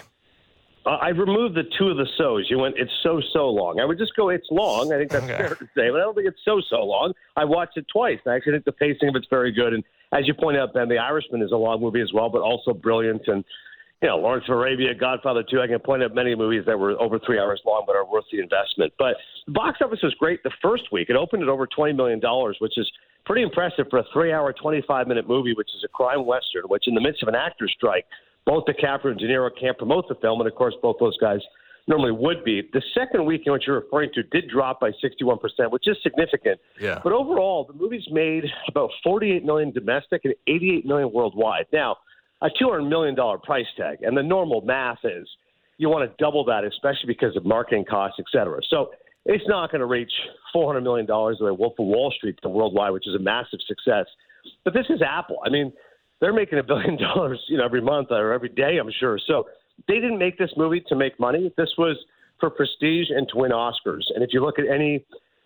Uh, 0.87 0.91
I 1.01 1.09
removed 1.09 1.55
the 1.55 1.63
two 1.77 1.89
of 1.89 1.97
the 1.97 2.07
so's. 2.17 2.47
You 2.49 2.59
went, 2.59 2.75
it's 2.77 2.91
so, 3.03 3.21
so 3.33 3.49
long. 3.49 3.79
I 3.81 3.85
would 3.85 3.97
just 3.97 4.15
go, 4.15 4.29
it's 4.29 4.47
long. 4.49 4.93
I 4.93 4.97
think 4.97 5.11
that's 5.11 5.25
Okay. 5.25 5.35
fair 5.37 5.55
to 5.55 5.65
say, 5.75 5.89
but 5.91 5.97
I 5.99 6.03
don't 6.03 6.15
think 6.15 6.27
it's 6.27 6.39
so, 6.45 6.61
so 6.69 6.77
long. 6.85 7.11
I 7.35 7.43
watched 7.43 7.75
it 7.75 7.85
twice. 7.91 8.19
I 8.25 8.35
actually 8.35 8.53
think 8.53 8.65
the 8.65 8.71
pacing 8.71 9.09
of 9.09 9.15
it's 9.17 9.27
very 9.29 9.51
good. 9.51 9.73
And 9.73 9.83
as 10.13 10.27
you 10.27 10.33
point 10.33 10.55
out, 10.57 10.73
Ben, 10.73 10.87
The 10.87 10.97
Irishman 10.97 11.41
is 11.41 11.51
a 11.51 11.57
long 11.57 11.81
movie 11.81 11.99
as 11.99 12.13
well, 12.13 12.29
but 12.29 12.39
also 12.41 12.73
brilliant. 12.73 13.23
And, 13.27 13.43
you 14.01 14.07
know, 14.07 14.15
Lawrence 14.17 14.45
of 14.47 14.55
Arabia, 14.55 14.93
Godfather 14.95 15.43
2, 15.43 15.59
I 15.59 15.67
can 15.67 15.79
point 15.79 16.03
out 16.03 16.15
many 16.15 16.35
movies 16.35 16.63
that 16.67 16.79
were 16.79 16.91
over 17.01 17.19
three 17.19 17.37
hours 17.37 17.59
long 17.65 17.83
but 17.85 17.97
are 17.97 18.05
worth 18.05 18.25
the 18.31 18.39
investment. 18.39 18.93
But 18.97 19.17
the 19.45 19.51
box 19.51 19.79
office 19.83 19.99
was 20.01 20.13
great 20.13 20.41
the 20.43 20.51
first 20.61 20.83
week. 20.93 21.09
It 21.09 21.17
opened 21.17 21.43
at 21.43 21.49
over 21.49 21.67
$20 21.67 21.97
million, 21.97 22.21
which 22.59 22.77
is 22.77 22.89
pretty 23.25 23.41
impressive 23.41 23.87
for 23.89 23.99
a 23.99 24.05
three 24.13 24.31
hour, 24.31 24.53
25 24.53 25.07
minute 25.07 25.27
movie, 25.27 25.53
which 25.53 25.67
is 25.75 25.83
a 25.83 25.89
crime 25.89 26.25
western, 26.25 26.63
which 26.69 26.87
in 26.87 26.95
the 26.95 27.01
midst 27.01 27.21
of 27.23 27.27
an 27.27 27.35
actor's 27.35 27.73
strike, 27.75 28.05
both 28.47 28.63
DiCaprio 28.65 29.07
and 29.11 29.19
De 29.19 29.27
Niro 29.27 29.49
can't 29.59 29.77
promote 29.77 30.07
the 30.07 30.15
film, 30.15 30.39
and 30.39 30.47
of 30.49 30.55
course, 30.55 30.73
both 30.81 30.95
those 30.99 31.17
guys 31.17 31.39
normally 31.87 32.13
would 32.13 32.43
be. 32.45 32.67
The 32.73 32.81
second 32.95 33.25
week 33.25 33.43
in 33.45 33.51
which 33.51 33.63
you're 33.67 33.81
referring 33.81 34.09
to 34.15 34.23
did 34.23 34.49
drop 34.49 34.79
by 34.79 34.91
61%, 35.03 35.39
which 35.69 35.87
is 35.87 35.97
significant. 36.01 36.59
Yeah. 36.79 36.99
But 37.03 37.11
overall, 37.11 37.65
the 37.65 37.73
movie's 37.73 38.07
made 38.09 38.45
about 38.69 38.89
48 39.03 39.43
million 39.43 39.71
domestic 39.71 40.21
and 40.23 40.33
88 40.47 40.85
million 40.85 41.11
worldwide. 41.11 41.65
Now, 41.73 41.97
a 42.41 42.47
200 42.57 42.83
million 42.83 43.15
dollar 43.15 43.37
price 43.37 43.65
tag, 43.75 43.99
and 44.01 44.15
the 44.17 44.23
normal 44.23 44.61
math 44.61 44.99
is 45.03 45.27
you 45.77 45.89
want 45.89 46.09
to 46.09 46.23
double 46.23 46.45
that, 46.45 46.63
especially 46.63 47.07
because 47.07 47.35
of 47.35 47.45
marketing 47.45 47.85
costs, 47.85 48.17
et 48.19 48.25
cetera. 48.31 48.61
So 48.69 48.91
it's 49.25 49.43
not 49.47 49.71
going 49.71 49.81
to 49.81 49.87
reach 49.87 50.11
400 50.53 50.81
million 50.81 51.05
dollars 51.05 51.37
the 51.39 51.45
way 51.45 51.51
Wolf 51.51 51.73
of 51.79 51.85
Wall 51.85 52.13
Street 52.15 52.37
did 52.41 52.49
worldwide, 52.49 52.93
which 52.93 53.07
is 53.07 53.15
a 53.15 53.19
massive 53.19 53.59
success. 53.67 54.05
But 54.63 54.73
this 54.73 54.85
is 54.89 55.01
Apple. 55.01 55.39
I 55.45 55.49
mean, 55.49 55.73
they're 56.19 56.33
making 56.33 56.59
a 56.59 56.63
billion 56.63 56.97
dollars, 57.01 57.41
you 57.47 57.57
know, 57.57 57.65
every 57.65 57.81
month 57.81 58.07
or 58.11 58.33
every 58.33 58.49
day, 58.49 58.77
I'm 58.77 58.91
sure. 58.99 59.19
So 59.25 59.47
they 59.87 59.95
didn't 59.95 60.19
make 60.19 60.37
this 60.37 60.51
movie 60.57 60.83
to 60.87 60.95
make 60.95 61.19
money. 61.19 61.51
This 61.57 61.69
was 61.77 61.97
for 62.39 62.49
prestige 62.49 63.07
and 63.09 63.27
to 63.29 63.37
win 63.37 63.51
Oscars. 63.51 64.03
And 64.13 64.23
if 64.23 64.29
you 64.31 64.43
look 64.43 64.59
at 64.59 64.67
any 64.67 65.05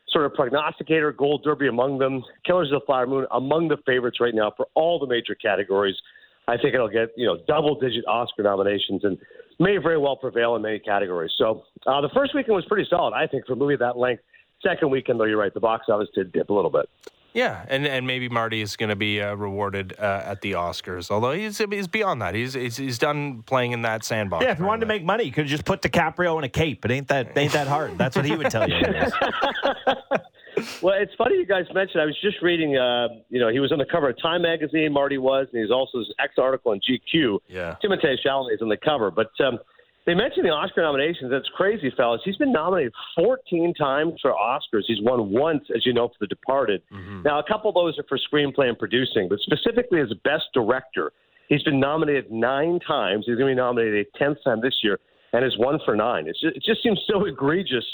sort 0.09 0.25
of 0.25 0.33
prognosticator, 0.33 1.11
Gold 1.11 1.43
Derby 1.43 1.67
among 1.67 1.99
them, 1.99 2.23
Killers 2.45 2.71
of 2.71 2.81
the 2.81 2.85
Flower 2.85 3.07
Moon 3.07 3.25
among 3.31 3.69
the 3.69 3.77
favorites 3.85 4.19
right 4.19 4.35
now 4.35 4.51
for 4.55 4.67
all 4.73 4.99
the 4.99 5.07
major 5.07 5.35
categories. 5.35 5.95
I 6.47 6.57
think 6.57 6.73
it'll 6.73 6.89
get 6.89 7.09
you 7.15 7.25
know 7.25 7.37
double 7.47 7.79
digit 7.79 8.05
Oscar 8.07 8.43
nominations 8.43 9.03
and 9.03 9.17
may 9.59 9.77
very 9.77 9.97
well 9.97 10.15
prevail 10.15 10.55
in 10.55 10.61
many 10.61 10.79
categories. 10.79 11.31
So 11.37 11.63
uh, 11.85 12.01
the 12.01 12.09
first 12.13 12.33
weekend 12.35 12.55
was 12.55 12.65
pretty 12.65 12.87
solid, 12.89 13.13
I 13.13 13.27
think, 13.27 13.45
for 13.45 13.53
a 13.53 13.55
movie 13.55 13.75
that 13.77 13.97
length. 13.97 14.23
Second 14.61 14.91
weekend, 14.91 15.19
though, 15.19 15.25
you're 15.25 15.39
right, 15.39 15.53
the 15.53 15.59
box 15.59 15.85
office 15.89 16.09
did 16.13 16.31
dip 16.31 16.49
a 16.49 16.53
little 16.53 16.69
bit. 16.69 16.89
Yeah, 17.33 17.65
and, 17.69 17.85
and 17.87 18.05
maybe 18.05 18.27
Marty 18.27 18.61
is 18.61 18.75
going 18.75 18.89
to 18.89 18.95
be 18.95 19.21
uh, 19.21 19.35
rewarded 19.35 19.95
uh, 19.97 20.23
at 20.25 20.41
the 20.41 20.53
Oscars. 20.53 21.09
Although 21.09 21.31
he's 21.31 21.57
he's 21.57 21.87
beyond 21.87 22.21
that. 22.21 22.35
He's 22.35 22.53
he's, 22.53 22.77
he's 22.77 22.99
done 22.99 23.43
playing 23.43 23.71
in 23.71 23.83
that 23.83 24.03
sandbox. 24.03 24.43
Yeah, 24.43 24.51
if 24.51 24.59
you 24.59 24.65
wanted 24.65 24.81
to 24.81 24.85
make 24.87 25.03
money, 25.03 25.23
you 25.23 25.31
could 25.31 25.47
just 25.47 25.63
put 25.63 25.81
DiCaprio 25.81 26.37
in 26.37 26.43
a 26.43 26.49
cape. 26.49 26.83
It 26.83 26.91
ain't 26.91 27.07
that 27.07 27.37
ain't 27.37 27.53
that 27.53 27.67
hard. 27.67 27.97
That's 27.97 28.15
what 28.15 28.25
he 28.25 28.35
would 28.35 28.49
tell 28.49 28.69
you. 28.69 28.75
anyways. 28.75 29.11
Well, 30.81 30.95
it's 30.99 31.13
funny 31.15 31.35
you 31.37 31.45
guys 31.45 31.65
mentioned. 31.73 32.01
I 32.01 32.05
was 32.05 32.17
just 32.21 32.41
reading. 32.41 32.77
Uh, 32.77 33.07
you 33.29 33.39
know, 33.39 33.49
he 33.49 33.59
was 33.59 33.71
on 33.71 33.77
the 33.77 33.85
cover 33.85 34.09
of 34.09 34.21
Time 34.21 34.41
magazine. 34.43 34.91
Marty 34.91 35.17
was, 35.17 35.47
and 35.51 35.61
he's 35.61 35.71
also 35.71 35.99
his 35.99 36.13
ex 36.19 36.33
article 36.37 36.71
in 36.71 36.79
GQ. 36.79 37.39
Yeah. 37.47 37.75
Timothée 37.83 38.15
Chalamet 38.23 38.55
is 38.55 38.61
on 38.61 38.69
the 38.69 38.77
cover, 38.77 39.11
but 39.11 39.31
um, 39.39 39.59
they 40.05 40.15
mentioned 40.15 40.45
the 40.45 40.49
Oscar 40.49 40.81
nominations. 40.81 41.29
That's 41.29 41.47
crazy, 41.55 41.91
fellas. 41.95 42.21
He's 42.25 42.37
been 42.37 42.51
nominated 42.51 42.93
14 43.15 43.73
times 43.75 44.13
for 44.21 44.31
Oscars. 44.33 44.83
He's 44.87 45.01
won 45.01 45.31
once, 45.31 45.63
as 45.75 45.85
you 45.85 45.93
know, 45.93 46.07
for 46.07 46.15
The 46.21 46.27
Departed. 46.27 46.81
Mm-hmm. 46.91 47.21
Now, 47.23 47.39
a 47.39 47.43
couple 47.43 47.69
of 47.69 47.75
those 47.75 47.99
are 47.99 48.05
for 48.09 48.17
screenplay 48.17 48.67
and 48.67 48.77
producing, 48.77 49.29
but 49.29 49.39
specifically 49.39 49.99
as 49.99 50.11
Best 50.23 50.45
Director, 50.53 51.13
he's 51.49 51.63
been 51.63 51.79
nominated 51.79 52.31
nine 52.31 52.79
times. 52.85 53.25
He's 53.27 53.35
going 53.35 53.49
to 53.49 53.55
be 53.55 53.61
nominated 53.61 54.07
a 54.07 54.17
tenth 54.17 54.39
time 54.43 54.61
this 54.61 54.75
year, 54.83 54.99
and 55.33 55.43
has 55.43 55.53
won 55.59 55.79
for 55.85 55.95
nine. 55.95 56.27
It's 56.27 56.41
just, 56.41 56.55
it 56.55 56.63
just 56.63 56.81
seems 56.81 56.99
so 57.07 57.25
egregious 57.25 57.85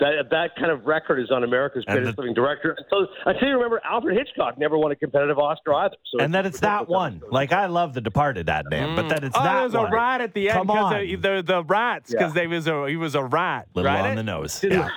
that 0.00 0.30
that 0.30 0.54
kind 0.56 0.70
of 0.70 0.86
record 0.86 1.18
is 1.18 1.30
on 1.30 1.42
America's 1.44 1.84
And 1.88 1.96
greatest 1.96 2.16
the- 2.16 2.22
living 2.22 2.34
director. 2.34 2.76
Until, 2.78 3.08
until 3.26 3.48
you 3.48 3.54
remember, 3.54 3.80
Alfred 3.84 4.16
Hitchcock 4.16 4.56
never 4.58 4.78
won 4.78 4.92
a 4.92 4.96
competitive 4.96 5.38
Oscar 5.38 5.74
either. 5.74 5.96
So 6.12 6.20
and 6.22 6.32
that 6.34 6.46
it's 6.46 6.60
that 6.60 6.88
one. 6.88 7.20
Like 7.30 7.52
I 7.52 7.66
love 7.66 7.94
The 7.94 8.00
Departed, 8.00 8.46
that 8.46 8.66
damn, 8.70 8.94
but 8.94 9.06
mm. 9.06 9.08
that 9.10 9.24
it's 9.24 9.36
Oh, 9.36 9.42
that 9.42 9.60
there's 9.60 9.72
one. 9.72 9.92
a 9.92 9.94
rat 9.96 10.20
at 10.20 10.34
the 10.34 10.50
end 10.50 10.58
Come 10.58 10.66
because 10.68 10.92
on. 10.94 11.00
the, 11.00 11.14
the 11.16 11.42
the 11.44 11.64
rats 11.64 12.10
because 12.10 12.34
Yeah. 12.34 12.40
they 12.42 12.46
was 12.46 12.66
a 12.68 12.86
he 12.88 12.96
was 12.96 13.14
a 13.14 13.22
rat. 13.24 13.66
little 13.74 13.90
right? 13.90 14.10
on 14.10 14.16
the 14.16 14.22
nose. 14.22 14.62
Yeah. 14.62 14.88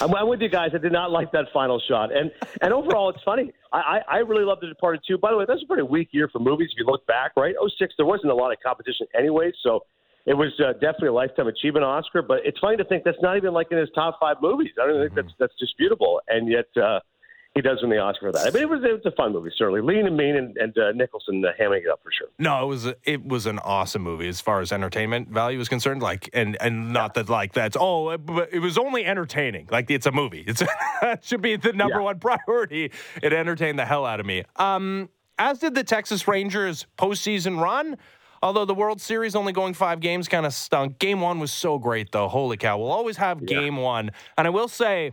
I'm, 0.00 0.14
I'm 0.14 0.28
with 0.28 0.40
you 0.40 0.48
guys. 0.48 0.70
I 0.72 0.78
did 0.78 0.92
not 0.92 1.10
like 1.10 1.32
that 1.32 1.46
final 1.52 1.80
shot, 1.88 2.14
and 2.14 2.30
and 2.62 2.72
overall, 2.72 3.10
it's 3.10 3.22
funny. 3.24 3.50
I, 3.72 3.78
I, 3.78 4.00
I 4.08 4.18
really 4.18 4.44
love 4.44 4.58
The 4.60 4.68
Departed 4.68 5.00
too. 5.06 5.18
By 5.18 5.32
the 5.32 5.36
way, 5.36 5.46
that's 5.48 5.62
a 5.62 5.66
pretty 5.66 5.82
weak 5.82 6.10
year 6.12 6.28
for 6.28 6.38
movies 6.38 6.68
if 6.72 6.78
you 6.78 6.86
look 6.86 7.04
back, 7.08 7.32
right? 7.36 7.56
Oh 7.60 7.68
six, 7.76 7.94
there 7.96 8.06
wasn't 8.06 8.30
a 8.30 8.34
lot 8.34 8.52
of 8.52 8.58
competition 8.64 9.08
anyway, 9.18 9.50
so 9.64 9.80
it 10.26 10.34
was 10.34 10.52
uh, 10.60 10.72
definitely 10.74 11.08
a 11.08 11.12
lifetime 11.12 11.46
achievement 11.48 11.84
Oscar. 11.84 12.22
But 12.22 12.40
it's 12.44 12.58
funny 12.58 12.76
to 12.76 12.84
think 12.84 13.04
that's 13.04 13.20
not 13.22 13.36
even 13.36 13.52
like 13.52 13.68
in 13.70 13.78
his 13.78 13.88
top 13.94 14.18
five 14.20 14.36
movies. 14.42 14.70
I 14.80 14.86
don't 14.86 14.96
even 14.96 15.08
think 15.08 15.14
that's 15.26 15.34
that's 15.38 15.54
disputable, 15.58 16.20
and 16.28 16.48
yet 16.50 16.66
uh, 16.82 17.00
he 17.54 17.62
does 17.62 17.78
win 17.80 17.90
the 17.90 17.98
Oscar 17.98 18.26
for 18.28 18.32
that. 18.32 18.46
I 18.46 18.50
mean, 18.50 18.62
it 18.62 18.68
was 18.68 18.80
it 18.84 18.92
was 18.92 19.02
a 19.06 19.10
fun 19.16 19.32
movie, 19.32 19.50
certainly. 19.56 19.80
Lean 19.80 20.06
and 20.06 20.16
Mean 20.16 20.36
and, 20.36 20.56
and 20.56 20.76
uh, 20.78 20.92
Nicholson 20.92 21.44
uh, 21.44 21.50
hamming 21.60 21.80
it 21.80 21.88
up 21.90 22.00
for 22.04 22.12
sure. 22.12 22.28
No, 22.38 22.62
it 22.62 22.66
was 22.66 22.86
a- 22.86 22.96
it 23.04 23.26
was 23.26 23.46
an 23.46 23.58
awesome 23.60 24.02
movie 24.02 24.28
as 24.28 24.40
far 24.40 24.60
as 24.60 24.70
entertainment 24.72 25.28
value 25.30 25.58
is 25.58 25.68
concerned. 25.68 26.00
Like, 26.02 26.28
and 26.32 26.56
and 26.60 26.92
not 26.92 27.14
that 27.14 27.28
like 27.28 27.52
that's 27.52 27.76
oh, 27.80 28.16
but 28.18 28.52
it 28.52 28.60
was 28.60 28.78
only 28.78 29.04
entertaining. 29.04 29.68
Like 29.70 29.90
it's 29.90 30.06
a 30.06 30.12
movie. 30.12 30.44
It's 30.46 30.62
that 31.00 31.24
should 31.24 31.42
be 31.42 31.56
the 31.56 31.72
number 31.72 31.96
Yeah. 31.96 32.02
one 32.02 32.20
priority. 32.20 32.92
It 33.22 33.32
entertained 33.32 33.78
the 33.78 33.86
hell 33.86 34.04
out 34.06 34.20
of 34.20 34.26
me. 34.26 34.44
Um, 34.56 35.08
as 35.38 35.58
did 35.58 35.74
the 35.74 35.82
Texas 35.82 36.28
Rangers 36.28 36.86
postseason 36.98 37.58
run. 37.60 37.96
Although 38.42 38.64
the 38.64 38.74
World 38.74 39.00
Series 39.00 39.36
only 39.36 39.52
going 39.52 39.74
five 39.74 40.00
games 40.00 40.26
kind 40.26 40.46
of 40.46 40.54
stunk. 40.54 40.98
Game 40.98 41.20
one 41.20 41.38
was 41.40 41.52
so 41.52 41.78
great 41.78 42.10
though. 42.12 42.28
Holy 42.28 42.56
cow! 42.56 42.78
We'll 42.78 42.90
always 42.90 43.18
have 43.18 43.44
game 43.44 43.76
one, 43.76 44.12
and 44.36 44.46
I 44.46 44.50
will 44.50 44.68
say. 44.68 45.12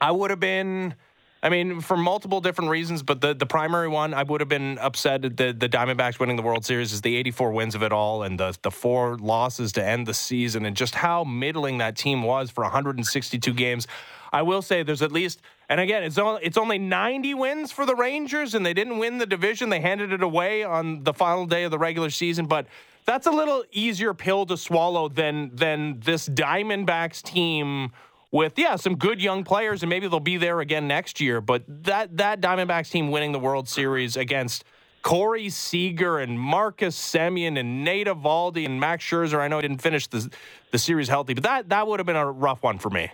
I 0.00 0.12
would 0.12 0.30
have 0.30 0.40
been. 0.40 0.94
I 1.40 1.50
mean, 1.50 1.80
for 1.80 1.96
multiple 1.96 2.40
different 2.40 2.70
reasons, 2.70 3.04
but 3.04 3.20
the, 3.20 3.32
the 3.32 3.46
primary 3.46 3.86
one, 3.86 4.12
I 4.12 4.24
would 4.24 4.40
have 4.40 4.48
been 4.48 4.76
upset 4.78 5.24
at 5.24 5.36
the, 5.36 5.52
the 5.52 5.68
Diamondbacks 5.68 6.18
winning 6.18 6.34
the 6.34 6.42
World 6.42 6.64
Series 6.64 6.92
is 6.92 7.00
the 7.00 7.14
84 7.14 7.52
wins 7.52 7.76
of 7.76 7.84
it 7.84 7.92
all 7.92 8.24
and 8.24 8.40
the, 8.40 8.58
the 8.62 8.72
four 8.72 9.16
losses 9.18 9.70
to 9.72 9.84
end 9.84 10.06
the 10.06 10.14
season 10.14 10.64
and 10.64 10.76
just 10.76 10.96
how 10.96 11.22
middling 11.22 11.78
that 11.78 11.94
team 11.96 12.24
was 12.24 12.50
for 12.50 12.64
162 12.64 13.54
games. 13.54 13.86
I 14.32 14.42
will 14.42 14.62
say 14.62 14.82
there's 14.82 15.00
at 15.00 15.12
least, 15.12 15.40
and 15.68 15.80
again, 15.80 16.02
it's 16.02 16.16
only, 16.16 16.42
it's 16.42 16.56
only 16.56 16.78
90 16.78 17.34
wins 17.34 17.72
for 17.72 17.84
the 17.84 17.94
Rangers 17.94 18.54
and 18.54 18.64
they 18.64 18.72
didn't 18.72 18.98
win 18.98 19.18
the 19.18 19.26
division. 19.26 19.68
They 19.68 19.80
handed 19.80 20.12
it 20.12 20.22
away 20.22 20.64
on 20.64 21.04
the 21.04 21.12
final 21.12 21.44
day 21.44 21.64
of 21.64 21.70
the 21.70 21.78
regular 21.78 22.10
season, 22.10 22.46
but 22.46 22.66
that's 23.04 23.26
a 23.26 23.30
little 23.30 23.64
easier 23.72 24.14
pill 24.14 24.46
to 24.46 24.56
swallow 24.56 25.08
than 25.08 25.50
than 25.54 26.00
this 26.00 26.28
Diamondbacks 26.28 27.22
team 27.22 27.90
with 28.30 28.58
yeah 28.58 28.76
some 28.76 28.96
good 28.96 29.22
young 29.22 29.44
players 29.44 29.82
and 29.82 29.88
maybe 29.88 30.06
they'll 30.08 30.20
be 30.20 30.36
there 30.36 30.60
again 30.60 30.88
next 30.88 31.20
year. 31.20 31.40
But 31.40 31.64
that 31.84 32.16
that 32.16 32.40
Diamondbacks 32.40 32.90
team 32.90 33.10
winning 33.10 33.32
the 33.32 33.38
World 33.38 33.68
Series 33.68 34.16
against 34.16 34.64
Corey 35.02 35.48
Seager 35.48 36.18
and 36.18 36.38
Marcus 36.38 36.98
Semien 36.98 37.58
and 37.58 37.84
Nate 37.84 38.08
Eovaldi 38.08 38.66
and 38.66 38.80
Max 38.80 39.04
Scherzer. 39.04 39.38
I 39.38 39.48
know 39.48 39.56
he 39.56 39.62
didn't 39.62 39.82
finish 39.82 40.06
the 40.06 40.30
the 40.70 40.78
series 40.78 41.08
healthy, 41.08 41.34
but 41.34 41.44
that 41.44 41.68
that 41.70 41.86
would 41.86 42.00
have 42.00 42.06
been 42.06 42.16
a 42.16 42.30
rough 42.30 42.62
one 42.62 42.78
for 42.78 42.90
me. 42.90 43.10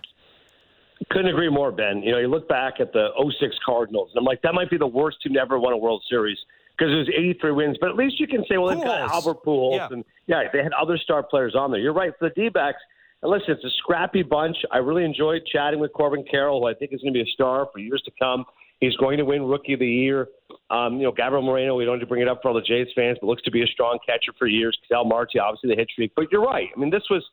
Couldn't 1.10 1.28
agree 1.28 1.48
more, 1.50 1.70
Ben. 1.72 2.02
You 2.02 2.12
know, 2.12 2.18
you 2.18 2.28
look 2.28 2.48
back 2.48 2.74
at 2.80 2.92
the 2.92 3.08
06 3.40 3.54
Cardinals, 3.64 4.10
and 4.12 4.18
I'm 4.18 4.24
like, 4.24 4.42
that 4.42 4.54
might 4.54 4.70
be 4.70 4.78
the 4.78 4.86
worst 4.86 5.18
team 5.22 5.34
to 5.34 5.40
ever 5.40 5.58
won 5.58 5.72
a 5.72 5.76
World 5.76 6.02
Series 6.08 6.38
because 6.76 6.92
it 6.92 6.96
was 6.96 7.08
83 7.16 7.52
wins. 7.52 7.76
But 7.80 7.90
at 7.90 7.96
least 7.96 8.18
you 8.18 8.26
can 8.26 8.44
say, 8.48 8.56
well, 8.58 8.68
they've 8.74 8.82
got. 8.84 9.10
Albert 9.10 9.44
Pujols, 9.44 9.76
Yeah. 9.76 9.88
and 9.90 10.04
yeah, 10.26 10.42
they 10.52 10.62
had 10.62 10.72
other 10.72 10.96
star 10.98 11.22
players 11.22 11.54
on 11.54 11.70
there. 11.70 11.80
You're 11.80 11.92
right. 11.92 12.12
For 12.18 12.28
the 12.28 12.34
D-backs, 12.34 12.78
and 13.22 13.30
listen, 13.30 13.50
it's 13.52 13.64
a 13.64 13.70
scrappy 13.78 14.22
bunch. 14.22 14.56
I 14.72 14.78
really 14.78 15.04
enjoyed 15.04 15.42
chatting 15.50 15.78
with 15.80 15.92
Corbin 15.92 16.24
Carroll, 16.30 16.60
who 16.60 16.66
I 16.66 16.74
think 16.74 16.92
is 16.92 17.00
going 17.00 17.12
to 17.14 17.16
be 17.18 17.28
a 17.28 17.32
star 17.32 17.68
for 17.72 17.78
years 17.78 18.02
to 18.04 18.10
come. 18.18 18.44
He's 18.80 18.96
going 18.96 19.16
to 19.18 19.24
win 19.24 19.44
Rookie 19.44 19.74
of 19.74 19.80
the 19.80 19.86
Year. 19.86 20.28
Um, 20.68 20.96
you 20.98 21.04
know, 21.04 21.12
Gabriel 21.12 21.42
Moreno, 21.42 21.74
we 21.76 21.84
don't 21.84 21.94
need 21.98 22.00
to 22.00 22.06
bring 22.06 22.20
it 22.22 22.28
up 22.28 22.40
for 22.42 22.48
all 22.48 22.54
the 22.54 22.60
Jays 22.60 22.88
fans, 22.94 23.16
but 23.20 23.28
looks 23.28 23.42
to 23.42 23.50
be 23.50 23.62
a 23.62 23.66
strong 23.66 23.98
catcher 24.04 24.32
for 24.38 24.46
years. 24.46 24.76
Ketel 24.86 25.04
Marte, 25.04 25.36
obviously 25.40 25.70
the 25.70 25.76
hit 25.76 25.88
streak. 25.90 26.12
But 26.16 26.30
you're 26.32 26.42
right. 26.42 26.68
I 26.76 26.78
mean, 26.78 26.90
this 26.90 27.04
was 27.08 27.24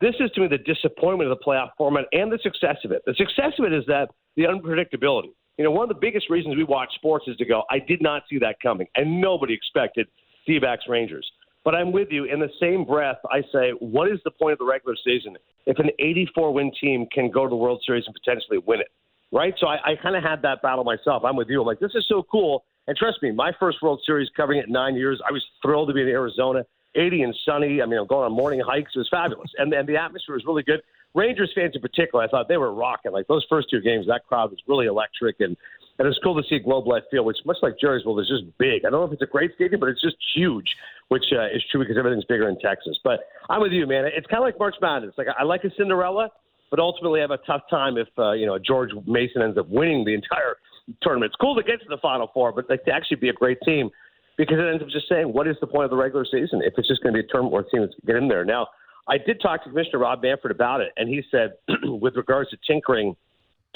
this 0.00 0.14
is 0.20 0.30
to 0.32 0.40
me 0.40 0.48
the 0.48 0.58
disappointment 0.58 1.30
of 1.30 1.38
the 1.38 1.44
playoff 1.44 1.70
format 1.78 2.04
and 2.12 2.30
the 2.30 2.38
success 2.42 2.76
of 2.84 2.92
it. 2.92 3.02
The 3.06 3.14
success 3.14 3.52
of 3.58 3.64
it 3.64 3.72
is 3.72 3.84
that 3.86 4.08
the 4.36 4.44
unpredictability. 4.44 5.32
You 5.56 5.64
know, 5.64 5.70
one 5.70 5.84
of 5.84 5.88
the 5.88 6.00
biggest 6.00 6.30
reasons 6.30 6.56
we 6.56 6.64
watch 6.64 6.92
sports 6.96 7.26
is 7.28 7.36
to 7.36 7.44
go, 7.44 7.62
I 7.70 7.78
did 7.78 8.02
not 8.02 8.22
see 8.28 8.38
that 8.40 8.56
coming, 8.60 8.88
and 8.96 9.20
nobody 9.20 9.54
expected 9.54 10.08
D-backs 10.46 10.84
Rangers. 10.88 11.30
But 11.64 11.74
I'm 11.74 11.92
with 11.92 12.08
you. 12.10 12.24
In 12.24 12.40
the 12.40 12.50
same 12.60 12.84
breath, 12.84 13.16
I 13.30 13.40
say, 13.52 13.70
what 13.78 14.10
is 14.10 14.18
the 14.24 14.30
point 14.30 14.52
of 14.52 14.58
the 14.58 14.66
regular 14.66 14.96
season 15.02 15.36
if 15.66 15.78
an 15.78 15.90
84 15.98 16.52
win 16.52 16.70
team 16.78 17.06
can 17.12 17.30
go 17.30 17.44
to 17.44 17.48
the 17.48 17.56
World 17.56 17.82
Series 17.86 18.04
and 18.06 18.14
potentially 18.14 18.58
win 18.66 18.80
it? 18.80 18.88
Right? 19.32 19.54
So 19.58 19.66
I, 19.66 19.92
I 19.92 19.96
kind 20.00 20.14
of 20.14 20.22
had 20.22 20.42
that 20.42 20.60
battle 20.60 20.84
myself. 20.84 21.22
I'm 21.24 21.36
with 21.36 21.48
you. 21.48 21.60
I'm 21.60 21.66
like, 21.66 21.80
this 21.80 21.94
is 21.94 22.04
so 22.08 22.22
cool. 22.30 22.64
And 22.86 22.96
trust 22.96 23.22
me, 23.22 23.32
my 23.32 23.50
first 23.58 23.78
World 23.80 24.02
Series 24.04 24.28
covering 24.36 24.58
it 24.58 24.68
nine 24.68 24.94
years, 24.94 25.20
I 25.26 25.32
was 25.32 25.42
thrilled 25.62 25.88
to 25.88 25.94
be 25.94 26.02
in 26.02 26.08
Arizona, 26.08 26.64
80 26.94 27.22
and 27.22 27.36
sunny. 27.44 27.82
I 27.82 27.86
mean, 27.86 27.98
I'm 27.98 28.06
going 28.06 28.24
on 28.24 28.32
morning 28.32 28.60
hikes. 28.66 28.92
It 28.94 28.98
was 28.98 29.08
fabulous. 29.10 29.50
And, 29.58 29.72
and 29.72 29.88
the 29.88 29.96
atmosphere 29.96 30.34
was 30.34 30.44
really 30.46 30.62
good. 30.62 30.80
Rangers 31.14 31.52
fans 31.54 31.72
in 31.74 31.80
particular, 31.80 32.24
I 32.24 32.28
thought 32.28 32.48
they 32.48 32.56
were 32.56 32.72
rocking. 32.74 33.12
Like 33.12 33.28
those 33.28 33.46
first 33.48 33.70
two 33.70 33.80
games, 33.80 34.06
that 34.08 34.26
crowd 34.26 34.50
was 34.50 34.58
really 34.66 34.86
electric. 34.86 35.36
And, 35.40 35.56
and 35.98 36.06
it 36.06 36.08
was 36.08 36.18
cool 36.24 36.40
to 36.40 36.48
see 36.48 36.58
Globe 36.58 36.88
Life 36.88 37.04
Field, 37.10 37.26
which, 37.26 37.38
much 37.46 37.58
like 37.62 37.74
Jerry'sville, 37.82 38.20
is 38.20 38.28
just 38.28 38.44
big. 38.58 38.84
I 38.84 38.90
don't 38.90 39.00
know 39.00 39.04
if 39.04 39.12
it's 39.12 39.22
a 39.22 39.26
great 39.26 39.52
stadium, 39.54 39.78
but 39.78 39.88
it's 39.88 40.02
just 40.02 40.16
huge. 40.34 40.74
which 41.08 41.24
uh, 41.32 41.46
is 41.46 41.62
true 41.70 41.80
because 41.80 41.96
everything's 41.98 42.24
bigger 42.24 42.48
in 42.48 42.58
Texas. 42.58 42.98
But 43.02 43.20
I'm 43.48 43.60
with 43.60 43.72
you, 43.72 43.86
man. 43.86 44.04
It's 44.06 44.26
kind 44.26 44.42
of 44.42 44.44
like 44.44 44.58
March 44.58 44.76
Madness. 44.80 45.14
Like 45.16 45.28
I 45.38 45.44
like 45.44 45.64
a 45.64 45.70
Cinderella, 45.76 46.30
but 46.70 46.80
ultimately 46.80 47.20
I 47.20 47.22
have 47.22 47.30
a 47.30 47.38
tough 47.38 47.62
time 47.70 47.96
if 47.96 48.08
uh, 48.18 48.32
you 48.32 48.46
know 48.46 48.58
George 48.58 48.90
Mason 49.06 49.42
ends 49.42 49.58
up 49.58 49.68
winning 49.68 50.04
the 50.04 50.14
entire 50.14 50.56
tournament. 51.02 51.30
It's 51.30 51.40
cool 51.40 51.54
to 51.56 51.62
get 51.62 51.80
to 51.80 51.88
the 51.88 51.98
Final 51.98 52.30
Four, 52.32 52.52
but 52.52 52.68
like 52.68 52.84
to 52.84 52.92
actually 52.92 53.18
be 53.18 53.28
a 53.28 53.32
great 53.32 53.58
team 53.64 53.90
because 54.36 54.58
it 54.58 54.66
ends 54.66 54.82
up 54.82 54.88
just 54.88 55.08
saying, 55.08 55.32
what 55.32 55.46
is 55.46 55.56
the 55.60 55.66
point 55.66 55.84
of 55.84 55.90
the 55.90 55.96
regular 55.96 56.24
season 56.24 56.60
if 56.64 56.74
it's 56.76 56.88
just 56.88 57.02
going 57.02 57.14
to 57.14 57.22
be 57.22 57.26
a 57.26 57.28
tournament 57.30 57.52
where 57.52 57.62
teams 57.62 57.94
get 58.06 58.16
in 58.16 58.28
there? 58.28 58.44
Now, 58.44 58.68
I 59.08 59.18
did 59.18 59.40
talk 59.40 59.62
to 59.64 59.70
Commissioner 59.70 59.98
Rob 60.00 60.22
Manfred 60.22 60.50
about 60.50 60.80
it, 60.80 60.92
and 60.96 61.08
he 61.08 61.22
said, 61.30 61.54
with 61.84 62.16
regards 62.16 62.50
to 62.50 62.58
tinkering 62.66 63.16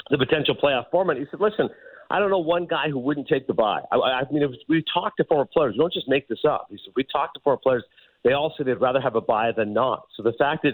the 0.09 0.17
potential 0.17 0.55
playoff 0.55 0.89
format, 0.91 1.17
he 1.17 1.25
said, 1.29 1.39
listen, 1.39 1.69
I 2.09 2.19
don't 2.19 2.31
know 2.31 2.39
one 2.39 2.65
guy 2.65 2.89
who 2.89 2.97
wouldn't 2.97 3.27
take 3.27 3.45
the 3.45 3.53
buy. 3.53 3.81
I, 3.91 3.95
I 3.95 4.23
mean, 4.31 4.41
if 4.41 4.51
we 4.67 4.83
talk 4.91 5.15
to 5.17 5.23
former 5.25 5.45
players. 5.45 5.73
We 5.73 5.79
don't 5.79 5.93
just 5.93 6.09
make 6.09 6.27
this 6.27 6.39
up. 6.47 6.67
He 6.69 6.77
said, 6.83 6.93
we 6.95 7.03
talk 7.03 7.33
to 7.35 7.39
former 7.41 7.59
players. 7.61 7.83
They 8.23 8.33
all 8.33 8.53
say 8.57 8.63
they'd 8.63 8.73
rather 8.73 8.99
have 8.99 9.15
a 9.15 9.21
buy 9.21 9.51
than 9.55 9.73
not. 9.73 10.07
So 10.17 10.23
the 10.23 10.33
fact 10.33 10.63
that 10.63 10.73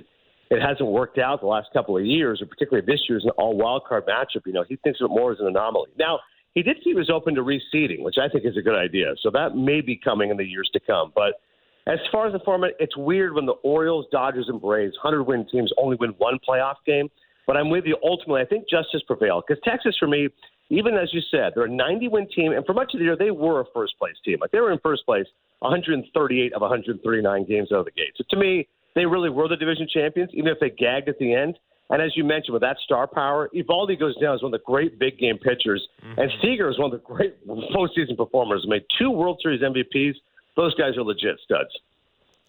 it 0.49 0.61
hasn't 0.61 0.89
worked 0.89 1.17
out 1.17 1.41
the 1.41 1.47
last 1.47 1.67
couple 1.73 1.97
of 1.97 2.05
years, 2.05 2.41
or 2.41 2.45
particularly 2.45 2.85
this 2.85 3.01
year's 3.09 3.25
an 3.25 3.31
all 3.31 3.57
wild 3.57 3.83
card 3.87 4.05
matchup, 4.05 4.45
you 4.45 4.53
know, 4.53 4.63
he 4.67 4.77
thinks 4.77 5.01
of 5.01 5.11
it 5.11 5.13
more 5.13 5.33
as 5.33 5.39
an 5.39 5.47
anomaly. 5.47 5.89
Now, 5.97 6.19
he 6.55 6.63
did 6.63 6.77
he 6.83 6.93
was 6.93 7.09
open 7.09 7.35
to 7.35 7.41
reseeding, 7.41 8.01
which 8.01 8.15
I 8.17 8.27
think 8.29 8.45
is 8.45 8.57
a 8.57 8.61
good 8.61 8.77
idea. 8.77 9.13
So 9.21 9.29
that 9.31 9.55
may 9.55 9.81
be 9.81 9.99
coming 10.01 10.31
in 10.31 10.37
the 10.37 10.45
years 10.45 10.69
to 10.73 10.79
come. 10.79 11.11
But 11.13 11.41
as 11.85 11.99
far 12.11 12.25
as 12.25 12.33
the 12.33 12.39
format, 12.39 12.71
it's 12.79 12.97
weird 12.97 13.33
when 13.33 13.45
the 13.45 13.53
Orioles, 13.63 14.07
Dodgers, 14.11 14.47
and 14.47 14.59
Braves, 14.59 14.95
100 15.03 15.23
win 15.23 15.45
teams, 15.51 15.71
only 15.77 15.97
win 15.99 16.11
one 16.17 16.39
playoff 16.47 16.75
game. 16.85 17.09
But 17.45 17.57
I'm 17.57 17.69
with 17.69 17.85
you. 17.85 17.97
Ultimately, 18.03 18.41
I 18.41 18.45
think 18.45 18.67
justice 18.67 19.03
prevailed 19.05 19.43
because 19.47 19.61
Texas, 19.63 19.95
for 19.99 20.07
me, 20.07 20.29
even 20.69 20.95
as 20.95 21.13
you 21.13 21.21
said, 21.29 21.51
they're 21.53 21.65
a 21.65 21.69
90 21.69 22.07
win 22.07 22.27
team, 22.35 22.53
and 22.53 22.65
for 22.65 22.73
much 22.73 22.93
of 22.93 22.99
the 22.99 23.05
year, 23.05 23.17
they 23.17 23.29
were 23.29 23.59
a 23.59 23.65
first 23.73 23.99
place 23.99 24.15
team. 24.23 24.37
Like 24.41 24.51
they 24.51 24.59
were 24.59 24.71
in 24.71 24.79
first 24.79 25.05
place 25.05 25.27
138 25.59 26.53
of 26.53 26.61
139 26.61 27.45
games 27.45 27.71
out 27.71 27.79
of 27.79 27.85
the 27.85 27.91
gate. 27.91 28.13
So 28.15 28.23
to 28.29 28.37
me, 28.37 28.67
they 28.95 29.05
really 29.05 29.29
were 29.29 29.47
the 29.47 29.57
division 29.57 29.87
champions, 29.93 30.31
even 30.33 30.47
if 30.47 30.59
they 30.59 30.69
gagged 30.69 31.09
at 31.09 31.19
the 31.19 31.33
end. 31.33 31.59
And 31.89 32.01
as 32.01 32.11
you 32.15 32.23
mentioned, 32.23 32.53
with 32.53 32.63
that 32.63 32.77
star 32.83 33.07
power, 33.07 33.49
Eovaldi 33.53 33.99
goes 33.99 34.17
down 34.17 34.35
as 34.35 34.41
one 34.41 34.53
of 34.53 34.59
the 34.59 34.65
great 34.65 34.97
big 34.97 35.19
game 35.19 35.37
pitchers, 35.37 35.87
mm-hmm. 36.03 36.19
and 36.19 36.31
Seager 36.41 36.69
is 36.69 36.79
one 36.79 36.91
of 36.91 36.99
the 36.99 37.05
great 37.05 37.47
postseason 37.47 38.17
performers. 38.17 38.65
Made 38.67 38.83
two 38.97 39.11
World 39.11 39.39
Series 39.41 39.61
MVPs. 39.61 40.15
Those 40.55 40.73
guys 40.75 40.97
are 40.97 41.03
legit 41.03 41.39
studs. 41.43 41.69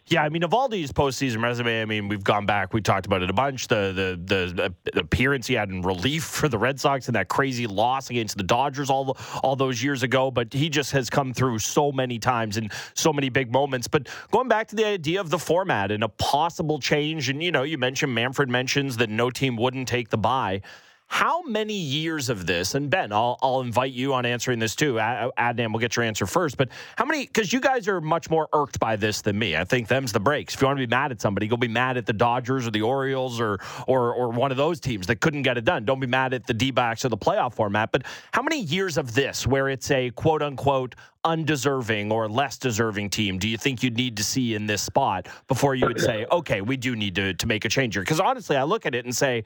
Yeah, 0.09 0.22
I 0.22 0.28
mean, 0.28 0.42
Eovaldi's 0.42 0.92
postseason 0.92 1.42
resume. 1.42 1.82
I 1.82 1.84
mean, 1.84 2.07
we've 2.07 2.22
gone 2.22 2.46
back. 2.46 2.72
We 2.72 2.80
talked 2.80 3.07
about 3.07 3.22
it 3.22 3.30
a 3.30 3.32
bunch. 3.32 3.66
The, 3.66 4.16
the 4.24 4.72
the 4.92 5.00
appearance 5.00 5.48
he 5.48 5.54
had 5.54 5.68
in 5.68 5.82
relief 5.82 6.22
for 6.22 6.48
the 6.48 6.59
Red 6.59 6.78
Sox 6.78 7.09
and 7.09 7.16
that 7.16 7.26
crazy 7.26 7.66
loss 7.66 8.09
against 8.09 8.36
the 8.36 8.44
Dodgers 8.44 8.88
all 8.88 9.16
all 9.42 9.57
those 9.57 9.82
years 9.82 10.04
ago. 10.04 10.30
But 10.30 10.52
he 10.52 10.68
just 10.68 10.92
has 10.92 11.11
come 11.11 11.34
through 11.34 11.59
so 11.59 11.90
many 11.90 12.20
times 12.20 12.57
and 12.57 12.70
so 12.94 13.12
many 13.12 13.30
big 13.30 13.50
moments. 13.50 13.88
But 13.88 14.09
going 14.30 14.46
back 14.46 14.68
to 14.68 14.76
the 14.76 14.84
idea 14.84 15.20
of 15.20 15.30
the 15.30 15.40
format 15.40 15.90
and 15.90 16.04
a 16.04 16.09
possible 16.09 16.78
change, 16.78 17.28
and 17.28 17.42
you 17.42 17.50
know, 17.50 17.64
you 17.64 17.76
mentioned 17.76 18.14
Manfred 18.14 18.48
mentions 18.48 18.98
that 18.98 19.11
no 19.11 19.30
team 19.30 19.57
wouldn't 19.57 19.88
take 19.88 20.11
the 20.11 20.18
buy. 20.18 20.62
How 21.09 21.42
many 21.42 21.74
years 21.74 22.28
of 22.28 22.46
this, 22.46 22.74
and 22.74 22.90
Ben, 22.90 23.12
I'll, 23.12 23.38
I'll 23.40 23.61
invite 23.61 23.92
you 23.92 24.12
on 24.12 24.26
answering 24.26 24.59
this 24.59 24.74
too. 24.74 24.94
Adnan, 24.94 25.72
we'll 25.72 25.78
get 25.78 25.94
your 25.94 26.04
answer 26.04 26.26
first. 26.26 26.57
But 26.57 26.68
how 26.96 27.04
many, 27.04 27.26
because 27.26 27.52
you 27.52 27.61
guys 27.61 27.86
are 27.86 28.00
much 28.00 28.28
more 28.28 28.48
irked 28.52 28.80
by 28.80 28.96
this 28.96 29.22
than 29.22 29.38
me. 29.38 29.57
I 29.57 29.64
think 29.64 29.86
them's 29.86 30.12
the 30.12 30.20
breaks. 30.20 30.54
If 30.54 30.61
you 30.61 30.66
want 30.66 30.78
to 30.78 30.86
be 30.86 30.90
mad 30.90 31.12
at 31.12 31.20
somebody, 31.20 31.46
go 31.46 31.57
be 31.57 31.68
mad 31.68 31.96
at 31.96 32.07
the 32.07 32.12
Dodgers 32.12 32.66
or 32.66 32.72
the 32.72 32.82
Orioles 32.82 33.40
or, 33.40 33.61
or, 33.86 34.12
or 34.14 34.30
one 34.30 34.50
of 34.50 34.57
those 34.57 34.80
teams 34.80 35.07
that 35.07 35.20
couldn't 35.20 35.42
get 35.42 35.57
it 35.57 35.64
done. 35.64 35.84
Don't 35.84 36.00
be 36.00 36.09
mad 36.09 36.34
at 36.34 36.44
the 36.46 36.54
D 36.54 36.72
backs 36.72 37.04
or 37.04 37.09
the 37.09 37.16
playoff 37.16 37.54
format. 37.54 37.92
But 37.92 38.02
how 38.32 38.42
many 38.42 38.61
years 38.62 38.98
of 38.98 39.14
this 39.14 39.46
where 39.46 39.68
it's 39.68 39.90
a 39.92 40.11
quote 40.11 40.42
unquote 40.42 40.96
undeserving 41.24 42.12
or 42.12 42.28
less 42.28 42.57
deserving 42.57 43.11
team 43.11 43.36
do 43.36 43.48
you 43.48 43.59
think 43.59 43.82
you'd 43.82 43.96
need 43.96 44.16
to 44.16 44.22
see 44.22 44.54
in 44.54 44.66
this 44.66 44.80
spot 44.80 45.28
before 45.48 45.74
you 45.74 45.86
would 45.86 46.00
say, 46.00 46.24
okay, 46.30 46.61
we 46.61 46.76
do 46.76 46.94
need 46.94 47.14
to, 47.14 47.34
to 47.34 47.46
make 47.46 47.64
a 47.64 47.68
change 47.68 47.94
here? 47.94 48.02
Because 48.02 48.20
honestly, 48.20 48.57
I 48.57 48.64
look 48.64 48.86
at 48.86 48.94
it 48.94 49.04
and 49.04 49.14
say, 49.14 49.44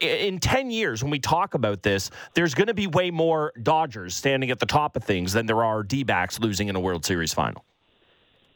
in 0.00 0.38
10 0.38 0.70
years, 0.70 1.02
when 1.02 1.10
we 1.10 1.18
talk 1.18 1.54
about 1.54 1.82
this, 1.82 2.10
there's 2.34 2.54
going 2.54 2.68
to 2.68 2.74
be 2.74 2.86
way 2.86 3.10
more 3.10 3.52
Dodgers 3.62 4.14
standing 4.14 4.50
at 4.50 4.58
the 4.58 4.66
top 4.66 4.96
of 4.96 5.04
things 5.04 5.32
than 5.32 5.46
there 5.46 5.64
are 5.64 5.82
D 5.82 6.04
backs 6.04 6.38
losing 6.38 6.68
in 6.68 6.76
a 6.76 6.80
World 6.80 7.04
Series 7.04 7.32
final. 7.32 7.64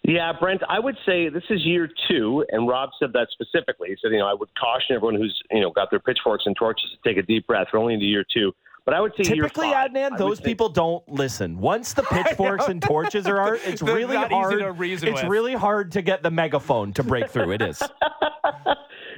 Yeah, 0.03 0.33
Brent, 0.39 0.62
I 0.68 0.79
would 0.79 0.97
say 1.05 1.29
this 1.29 1.43
is 1.51 1.64
year 1.64 1.89
two, 2.09 2.45
and 2.51 2.68
Rob 2.68 2.91
said 3.01 3.12
that 3.14 3.27
specifically. 3.33 3.89
He 3.89 3.97
said, 4.01 4.12
you 4.12 4.18
know, 4.18 4.29
I 4.29 4.35
would 4.35 4.49
caution 4.55 4.95
everyone 4.95 5.16
who's, 5.16 5.37
you 5.51 5.61
know, 5.61 5.70
got 5.70 5.91
their 5.91 5.99
pitchforks 5.99 6.45
and 6.47 6.55
torches 6.55 6.91
to 6.93 7.09
take 7.09 7.16
a 7.16 7.27
deep 7.27 7.49
breath. 7.49 7.66
We're 7.72 7.81
only 7.81 7.95
into 7.95 8.07
year 8.07 8.24
two. 8.33 8.53
But 8.85 8.95
I 8.95 9.01
would 9.01 9.14
say 9.16 9.24
typically, 9.24 9.66
Adnan, 9.66 10.16
those 10.16 10.41
people 10.41 10.68
don't 10.68 11.07
listen. 11.09 11.59
Once 11.59 11.93
the 11.93 12.03
pitchforks 12.12 12.68
and 12.68 12.81
torches 12.81 13.27
are 13.27 13.41
out, 13.55 13.59
it's 13.64 13.83
really 13.83 14.16
hard. 14.16 14.61
it's 14.79 15.03
with. 15.03 15.24
really 15.24 15.55
hard 15.55 15.91
to 15.93 16.03
get 16.03 16.22
the 16.22 16.31
megaphone 16.31 16.93
to 16.93 17.03
break 17.03 17.29
through. 17.29 17.51
It 17.51 17.62
is. 17.62 17.83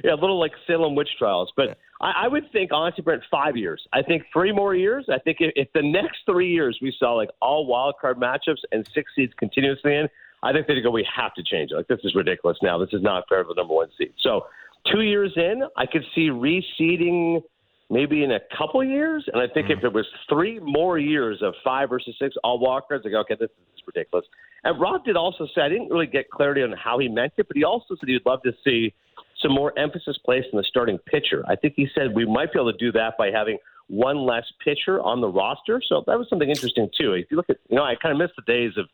yeah, 0.03 0.13
a 0.13 0.15
little 0.15 0.39
like 0.39 0.51
Salem 0.67 0.95
witch 0.95 1.09
trials. 1.17 1.51
But 1.55 1.77
I, 2.01 2.25
I 2.25 2.27
would 2.27 2.51
think, 2.51 2.71
honestly, 2.73 3.03
Brent, 3.03 3.23
five 3.29 3.57
years. 3.57 3.81
I 3.93 4.01
think 4.01 4.23
three 4.31 4.51
more 4.51 4.75
years. 4.75 5.05
I 5.09 5.19
think 5.19 5.37
if, 5.39 5.51
if 5.55 5.67
the 5.73 5.81
next 5.81 6.19
three 6.25 6.51
years 6.51 6.77
we 6.81 6.93
saw 6.97 7.13
like 7.13 7.29
all 7.41 7.65
wild 7.65 7.95
card 7.99 8.17
matchups 8.17 8.63
and 8.71 8.87
six 8.93 9.11
seeds 9.15 9.33
continuously 9.37 9.95
in, 9.95 10.07
I 10.41 10.53
think 10.53 10.67
they'd 10.67 10.81
go, 10.81 10.91
we 10.91 11.07
have 11.15 11.33
to 11.33 11.43
change 11.43 11.71
it. 11.71 11.75
Like, 11.75 11.87
this 11.87 11.99
is 12.03 12.15
ridiculous 12.15 12.57
now. 12.61 12.77
This 12.77 12.93
is 12.93 13.01
not 13.01 13.25
fair 13.27 13.43
for 13.43 13.49
the 13.49 13.61
number 13.61 13.73
one 13.73 13.89
seed. 13.97 14.13
So, 14.21 14.45
two 14.89 15.01
years 15.01 15.33
in, 15.35 15.63
I 15.75 15.85
could 15.85 16.05
see 16.15 16.29
reseeding 16.29 17.41
maybe 17.89 18.23
in 18.23 18.31
a 18.31 18.39
couple 18.57 18.83
years. 18.83 19.25
And 19.33 19.41
I 19.41 19.47
think 19.47 19.67
mm 19.67 19.77
if 19.77 19.83
it 19.83 19.93
was 19.93 20.05
three 20.27 20.59
more 20.59 20.97
years 20.97 21.41
of 21.41 21.53
five 21.63 21.89
versus 21.89 22.15
six 22.19 22.35
all 22.43 22.59
cards, 22.87 23.05
I 23.05 23.09
go, 23.09 23.19
okay, 23.19 23.35
this 23.39 23.49
is 23.49 23.83
ridiculous. 23.85 24.25
And 24.63 24.79
Rob 24.79 25.05
did 25.05 25.15
also 25.15 25.47
say, 25.53 25.61
I 25.61 25.69
didn't 25.69 25.89
really 25.89 26.07
get 26.07 26.29
clarity 26.29 26.63
on 26.63 26.71
how 26.73 26.99
he 26.99 27.07
meant 27.07 27.33
it, 27.37 27.47
but 27.47 27.55
he 27.55 27.63
also 27.63 27.95
said 27.99 28.09
he'd 28.09 28.25
love 28.25 28.41
to 28.43 28.51
see 28.63 28.93
some 29.41 29.51
more 29.53 29.77
emphasis 29.77 30.17
placed 30.23 30.47
on 30.53 30.57
the 30.57 30.63
starting 30.63 30.97
pitcher. 30.97 31.43
I 31.47 31.55
think 31.55 31.73
he 31.75 31.87
said 31.95 32.13
we 32.13 32.25
might 32.25 32.51
be 32.53 32.59
able 32.59 32.71
to 32.71 32.77
do 32.77 32.91
that 32.93 33.17
by 33.17 33.31
having 33.31 33.57
one 33.87 34.17
less 34.17 34.45
pitcher 34.63 35.01
on 35.01 35.21
the 35.21 35.27
roster. 35.27 35.81
So 35.87 36.03
that 36.07 36.17
was 36.17 36.27
something 36.29 36.49
interesting 36.49 36.89
too. 36.99 37.13
If 37.13 37.27
you 37.31 37.37
look 37.37 37.49
at, 37.49 37.57
you 37.69 37.75
know, 37.75 37.83
I 37.83 37.95
kind 37.95 38.11
of 38.11 38.19
miss 38.19 38.31
the 38.35 38.43
days 38.51 38.73
of 38.77 38.85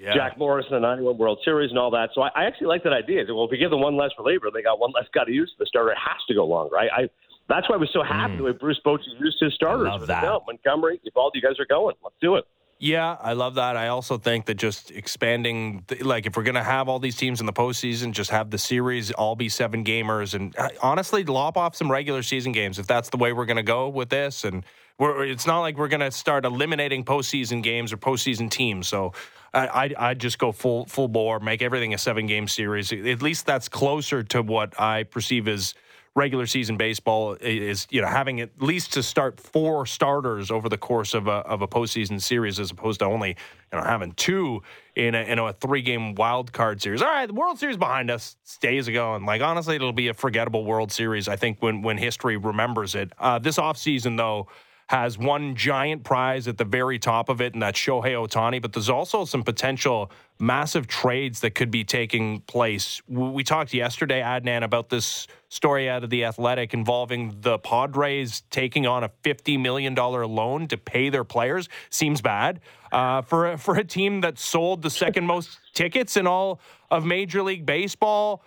yeah. 0.00 0.14
Jack 0.14 0.38
Morris 0.38 0.66
in 0.70 0.74
the 0.74 0.80
91 0.80 1.18
World 1.18 1.40
Series 1.44 1.70
and 1.70 1.78
all 1.78 1.90
that. 1.90 2.10
So 2.14 2.22
I, 2.22 2.30
I 2.34 2.44
actually 2.44 2.68
like 2.68 2.84
that 2.84 2.92
idea. 2.92 3.24
Well, 3.28 3.44
if 3.44 3.50
we 3.50 3.58
give 3.58 3.70
them 3.70 3.80
one 3.80 3.96
less 3.96 4.10
reliever, 4.18 4.48
they 4.52 4.62
got 4.62 4.78
one 4.78 4.92
less 4.94 5.06
guy 5.12 5.24
to 5.24 5.32
use. 5.32 5.52
The 5.58 5.66
starter 5.66 5.94
has 5.94 6.22
to 6.28 6.34
go 6.34 6.46
longer. 6.46 6.78
I, 6.78 6.86
I 6.86 7.10
that's 7.48 7.68
why 7.68 7.76
I 7.76 7.78
was 7.78 7.90
so 7.92 8.02
happy 8.02 8.34
mm. 8.34 8.38
the 8.38 8.44
way 8.44 8.52
Bruce 8.52 8.80
Bochy 8.84 9.00
used 9.18 9.38
his 9.40 9.54
starters. 9.54 9.88
I 9.88 9.92
love 9.92 10.06
that. 10.06 10.22
Montgomery, 10.46 11.00
if 11.04 11.16
all 11.16 11.30
you 11.34 11.40
guys 11.40 11.58
are 11.58 11.66
going, 11.66 11.96
let's 12.02 12.14
do 12.20 12.36
it. 12.36 12.44
Yeah, 12.80 13.16
I 13.20 13.32
love 13.32 13.56
that. 13.56 13.76
I 13.76 13.88
also 13.88 14.18
think 14.18 14.46
that 14.46 14.54
just 14.54 14.92
expanding, 14.92 15.84
like 16.00 16.26
if 16.26 16.36
we're 16.36 16.44
going 16.44 16.54
to 16.54 16.62
have 16.62 16.88
all 16.88 17.00
these 17.00 17.16
teams 17.16 17.40
in 17.40 17.46
the 17.46 17.52
postseason, 17.52 18.12
just 18.12 18.30
have 18.30 18.50
the 18.50 18.58
series 18.58 19.10
all 19.10 19.34
be 19.34 19.48
seven 19.48 19.84
gamers, 19.84 20.34
and 20.34 20.56
uh, 20.56 20.68
honestly, 20.80 21.24
lop 21.24 21.56
off 21.56 21.74
some 21.74 21.90
regular 21.90 22.22
season 22.22 22.52
games 22.52 22.78
if 22.78 22.86
that's 22.86 23.08
the 23.10 23.16
way 23.16 23.32
we're 23.32 23.46
going 23.46 23.56
to 23.56 23.64
go 23.64 23.88
with 23.88 24.10
this. 24.10 24.44
And 24.44 24.64
it's 25.00 25.46
not 25.46 25.60
like 25.60 25.76
we're 25.76 25.88
going 25.88 26.00
to 26.00 26.12
start 26.12 26.44
eliminating 26.44 27.04
postseason 27.04 27.64
games 27.64 27.92
or 27.92 27.96
postseason 27.96 28.48
teams. 28.48 28.86
So 28.86 29.12
I 29.52 29.92
I 29.98 30.14
just 30.14 30.38
go 30.38 30.52
full 30.52 30.86
full 30.86 31.08
bore, 31.08 31.40
make 31.40 31.62
everything 31.62 31.94
a 31.94 31.98
seven 31.98 32.26
game 32.26 32.46
series. 32.46 32.92
At 32.92 33.22
least 33.22 33.44
that's 33.44 33.68
closer 33.68 34.22
to 34.22 34.42
what 34.42 34.80
I 34.80 35.02
perceive 35.02 35.48
as 35.48 35.74
regular 36.18 36.46
season 36.46 36.76
baseball 36.76 37.36
is 37.40 37.86
you 37.90 38.02
know 38.02 38.08
having 38.08 38.40
at 38.40 38.50
least 38.60 38.92
to 38.92 39.02
start 39.02 39.38
four 39.38 39.86
starters 39.86 40.50
over 40.50 40.68
the 40.68 40.76
course 40.76 41.14
of 41.14 41.28
a 41.28 41.38
of 41.46 41.62
a 41.62 41.68
postseason 41.68 42.20
series 42.20 42.58
as 42.58 42.72
opposed 42.72 42.98
to 42.98 43.06
only 43.06 43.30
you 43.72 43.78
know 43.78 43.84
having 43.84 44.10
two 44.12 44.60
in 44.96 45.14
a, 45.14 45.20
in 45.20 45.38
a 45.38 45.52
three 45.52 45.80
game 45.80 46.16
wild 46.16 46.52
card 46.52 46.82
series. 46.82 47.00
All 47.00 47.08
right, 47.08 47.26
the 47.26 47.34
World 47.34 47.58
Series 47.58 47.76
behind 47.76 48.10
us 48.10 48.36
days 48.60 48.88
ago, 48.88 49.14
and 49.14 49.24
like 49.24 49.40
honestly, 49.40 49.76
it'll 49.76 49.92
be 49.92 50.08
a 50.08 50.14
forgettable 50.14 50.64
World 50.64 50.90
Series. 50.90 51.28
I 51.28 51.36
think 51.36 51.62
when 51.62 51.82
when 51.82 51.96
history 51.96 52.36
remembers 52.36 52.96
it. 52.96 53.12
Uh, 53.18 53.38
this 53.38 53.56
offseason, 53.56 54.16
though 54.16 54.48
has 54.88 55.18
one 55.18 55.54
giant 55.54 56.02
prize 56.02 56.48
at 56.48 56.56
the 56.56 56.64
very 56.64 56.98
top 56.98 57.28
of 57.28 57.42
it, 57.42 57.52
and 57.52 57.62
that's 57.62 57.78
Shohei 57.78 58.12
Ohtani. 58.12 58.60
But 58.60 58.72
there's 58.72 58.88
also 58.88 59.26
some 59.26 59.42
potential 59.42 60.10
massive 60.38 60.86
trades 60.86 61.40
that 61.40 61.54
could 61.54 61.70
be 61.70 61.84
taking 61.84 62.40
place. 62.42 63.02
We 63.06 63.44
talked 63.44 63.74
yesterday, 63.74 64.22
Adnan, 64.22 64.64
about 64.64 64.88
this 64.88 65.26
story 65.50 65.90
out 65.90 66.04
of 66.04 66.10
the 66.10 66.24
Athletic 66.24 66.72
involving 66.72 67.36
the 67.42 67.58
Padres 67.58 68.42
taking 68.50 68.86
on 68.86 69.04
a 69.04 69.10
$50 69.24 69.60
million 69.60 69.94
loan 69.94 70.68
to 70.68 70.78
pay 70.78 71.10
their 71.10 71.24
players. 71.24 71.68
Seems 71.90 72.22
bad 72.22 72.60
uh, 72.90 73.20
for, 73.20 73.52
a, 73.52 73.58
for 73.58 73.76
a 73.76 73.84
team 73.84 74.22
that 74.22 74.38
sold 74.38 74.80
the 74.80 74.90
second 74.90 75.26
most 75.26 75.58
tickets 75.74 76.16
in 76.16 76.26
all 76.26 76.60
of 76.90 77.04
Major 77.04 77.42
League 77.42 77.66
Baseball. 77.66 78.42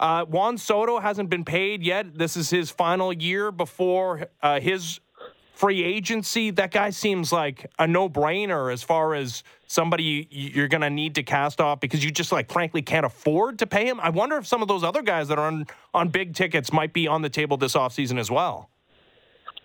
Uh, 0.00 0.24
Juan 0.24 0.58
Soto 0.58 0.98
hasn't 0.98 1.30
been 1.30 1.44
paid 1.44 1.82
yet. 1.82 2.18
This 2.18 2.36
is 2.36 2.50
his 2.50 2.70
final 2.70 3.12
year 3.12 3.52
before 3.52 4.26
uh, 4.42 4.60
his 4.60 5.00
free 5.56 5.82
agency, 5.82 6.50
that 6.50 6.70
guy 6.70 6.90
seems 6.90 7.32
like 7.32 7.70
a 7.78 7.86
no 7.86 8.10
brainer 8.10 8.70
as 8.70 8.82
far 8.82 9.14
as 9.14 9.42
somebody 9.66 10.28
you're 10.30 10.68
going 10.68 10.82
to 10.82 10.90
need 10.90 11.14
to 11.14 11.22
cast 11.22 11.62
off 11.62 11.80
because 11.80 12.04
you 12.04 12.10
just 12.10 12.30
like 12.30 12.52
frankly 12.52 12.82
can't 12.82 13.06
afford 13.06 13.58
to 13.58 13.66
pay 13.66 13.88
him. 13.88 13.98
I 14.00 14.10
wonder 14.10 14.36
if 14.36 14.46
some 14.46 14.60
of 14.60 14.68
those 14.68 14.84
other 14.84 15.00
guys 15.00 15.28
that 15.28 15.38
are 15.38 15.46
on, 15.46 15.66
on 15.94 16.08
big 16.08 16.34
tickets 16.34 16.74
might 16.74 16.92
be 16.92 17.08
on 17.08 17.22
the 17.22 17.30
table 17.30 17.56
this 17.56 17.72
offseason 17.72 18.18
as 18.18 18.30
well. 18.30 18.68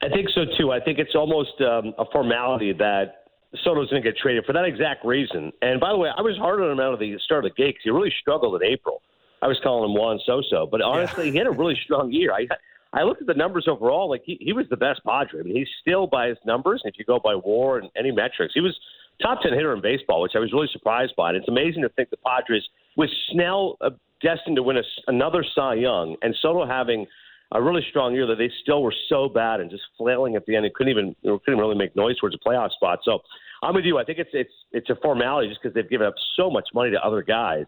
I 0.02 0.08
think 0.08 0.30
so 0.34 0.46
too. 0.58 0.72
I 0.72 0.80
think 0.80 0.98
it's 0.98 1.14
almost 1.14 1.60
um, 1.60 1.94
a 2.00 2.06
formality 2.10 2.72
that 2.72 3.26
Soto's 3.64 3.89
going 3.89 4.02
to 4.02 4.10
get 4.10 4.18
traded 4.18 4.46
for 4.46 4.54
that 4.54 4.64
exact 4.64 5.04
reason. 5.04 5.52
And 5.62 5.82
by 5.82 5.92
the 5.92 5.98
way, 5.98 6.10
I 6.18 6.22
was 6.22 6.38
hard 6.38 6.62
on 6.62 6.72
him 6.72 6.80
out 6.80 6.94
of 6.94 7.00
the 7.00 7.18
start 7.26 7.46
of 7.46 7.52
the 7.52 7.62
gate 7.62 7.76
because 7.76 7.84
he 7.84 7.89
really 7.89 8.14
struggled 8.22 8.60
in 8.62 8.68
April. 8.68 9.02
I 9.42 9.48
was 9.48 9.60
calling 9.62 9.89
him 9.89 9.98
Juan 9.98 10.20
Soso, 10.26 10.72
but 10.72 10.82
honestly, 10.82 11.26
yeah. 11.26 11.32
he 11.32 11.38
had 11.38 11.48
a 11.48 11.52
really 11.52 11.78
strong 11.84 12.14
year. 12.14 12.32
I 12.32 12.48
I 12.94 13.04
looked 13.04 13.22
at 13.22 13.28
the 13.28 13.34
numbers 13.34 13.68
overall. 13.70 14.10
Like 14.10 14.24
he, 14.26 14.38
he 14.42 14.54
was 14.54 14.66
the 14.70 14.78
best 14.78 15.02
Padre. 15.06 15.39
I 15.39 15.44
mean, 15.44 15.56
he's 15.56 15.70
still 15.80 16.08
by 16.08 16.28
his 16.28 16.38
numbers. 16.46 16.82
And 16.84 16.94
if 16.94 17.00
you 17.00 17.06
go 17.06 17.20
by 17.20 17.36
WAR 17.36 17.78
and 17.78 17.89
any 17.98 18.12
metrics, 18.12 18.54
he 18.54 18.62
was 18.62 18.78
top 19.22 19.42
ten 19.42 19.54
hitter 19.54 19.74
in 19.74 19.82
baseball, 19.82 20.22
which 20.22 20.34
I 20.36 20.39
was 20.39 20.52
really 20.52 20.70
surprised 20.72 21.14
by. 21.16 21.30
And 21.30 21.38
it's 21.38 21.48
amazing 21.48 21.84
to 21.84 21.89
think 21.89 22.10
the 22.10 22.18
Padres, 22.18 22.64
with 22.98 23.10
Snell 23.32 23.78
uh, 23.82 23.92
destined 24.22 24.58
to 24.58 24.64
win 24.64 24.78
a, 24.78 24.84
another 25.08 25.46
Cy 25.56 25.76
Young, 25.76 26.16
and 26.22 26.36
Soto 26.42 26.66
having 26.66 27.06
a 27.54 27.62
really 27.62 27.82
strong 27.89 28.14
year, 28.14 28.26
that 28.28 28.38
they 28.38 28.50
still 28.62 28.82
were 28.82 28.94
so 29.10 29.28
bad 29.28 29.60
and 29.60 29.70
just 29.70 29.84
flailing 29.98 30.36
at 30.36 30.46
the 30.46 30.56
end. 30.56 30.66
They 30.66 30.70
couldn't 30.70 30.92
even 30.92 31.16
couldn't 31.24 31.60
really 31.60 31.76
make 31.76 31.96
noise 31.96 32.18
towards 32.18 32.36
a 32.36 32.39
playoff 32.39 32.72
spot. 32.72 33.00
So 33.04 33.20
I'm 33.64 33.76
with 33.76 33.86
you. 33.86 34.00
I 34.00 34.04
think 34.04 34.20
it's 34.20 34.30
it's 34.34 34.54
it's 34.72 34.89
a 34.89 34.96
formality 35.02 35.50
just 35.50 35.62
because 35.62 35.74
they've 35.74 35.89
given 35.89 36.08
up 36.08 36.16
so 36.36 36.50
much 36.50 36.68
money 36.74 36.92
to 36.92 37.02
other 37.06 37.22
guys. 37.22 37.66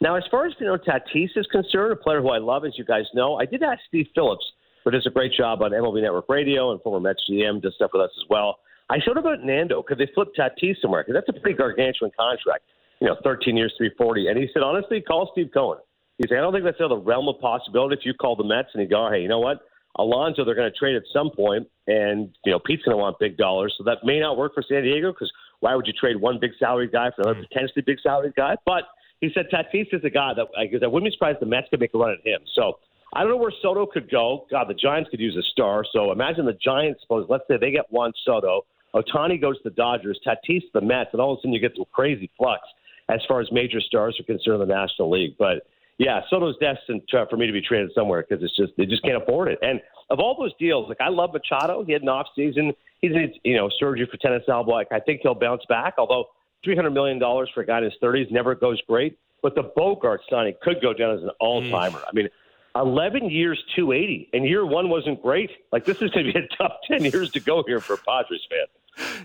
Now, 0.00 0.16
as 0.16 0.24
far 0.30 0.46
as 0.46 0.52
you 0.58 0.66
know, 0.66 0.76
Tatis 0.76 1.30
is 1.36 1.46
concerned, 1.50 1.92
a 1.92 1.96
player 1.96 2.20
who 2.20 2.30
I 2.30 2.38
love, 2.38 2.64
as 2.64 2.72
you 2.76 2.84
guys 2.84 3.04
know, 3.14 3.36
I 3.36 3.46
did 3.46 3.62
ask 3.62 3.80
Steve 3.88 4.08
Phillips, 4.14 4.44
who 4.84 4.90
does 4.90 5.06
a 5.06 5.10
great 5.10 5.32
job 5.32 5.62
on 5.62 5.70
MLB 5.70 6.02
Network 6.02 6.28
Radio 6.28 6.72
and 6.72 6.80
former 6.82 7.00
Mets 7.00 7.22
GM, 7.30 7.62
does 7.62 7.74
stuff 7.74 7.90
with 7.92 8.02
us 8.02 8.10
as 8.22 8.28
well. 8.28 8.58
I 8.90 8.98
showed 8.98 9.16
him 9.16 9.24
about 9.24 9.42
Nando. 9.42 9.82
because 9.82 9.98
they 9.98 10.10
flipped 10.14 10.38
Tatis 10.38 10.76
somewhere? 10.82 11.02
Because 11.02 11.22
that's 11.22 11.36
a 11.36 11.40
pretty 11.40 11.56
gargantuan 11.56 12.10
contract. 12.18 12.64
You 13.00 13.08
know, 13.08 13.16
13 13.24 13.56
years, 13.56 13.72
340. 13.78 14.28
And 14.28 14.38
he 14.38 14.48
said, 14.52 14.62
honestly, 14.62 15.00
call 15.00 15.30
Steve 15.32 15.50
Cohen. 15.52 15.78
He 16.18 16.28
said, 16.28 16.38
I 16.38 16.40
don't 16.42 16.52
think 16.52 16.64
that's 16.64 16.80
out 16.80 16.92
of 16.92 17.00
the 17.00 17.04
realm 17.04 17.28
of 17.28 17.40
possibility. 17.40 17.96
If 17.98 18.06
you 18.06 18.14
call 18.14 18.36
the 18.36 18.44
Mets 18.44 18.68
and 18.74 18.82
you 18.82 18.88
go, 18.88 19.10
hey, 19.10 19.20
you 19.20 19.28
know 19.28 19.40
what? 19.40 19.60
Alonso, 19.96 20.44
they're 20.44 20.54
going 20.54 20.70
to 20.70 20.76
trade 20.76 20.96
at 20.96 21.02
some 21.12 21.30
point, 21.30 21.68
and 21.86 22.34
you 22.44 22.50
know 22.50 22.58
Pete's 22.58 22.82
going 22.82 22.96
to 22.96 23.00
want 23.00 23.16
big 23.20 23.36
dollars, 23.36 23.74
so 23.78 23.84
that 23.84 23.98
may 24.02 24.18
not 24.18 24.36
work 24.36 24.52
for 24.52 24.62
San 24.68 24.82
Diego 24.82 25.12
because 25.12 25.30
why 25.60 25.74
would 25.76 25.86
you 25.86 25.92
trade 25.92 26.16
one 26.20 26.38
big 26.40 26.50
salary 26.58 26.88
guy 26.88 27.10
for 27.14 27.22
another 27.22 27.40
mm. 27.40 27.48
potentially 27.48 27.82
big 27.86 27.98
salary 28.02 28.32
guy? 28.36 28.56
But 28.66 28.84
he 29.20 29.30
said 29.32 29.46
Tatis 29.52 29.94
is 29.94 30.02
a 30.04 30.10
guy 30.10 30.32
that 30.34 30.46
I, 30.58 30.62
I 30.62 30.88
wouldn't 30.88 31.10
be 31.10 31.14
surprised 31.14 31.38
the 31.40 31.46
Mets 31.46 31.68
could 31.70 31.78
make 31.78 31.94
a 31.94 31.98
run 31.98 32.10
at 32.10 32.26
him. 32.26 32.40
So 32.54 32.78
I 33.14 33.20
don't 33.20 33.30
know 33.30 33.36
where 33.36 33.52
Soto 33.62 33.86
could 33.86 34.10
go. 34.10 34.46
God, 34.50 34.68
the 34.68 34.74
Giants 34.74 35.10
could 35.10 35.20
use 35.20 35.36
a 35.36 35.42
star. 35.52 35.84
So 35.92 36.10
imagine 36.12 36.46
the 36.46 36.58
Giants. 36.62 37.00
Suppose 37.02 37.26
let's 37.28 37.44
say 37.48 37.56
they 37.56 37.70
get 37.70 37.86
Juan 37.90 38.12
Soto, 38.24 38.62
Ohtani 38.94 39.40
goes 39.40 39.56
to 39.58 39.70
the 39.70 39.74
Dodgers, 39.74 40.18
Tatis 40.26 40.62
the 40.72 40.80
Mets, 40.80 41.10
and 41.12 41.20
all 41.20 41.32
of 41.32 41.38
a 41.38 41.40
sudden 41.40 41.52
you 41.52 41.60
get 41.60 41.72
some 41.76 41.84
crazy 41.92 42.30
flux 42.38 42.62
as 43.08 43.20
far 43.28 43.40
as 43.40 43.50
major 43.52 43.80
stars 43.80 44.18
are 44.18 44.24
concerned 44.24 44.62
in 44.62 44.68
the 44.68 44.74
National 44.74 45.10
League. 45.10 45.36
But 45.38 45.66
yeah, 45.98 46.20
Soto's 46.30 46.56
destined 46.58 47.02
to, 47.08 47.26
for 47.28 47.36
me 47.36 47.46
to 47.46 47.52
be 47.52 47.60
traded 47.60 47.90
somewhere 47.94 48.24
because 48.28 48.42
it's 48.42 48.56
just 48.56 48.72
they 48.76 48.86
just 48.86 49.02
can't 49.02 49.20
afford 49.22 49.48
it. 49.48 49.58
And 49.62 49.80
of 50.10 50.20
all 50.20 50.36
those 50.38 50.52
deals, 50.58 50.88
like 50.88 51.00
I 51.00 51.08
love 51.08 51.30
Machado. 51.32 51.84
He 51.84 51.92
had 51.92 52.02
an 52.02 52.08
off 52.08 52.26
season. 52.34 52.72
He's 53.00 53.12
you 53.42 53.56
know 53.56 53.68
surgery 53.78 54.08
for 54.10 54.16
tennis 54.16 54.42
elbow. 54.48 54.72
Like 54.72 54.88
I 54.92 55.00
think 55.00 55.20
he'll 55.22 55.34
bounce 55.34 55.62
back. 55.68 55.94
Although 55.98 56.26
three 56.64 56.76
hundred 56.76 56.90
million 56.90 57.18
dollars 57.18 57.50
for 57.54 57.62
a 57.62 57.66
guy 57.66 57.78
in 57.78 57.84
his 57.84 57.94
thirties 58.00 58.28
never 58.30 58.54
goes 58.54 58.80
great. 58.88 59.18
But 59.42 59.54
the 59.54 59.70
Bogaerts 59.76 60.20
signing 60.30 60.54
could 60.62 60.80
go 60.80 60.94
down 60.94 61.18
as 61.18 61.22
an 61.22 61.30
all 61.38 61.60
timer. 61.68 61.98
Mm. 61.98 62.04
I 62.08 62.12
mean, 62.12 62.28
11 62.76 63.30
years 63.30 63.62
280 63.76 64.30
and 64.32 64.44
year 64.44 64.66
one 64.66 64.88
wasn't 64.88 65.22
great. 65.22 65.50
Like 65.72 65.84
this 65.84 66.02
is 66.02 66.10
going 66.10 66.26
to 66.26 66.32
be 66.32 66.38
a 66.38 66.48
tough 66.56 66.72
10 66.90 67.04
years 67.04 67.30
to 67.32 67.40
go 67.40 67.62
here 67.66 67.80
for 67.80 67.96
padres 67.96 68.42
fan 68.50 68.66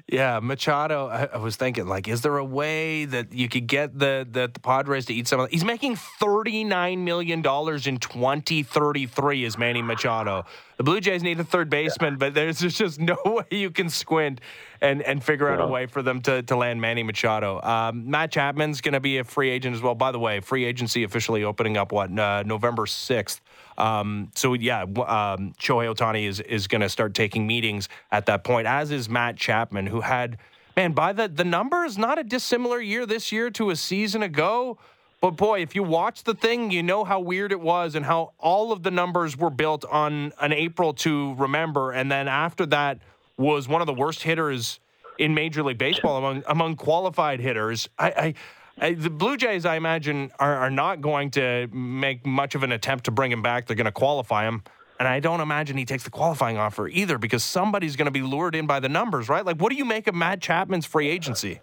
yeah, 0.08 0.40
Machado. 0.42 1.08
I, 1.08 1.26
I, 1.34 1.38
was 1.38 1.56
thinking, 1.56 1.88
like, 1.88 2.08
is 2.08 2.22
there 2.22 2.38
a 2.38 2.46
way 2.46 3.06
that 3.06 3.34
you 3.34 3.48
could 3.48 3.68
get 3.68 3.98
the 3.98 4.28
the, 4.30 4.50
the 4.52 4.60
Padres 4.60 5.06
to 5.06 5.14
eat 5.14 5.28
some 5.28 5.40
of? 5.40 5.50
He's 5.50 5.64
making 5.64 5.96
thirty 5.96 6.64
nine 6.64 7.04
million 7.04 7.42
dollars 7.42 7.88
in 7.88 7.98
twenty 7.98 8.64
thirty 8.64 9.06
three. 9.06 9.44
Is 9.44 9.58
Manny 9.58 9.82
Machado? 9.82 10.46
The 10.78 10.84
Blue 10.84 11.02
Jays 11.02 11.24
need 11.24 11.40
a 11.40 11.44
third 11.44 11.70
baseman, 11.70 12.18
but 12.18 12.34
there's 12.34 12.60
just 12.60 13.00
no 13.02 13.18
way 13.26 13.46
you 13.52 13.70
can 13.70 13.90
squint 13.90 14.42
and 14.82 15.02
and 15.02 15.24
figure 15.24 15.50
out 15.50 15.60
a 15.62 15.68
way 15.68 15.86
for 15.86 16.02
them 16.02 16.22
to 16.22 16.42
to 16.44 16.56
land 16.56 16.82
Manny 16.82 17.04
Machado. 17.04 17.62
Um, 17.62 18.10
Matt 18.10 18.32
Chapman's 18.32 18.82
going 18.82 18.94
to 18.94 19.00
be 19.00 19.18
a 19.18 19.24
free 19.24 19.50
agent 19.50 19.76
as 19.76 19.82
well. 19.82 19.96
By 19.96 20.12
the 20.12 20.20
way, 20.20 20.40
free 20.40 20.66
agency 20.66 21.04
officially 21.04 21.44
opening 21.44 21.78
up 21.78 21.92
what 21.92 22.18
uh, 22.18 22.44
November 22.44 22.86
sixth. 22.86 23.42
Um, 23.80 24.32
so 24.36 24.54
yeah, 24.54 24.82
um, 24.82 25.54
Shohei 25.58 25.94
Ohtani 25.94 26.28
is 26.28 26.40
is 26.42 26.68
going 26.68 26.82
to 26.82 26.90
start 26.90 27.14
taking 27.14 27.48
meetings 27.48 27.88
at 28.12 28.26
that 28.26 28.44
point, 28.44 28.68
as 28.68 28.92
is 28.92 29.10
Matt 29.10 29.38
Chapman, 29.38 29.88
who 29.88 30.02
had 30.02 30.38
man 30.76 30.92
by 30.92 31.14
the 31.14 31.28
the 31.28 31.46
numbers 31.46 31.98
not 31.98 32.20
a 32.20 32.24
dissimilar 32.24 32.82
year 32.82 33.06
this 33.06 33.32
year 33.32 33.50
to 33.52 33.70
a 33.70 33.76
season 33.76 34.22
ago. 34.22 34.78
But 35.22 35.32
boy, 35.32 35.62
if 35.62 35.76
you 35.76 35.84
watch 35.84 36.24
the 36.24 36.34
thing, 36.34 36.72
you 36.72 36.82
know 36.82 37.04
how 37.04 37.20
weird 37.20 37.52
it 37.52 37.60
was 37.60 37.96
and 37.96 38.06
how 38.06 38.32
all 38.40 38.72
of 38.72 38.84
the 38.84 38.92
numbers 38.92 39.38
were 39.38 39.50
built 39.50 39.84
on 39.84 40.32
an 40.40 40.54
April 40.54 40.94
to 40.94 41.34
remember, 41.36 41.92
and 41.92 42.12
then 42.12 42.28
after 42.28 42.66
that 42.68 43.00
was 43.38 43.68
one 43.68 43.82
of 43.82 43.88
the 43.88 43.94
worst 43.94 44.24
hitters 44.24 44.80
in 45.18 45.34
Major 45.34 45.64
League 45.64 45.78
Baseball 45.78 46.18
among 46.18 46.44
among 46.48 46.76
qualified 46.76 47.40
hitters. 47.40 47.88
I, 47.98 48.08
I 48.10 48.34
the 48.80 49.10
Blue 49.10 49.38
Jays, 49.38 49.66
I 49.66 49.76
imagine, 49.76 50.32
are, 50.40 50.56
are, 50.56 50.70
not 50.70 51.02
going 51.02 51.32
to 51.32 51.68
make 51.72 52.26
much 52.26 52.56
of 52.56 52.64
an 52.64 52.72
attempt 52.72 53.06
to 53.06 53.12
bring 53.12 53.32
him 53.32 53.42
back. 53.42 53.68
They're 53.68 53.76
going 53.76 53.86
to 53.86 53.92
qualify 53.92 54.48
him. 54.48 54.64
And 55.00 55.08
I 55.08 55.20
don't 55.20 55.40
imagine 55.40 55.78
he 55.78 55.86
takes 55.86 56.04
the 56.04 56.10
qualifying 56.10 56.58
offer 56.58 56.88
either 56.88 57.18
because 57.18 57.44
somebody's 57.44 57.96
going 57.96 58.08
to 58.08 58.12
be 58.12 58.22
lured 58.22 58.56
in 58.56 58.68
by 58.68 58.80
the 58.80 58.90
numbers, 58.90 59.30
right? 59.30 59.46
Like, 59.46 59.58
what 59.58 59.72
do 59.72 59.78
you 59.78 59.86
make 59.86 60.08
of 60.08 60.16
Matt 60.16 60.42
Chapman's 60.42 60.86
free 60.86 61.10
agency? 61.10 61.62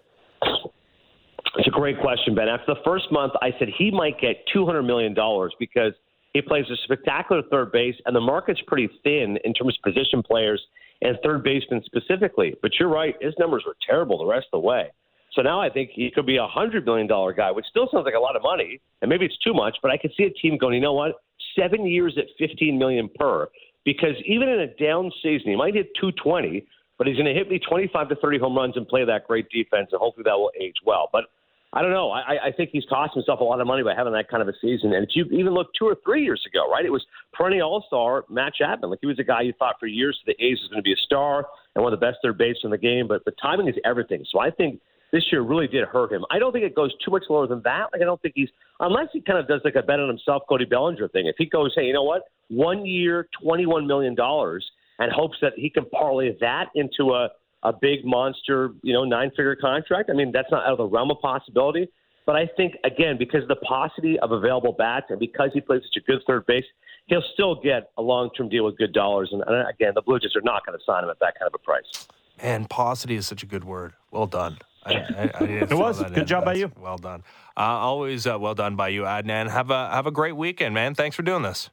It's 1.57 1.67
a 1.67 1.71
great 1.71 1.99
question, 1.99 2.35
Ben. 2.35 2.47
After 2.47 2.73
the 2.73 2.81
first 2.83 3.11
month, 3.11 3.33
I 3.41 3.51
said 3.59 3.69
he 3.77 3.91
might 3.91 4.19
get 4.19 4.37
$200 4.55 4.85
million 4.85 5.15
because 5.59 5.93
he 6.33 6.41
plays 6.41 6.65
a 6.71 6.75
spectacular 6.83 7.41
third 7.49 7.71
base, 7.71 7.95
and 8.05 8.15
the 8.15 8.21
market's 8.21 8.61
pretty 8.67 8.89
thin 9.03 9.37
in 9.43 9.53
terms 9.53 9.77
of 9.77 9.93
position 9.93 10.21
players 10.23 10.61
and 11.01 11.17
third 11.23 11.43
basemen 11.43 11.83
specifically. 11.85 12.55
But 12.61 12.71
you're 12.79 12.89
right, 12.89 13.15
his 13.21 13.33
numbers 13.39 13.63
were 13.65 13.75
terrible 13.87 14.17
the 14.19 14.25
rest 14.25 14.47
of 14.53 14.61
the 14.61 14.67
way. 14.67 14.91
So 15.37 15.43
now 15.43 15.61
I 15.61 15.69
think 15.69 15.91
he 15.93 16.09
could 16.09 16.25
be 16.25 16.37
a 16.37 16.47
hundred 16.47 16.83
million 16.83 17.05
dollar 17.05 17.31
guy, 17.31 17.51
which 17.51 17.67
still 17.69 17.87
sounds 17.91 18.05
like 18.05 18.15
a 18.15 18.19
lot 18.19 18.35
of 18.35 18.41
money, 18.41 18.81
and 19.03 19.09
maybe 19.09 19.23
it's 19.23 19.37
too 19.37 19.53
much. 19.53 19.77
But 19.83 19.91
I 19.91 19.97
could 19.97 20.11
see 20.17 20.23
a 20.23 20.31
team 20.31 20.57
going, 20.57 20.73
you 20.73 20.81
know 20.81 20.93
what, 20.93 21.21
seven 21.55 21.85
years 21.85 22.17
at 22.17 22.25
fifteen 22.39 22.79
million 22.79 23.07
per, 23.19 23.47
because 23.85 24.15
even 24.25 24.49
in 24.49 24.61
a 24.61 24.67
down 24.77 25.11
season, 25.21 25.51
he 25.51 25.55
might 25.55 25.75
hit 25.75 25.91
two 26.01 26.11
twenty, 26.13 26.65
but 26.97 27.05
he's 27.05 27.17
going 27.17 27.27
to 27.27 27.35
hit 27.35 27.51
me 27.51 27.59
twenty 27.59 27.87
five 27.93 28.09
to 28.09 28.15
thirty 28.15 28.39
home 28.39 28.57
runs 28.57 28.75
and 28.77 28.87
play 28.87 29.05
that 29.05 29.27
great 29.27 29.47
defense, 29.51 29.89
and 29.91 29.99
hopefully 29.99 30.23
that 30.25 30.33
will 30.33 30.51
age 30.59 30.77
well. 30.83 31.07
But 31.13 31.25
I 31.71 31.83
don't 31.83 31.91
know. 31.91 32.09
I, 32.09 32.47
I 32.47 32.51
think 32.51 32.71
he's 32.73 32.85
cost 32.89 33.13
himself 33.13 33.39
a 33.39 33.43
lot 33.43 33.61
of 33.61 33.67
money 33.67 33.83
by 33.83 33.93
having 33.93 34.13
that 34.13 34.29
kind 34.29 34.41
of 34.41 34.47
a 34.47 34.53
season. 34.59 34.93
And 34.93 35.03
if 35.03 35.09
you 35.13 35.25
even 35.25 35.53
look 35.53 35.67
two 35.77 35.85
or 35.85 35.97
three 36.03 36.23
years 36.23 36.41
ago, 36.47 36.67
right, 36.71 36.83
it 36.83 36.91
was 36.91 37.05
perennial 37.33 37.69
All 37.69 37.83
Star 37.85 38.25
Matt 38.27 38.55
Chapman. 38.55 38.89
Like 38.89 38.99
he 39.01 39.07
was 39.07 39.19
a 39.19 39.23
guy 39.23 39.41
you 39.41 39.53
thought 39.59 39.75
for 39.79 39.85
years 39.85 40.17
the 40.25 40.31
A's 40.43 40.57
was 40.61 40.69
going 40.71 40.81
to 40.81 40.83
be 40.83 40.93
a 40.93 41.05
star 41.05 41.45
and 41.75 41.83
one 41.83 41.93
of 41.93 41.99
the 41.99 42.03
best 42.03 42.17
third 42.23 42.39
bases 42.39 42.61
in 42.63 42.71
the 42.71 42.77
game. 42.79 43.07
But 43.07 43.23
the 43.25 43.33
timing 43.39 43.67
is 43.67 43.75
everything. 43.85 44.25
So 44.31 44.39
I 44.39 44.49
think 44.49 44.79
this 45.11 45.23
year 45.31 45.41
really 45.41 45.67
did 45.67 45.85
hurt 45.85 46.11
him. 46.11 46.25
I 46.31 46.39
don't 46.39 46.51
think 46.51 46.65
it 46.65 46.75
goes 46.75 46.91
too 47.03 47.11
much 47.11 47.23
lower 47.29 47.47
than 47.47 47.61
that. 47.63 47.87
Like 47.93 48.01
I 48.01 48.05
don't 48.05 48.21
think 48.21 48.33
he's 48.35 48.49
unless 48.79 49.07
he 49.13 49.21
kind 49.21 49.39
of 49.39 49.47
does 49.47 49.61
like 49.63 49.75
a 49.75 49.81
bet 49.81 49.99
on 49.99 50.07
himself, 50.07 50.43
Cody 50.49 50.65
Bellinger 50.65 51.07
thing. 51.09 51.27
If 51.27 51.35
he 51.37 51.45
goes, 51.45 51.73
hey, 51.75 51.85
you 51.85 51.93
know 51.93 52.03
what, 52.03 52.23
one 52.49 52.85
year, 52.85 53.27
twenty 53.41 53.65
one 53.65 53.87
million 53.87 54.15
dollars, 54.15 54.69
and 54.99 55.11
hopes 55.11 55.37
that 55.41 55.53
he 55.55 55.69
can 55.69 55.85
parlay 55.85 56.35
that 56.41 56.65
into 56.75 57.13
a 57.13 57.29
a 57.63 57.73
big 57.73 58.05
monster, 58.05 58.73
you 58.83 58.93
know, 58.93 59.03
nine 59.03 59.29
figure 59.31 59.55
contract. 59.55 60.09
I 60.09 60.13
mean, 60.13 60.31
that's 60.31 60.51
not 60.51 60.65
out 60.65 60.73
of 60.73 60.77
the 60.77 60.85
realm 60.85 61.11
of 61.11 61.19
possibility. 61.21 61.87
But 62.25 62.35
I 62.35 62.47
think 62.57 62.75
again, 62.83 63.17
because 63.17 63.43
of 63.43 63.47
the 63.47 63.55
paucity 63.55 64.19
of 64.19 64.31
available 64.31 64.73
bats 64.73 65.07
and 65.09 65.19
because 65.19 65.49
he 65.53 65.61
plays 65.61 65.81
such 65.83 66.03
a 66.03 66.05
good 66.05 66.21
third 66.27 66.45
base, 66.45 66.65
he'll 67.07 67.23
still 67.33 67.55
get 67.55 67.91
a 67.97 68.01
long 68.01 68.29
term 68.37 68.49
deal 68.49 68.65
with 68.65 68.77
good 68.77 68.93
dollars. 68.93 69.29
And, 69.31 69.41
and 69.47 69.69
again, 69.69 69.93
the 69.95 70.01
Blue 70.01 70.19
Jays 70.19 70.35
are 70.35 70.41
not 70.41 70.65
going 70.65 70.77
to 70.77 70.83
sign 70.85 71.03
him 71.03 71.09
at 71.09 71.19
that 71.19 71.39
kind 71.39 71.47
of 71.47 71.53
a 71.55 71.63
price. 71.63 72.07
And 72.37 72.69
paucity 72.69 73.15
is 73.15 73.25
such 73.25 73.43
a 73.43 73.45
good 73.45 73.63
word. 73.63 73.93
Well 74.11 74.27
done. 74.27 74.57
I, 74.87 74.93
I, 74.93 75.31
I 75.39 75.43
it 75.69 75.73
was 75.73 76.01
good 76.03 76.17
in. 76.17 76.25
job 76.25 76.45
That's 76.45 76.55
by 76.55 76.59
you. 76.59 76.71
Well 76.79 76.97
done. 76.97 77.23
Uh, 77.55 77.61
always 77.61 78.25
uh, 78.27 78.37
well 78.39 78.55
done 78.55 78.75
by 78.75 78.89
you, 78.89 79.03
Adnan. 79.03 79.49
Have 79.49 79.71
a 79.71 79.89
have 79.89 80.07
a 80.07 80.11
great 80.11 80.35
weekend, 80.35 80.73
man. 80.73 80.95
Thanks 80.95 81.15
for 81.15 81.23
doing 81.23 81.43
this. 81.43 81.69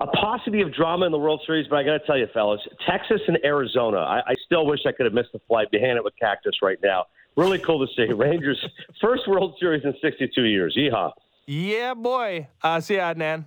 A 0.00 0.06
paucity 0.06 0.62
of 0.62 0.74
drama 0.74 1.06
in 1.06 1.12
the 1.12 1.18
World 1.18 1.42
Series, 1.46 1.66
but 1.68 1.76
I 1.76 1.84
got 1.84 1.92
to 1.92 2.06
tell 2.06 2.18
you, 2.18 2.26
fellas, 2.34 2.60
Texas 2.88 3.20
and 3.28 3.38
Arizona. 3.44 3.98
I, 3.98 4.20
I 4.26 4.34
still 4.44 4.66
wish 4.66 4.80
I 4.86 4.92
could 4.92 5.06
have 5.06 5.12
missed 5.14 5.32
the 5.32 5.38
flight. 5.46 5.70
Be 5.70 5.78
hanging 5.78 5.96
it 5.98 6.04
with 6.04 6.14
Cactus 6.20 6.54
right 6.62 6.78
now. 6.82 7.04
Really 7.36 7.58
cool 7.58 7.86
to 7.86 7.92
see 7.94 8.12
Rangers 8.14 8.58
first 9.00 9.28
World 9.28 9.54
Series 9.60 9.84
in 9.84 9.94
62 10.02 10.42
years. 10.42 10.76
Yeehaw! 10.76 11.12
Yeah, 11.46 11.94
boy. 11.94 12.48
Uh, 12.62 12.80
see 12.80 12.94
you, 12.94 13.00
Adnan. 13.00 13.46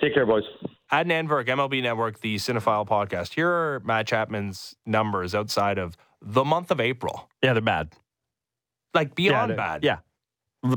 Take 0.00 0.14
care, 0.14 0.26
boys. 0.26 0.44
Adnan 0.92 1.28
Virk, 1.28 1.46
MLB 1.48 1.82
Network, 1.82 2.20
the 2.20 2.36
Cinephile 2.36 2.86
podcast. 2.86 3.34
Here 3.34 3.50
are 3.50 3.82
Matt 3.84 4.06
Chapman's 4.06 4.74
numbers 4.86 5.34
outside 5.34 5.76
of 5.76 5.96
the 6.22 6.44
month 6.44 6.70
of 6.70 6.80
April. 6.80 7.28
Yeah, 7.42 7.52
they're 7.52 7.62
bad. 7.62 7.92
Like 8.94 9.14
beyond 9.14 9.50
yeah, 9.50 9.56
bad. 9.56 9.84
Yeah. 9.84 9.98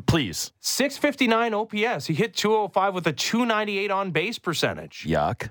Please. 0.05 0.51
659 0.59 1.53
OPS. 1.53 2.05
He 2.05 2.13
hit 2.13 2.35
205 2.35 2.93
with 2.93 3.07
a 3.07 3.13
298 3.13 3.89
on 3.89 4.11
base 4.11 4.37
percentage. 4.37 5.05
Yuck. 5.07 5.49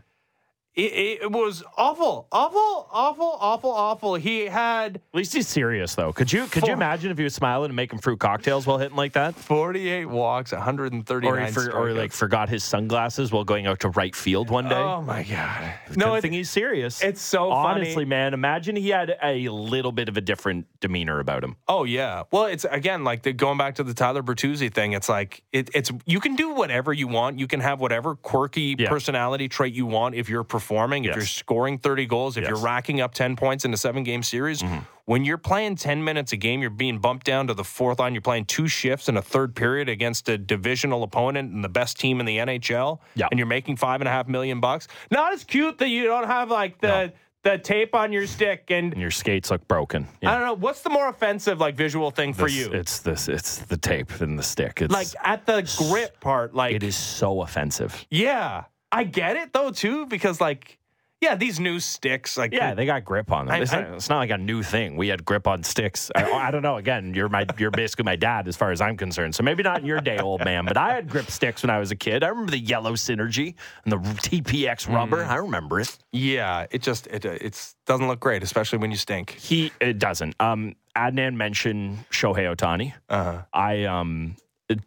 It, 0.76 1.22
it 1.22 1.32
was 1.32 1.64
awful, 1.76 2.28
awful, 2.30 2.88
awful, 2.92 3.36
awful, 3.40 3.70
awful. 3.72 4.14
He 4.14 4.46
had 4.46 4.96
At 4.96 5.02
least 5.14 5.34
he's 5.34 5.48
serious 5.48 5.96
though. 5.96 6.12
Could 6.12 6.32
you 6.32 6.46
could 6.46 6.66
you 6.66 6.72
imagine 6.72 7.10
if 7.10 7.18
he 7.18 7.24
was 7.24 7.34
smiling 7.34 7.70
and 7.70 7.76
making 7.76 7.98
fruit 7.98 8.20
cocktails 8.20 8.66
while 8.68 8.78
hitting 8.78 8.96
like 8.96 9.14
that? 9.14 9.34
48 9.34 10.06
walks, 10.06 10.52
139 10.52 11.32
Or, 11.32 11.44
he 11.44 11.52
for, 11.52 11.72
or 11.72 11.92
like 11.92 12.12
forgot 12.12 12.48
his 12.48 12.62
sunglasses 12.62 13.32
while 13.32 13.42
going 13.42 13.66
out 13.66 13.80
to 13.80 13.88
right 13.90 14.14
field 14.14 14.48
one 14.48 14.68
day. 14.68 14.76
Oh 14.76 15.02
my 15.02 15.24
god! 15.24 15.74
no, 15.96 16.14
I 16.14 16.18
it, 16.18 16.20
think 16.20 16.34
he's 16.34 16.50
serious. 16.50 17.02
it's 17.02 17.20
so 17.20 17.50
funny. 17.50 17.80
honestly, 17.82 18.04
man. 18.04 18.32
Imagine 18.32 18.76
he 18.76 18.90
had 18.90 19.16
a 19.22 19.48
little 19.48 19.92
bit 19.92 20.08
of 20.08 20.16
a 20.16 20.20
different 20.20 20.66
demeanor 20.80 21.18
about 21.18 21.42
him. 21.42 21.56
Oh 21.66 21.82
yeah. 21.82 22.22
Well, 22.30 22.44
it's 22.46 22.64
again 22.64 23.02
like 23.02 23.22
the, 23.22 23.32
going 23.32 23.58
back 23.58 23.74
to 23.74 23.82
the 23.82 23.92
Tyler 23.94 24.22
Bertuzzi 24.22 24.72
thing. 24.72 24.92
It's 24.92 25.08
like 25.08 25.42
it, 25.52 25.68
it's 25.74 25.90
you 26.06 26.20
can 26.20 26.36
do 26.36 26.54
whatever 26.54 26.92
you 26.92 27.08
want. 27.08 27.40
You 27.40 27.48
can 27.48 27.58
have 27.60 27.80
whatever 27.80 28.14
quirky 28.14 28.76
Yeah. 28.78 28.88
personality 28.88 29.48
trait 29.48 29.74
you 29.74 29.84
want 29.86 30.14
if 30.14 30.28
you're 30.28 30.44
performing. 30.60 31.04
If 31.04 31.08
Yes. 31.08 31.16
you're 31.16 31.26
scoring 31.26 31.78
30 31.78 32.06
goals. 32.06 32.36
If 32.36 32.42
Yes. 32.42 32.48
Mm-hmm. 32.50 32.56
you're 32.56 32.64
racking 32.64 33.00
up 33.00 33.14
10 33.14 33.36
points 33.36 33.64
in 33.64 33.72
a 33.72 33.76
seven 33.76 34.02
game 34.04 34.22
series. 34.22 34.62
When 35.06 35.24
you're 35.24 35.38
playing 35.38 35.74
10 35.76 36.04
minutes 36.04 36.32
a 36.32 36.36
game, 36.36 36.60
you're 36.60 36.70
being 36.70 36.98
bumped 36.98 37.26
down 37.26 37.48
to 37.48 37.54
the 37.54 37.64
fourth 37.64 37.98
line. 37.98 38.14
You're 38.14 38.20
playing 38.22 38.44
two 38.44 38.68
shifts 38.68 39.08
in 39.08 39.16
a 39.16 39.22
third 39.22 39.56
period 39.56 39.88
against 39.88 40.28
a 40.28 40.38
divisional 40.38 41.02
opponent 41.02 41.52
and 41.52 41.64
the 41.64 41.68
best 41.68 41.98
team 41.98 42.20
in 42.20 42.26
the 42.26 42.38
NHL. 42.38 43.00
Yeah. 43.16 43.26
And 43.30 43.38
you're 43.38 43.46
making 43.48 43.76
five 43.76 44.00
and 44.00 44.06
a 44.08 44.10
half 44.12 44.28
million 44.28 44.60
bucks. 44.60 44.86
Not 45.10 45.32
as 45.32 45.42
cute 45.42 45.78
that 45.78 45.88
you 45.88 46.04
don't 46.04 46.26
have 46.28 46.50
like 46.50 46.80
the 46.80 47.06
No. 47.06 47.10
the 47.42 47.56
tape 47.58 47.94
on 47.94 48.12
your 48.12 48.26
stick 48.26 48.70
and 48.70 48.92
And 48.92 49.00
your 49.00 49.10
skates 49.10 49.50
look 49.50 49.66
broken. 49.66 50.06
I 50.22 50.32
don't 50.34 50.44
know. 50.44 50.52
What's 50.54 50.82
the 50.82 50.90
more 50.90 51.08
offensive 51.08 51.58
like 51.58 51.74
visual 51.74 52.10
thing 52.12 52.32
for 52.34 52.46
you? 52.48 52.70
It's 52.72 52.98
this. 53.00 53.28
It's 53.28 53.58
the 53.58 53.78
tape 53.78 54.20
and 54.20 54.38
the 54.38 54.42
stick. 54.44 54.80
It's 54.82 54.92
like 54.92 55.08
at 55.24 55.46
the 55.46 55.62
grip 55.88 56.20
part, 56.20 56.54
like 56.54 56.74
it 56.74 56.82
is 56.84 56.94
so 56.96 57.40
offensive. 57.42 58.04
yeah, 58.10 58.64
I 58.92 59.04
get 59.04 59.36
it 59.36 59.52
though 59.52 59.70
too 59.70 60.06
because 60.06 60.40
like 60.40 60.76
yeah, 61.22 61.34
these 61.36 61.60
new 61.60 61.80
sticks 61.80 62.38
like 62.38 62.50
Yeah, 62.54 62.72
they 62.72 62.86
got 62.86 63.04
grip 63.04 63.30
on 63.30 63.44
them. 63.44 63.54
I- 63.54 63.58
it's, 63.60 63.72
I- 63.74 63.82
not, 63.82 63.92
it's 63.92 64.08
not 64.08 64.18
like 64.20 64.30
a 64.30 64.38
new 64.38 64.62
thing. 64.62 64.96
We 64.96 65.08
had 65.08 65.22
grip 65.22 65.46
on 65.46 65.62
sticks. 65.62 66.10
I, 66.16 66.24
I 66.32 66.50
don't 66.50 66.62
know. 66.62 66.76
Again, 66.78 67.12
you're 67.12 67.28
my 67.28 67.44
you're 67.58 67.70
basically 67.70 68.04
my 68.04 68.16
dad 68.16 68.48
as 68.48 68.56
far 68.56 68.70
as 68.70 68.80
I'm 68.80 68.96
concerned. 68.96 69.34
So 69.34 69.42
maybe 69.42 69.62
not 69.62 69.80
in 69.80 69.84
your 69.84 70.00
day, 70.00 70.18
old 70.18 70.42
man. 70.42 70.64
But 70.64 70.78
I 70.78 70.94
had 70.94 71.10
grip 71.10 71.30
sticks 71.30 71.62
when 71.62 71.68
I 71.68 71.78
was 71.78 71.90
a 71.90 71.96
kid. 71.96 72.24
I 72.24 72.28
remember 72.28 72.52
the 72.52 72.58
yellow 72.58 72.94
synergy 72.94 73.54
and 73.84 73.92
the 73.92 73.98
TPX 73.98 74.88
rubber. 74.92 75.22
I 75.22 75.36
remember 75.36 75.78
it. 75.80 75.98
yeah, 76.10 76.66
it 76.70 76.80
just 76.80 77.06
it 77.08 77.26
uh, 77.26 77.36
it's 77.38 77.76
doesn't 77.84 78.08
look 78.08 78.18
great, 78.20 78.42
especially 78.42 78.78
when 78.78 78.90
you 78.90 78.96
stink. 78.96 79.32
He 79.32 79.72
it 79.78 79.98
doesn't. 79.98 80.34
Um, 80.40 80.74
Adnan 80.96 81.34
mentioned 81.34 81.98
Shohei 82.10 82.52
Ohtani. 82.56 82.94
Uh-huh. 83.10 83.42
I 83.52 83.84
um 83.84 84.36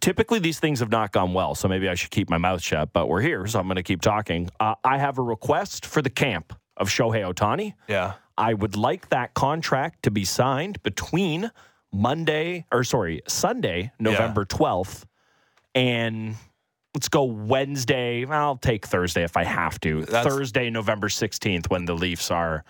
typically 0.02 0.40
these 0.40 0.60
things 0.60 0.80
have 0.80 0.92
not 0.92 1.12
gone 1.12 1.34
well, 1.34 1.56
so 1.56 1.68
maybe 1.68 1.90
I 1.90 1.96
should 1.96 2.12
keep 2.12 2.30
my 2.30 2.38
mouth 2.38 2.62
shut. 2.62 2.94
But 2.94 3.08
we're 3.08 3.22
here, 3.22 3.46
so 3.48 3.60
I'm 3.60 3.66
going 3.68 3.76
to 3.76 3.84
keep 3.84 4.02
talking. 4.02 4.50
Uh, 4.60 4.76
I 4.84 4.98
have 4.98 5.18
a 5.18 5.22
request 5.22 5.86
for 5.86 6.02
the 6.02 6.10
camp 6.10 6.54
of 6.78 6.90
Shohei 6.90 7.32
Ohtani. 7.32 7.74
Yeah, 7.88 8.14
I 8.38 8.54
would 8.54 8.76
like 8.76 9.10
that 9.10 9.34
contract 9.34 10.04
to 10.04 10.12
be 10.12 10.26
signed 10.26 10.82
between 10.84 11.52
Monday 11.92 12.66
or 12.72 12.84
sorry, 12.84 13.22
Sunday, 13.28 13.92
November 14.00 14.46
12th 14.46 15.04
and 15.76 16.36
let's 16.96 17.10
go 17.10 17.24
Wednesday. 17.24 18.26
I'll 18.26 18.58
take 18.58 18.86
Thursday 18.86 19.24
if 19.24 19.38
I 19.38 19.44
have 19.44 19.80
to. 19.82 20.04
That's- 20.06 20.26
Thursday, 20.26 20.70
November 20.70 21.08
16th 21.10 21.70
when 21.70 21.86
the 21.86 21.94
Leafs 21.94 22.32
are 22.32 22.64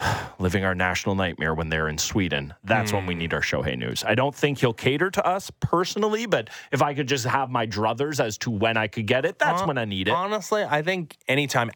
living 0.38 0.64
our 0.64 0.74
national 0.74 1.14
nightmare 1.14 1.54
when 1.54 1.68
they're 1.68 1.88
in 1.88 1.98
Sweden. 1.98 2.54
That's 2.64 2.92
when 2.92 3.06
we 3.06 3.14
Hmm. 3.14 3.18
need 3.20 3.34
our 3.34 3.40
Shohei 3.40 3.76
news. 3.76 4.04
I 4.04 4.14
don't 4.14 4.34
think 4.34 4.58
he'll 4.58 4.72
cater 4.72 5.10
to 5.10 5.26
us 5.26 5.50
personally, 5.60 6.26
but 6.26 6.50
if 6.72 6.82
I 6.82 6.94
could 6.94 7.08
just 7.08 7.24
have 7.26 7.50
my 7.50 7.66
druthers 7.66 8.22
as 8.24 8.38
to 8.38 8.50
when 8.50 8.76
I 8.76 8.86
could 8.86 9.06
get 9.06 9.24
it, 9.24 9.38
that's 9.38 9.62
when 9.64 9.78
I 9.78 9.84
need 9.84 10.08
it. 10.08 10.12
Honestly, 10.12 10.62
I 10.64 10.82
think 10.82 11.16
anytime. 11.26 11.70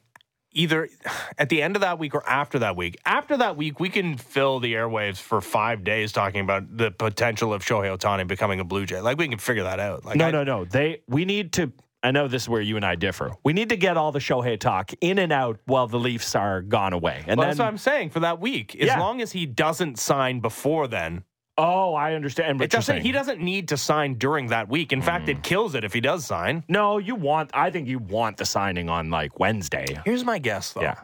Either 0.55 0.87
at 1.39 1.49
the 1.49 1.62
end 1.62 1.77
of 1.77 1.81
that 1.81 1.99
week 1.99 2.14
or 2.14 2.23
after 2.29 2.59
that 2.59 2.77
week. 2.77 2.99
After 3.07 3.39
that 3.39 3.57
week, 3.57 3.81
we 3.81 3.89
can 3.89 4.18
fill 4.18 4.61
the 4.61 4.75
airwaves 4.75 5.16
for 5.16 5.41
five 5.41 5.83
days 5.83 6.12
talking 6.12 6.43
about 6.43 6.77
the 6.77 6.91
potential 6.91 7.55
of 7.55 7.64
Shohei 7.64 7.97
Ohtani 7.97 8.29
becoming 8.29 8.61
a 8.61 8.64
Blue 8.64 8.85
Jay. 8.85 9.01
Like 9.01 9.16
we 9.16 9.29
can 9.29 9.39
figure 9.39 9.62
that 9.62 9.81
out. 9.81 10.05
Like 10.05 10.16
No, 10.16 10.27
I- 10.27 10.31
no, 10.31 10.45
no. 10.45 10.64
They 10.66 11.01
we 11.09 11.25
need 11.25 11.55
to. 11.55 11.73
I 12.03 12.11
know 12.11 12.27
this 12.29 12.43
is 12.43 12.49
where 12.49 12.61
you 12.61 12.77
and 12.77 12.85
I 12.85 12.97
differ. 12.97 13.33
We 13.45 13.53
need 13.53 13.69
to 13.69 13.77
get 13.77 13.97
all 13.97 14.11
the 14.13 14.19
Shohei 14.19 14.59
talk 14.59 14.93
in 15.01 15.19
and 15.19 15.33
out 15.33 15.61
while 15.67 15.87
the 15.87 15.99
Leafs 15.99 16.35
are 16.35 16.61
gone 16.63 16.93
away, 16.93 17.23
and 17.27 17.39
Well, 17.39 17.47
then. 17.47 17.51
that's 17.51 17.59
what 17.61 17.69
I'm 17.69 17.79
saying 17.79 18.11
for 18.11 18.21
that 18.21 18.41
week. 18.41 18.75
As 18.77 18.87
Yeah. 18.87 18.99
long 18.99 19.21
as 19.21 19.33
he 19.33 19.47
doesn't 19.47 19.99
sign 19.99 20.41
before 20.41 20.89
then, 20.89 21.25
oh, 21.59 21.95
I 21.95 22.15
understand. 22.15 22.59
What 22.59 22.65
it 22.65 22.71
doesn't. 22.71 23.03
He 23.03 23.13
doesn't 23.13 23.41
need 23.41 23.69
to 23.69 23.77
sign 23.77 24.15
during 24.15 24.49
that 24.49 24.69
week. 24.69 24.93
In 24.93 25.01
fact, 25.03 25.29
it 25.29 25.39
mm. 25.39 25.43
kills 25.43 25.75
it 25.77 25.85
if 25.85 25.93
he 25.93 26.01
does 26.01 26.25
sign. 26.25 26.65
No, 26.69 26.99
you 26.99 27.15
want. 27.15 27.51
I 27.55 27.71
think 27.71 27.87
you 27.89 27.99
want 28.01 28.37
the 28.39 28.47
signing 28.47 28.89
on 28.89 29.11
like 29.11 29.39
Wednesday. 29.39 29.87
Here's 30.05 30.25
my 30.25 30.39
guess, 30.39 30.73
though. 30.73 30.83
Yeah, 30.83 30.99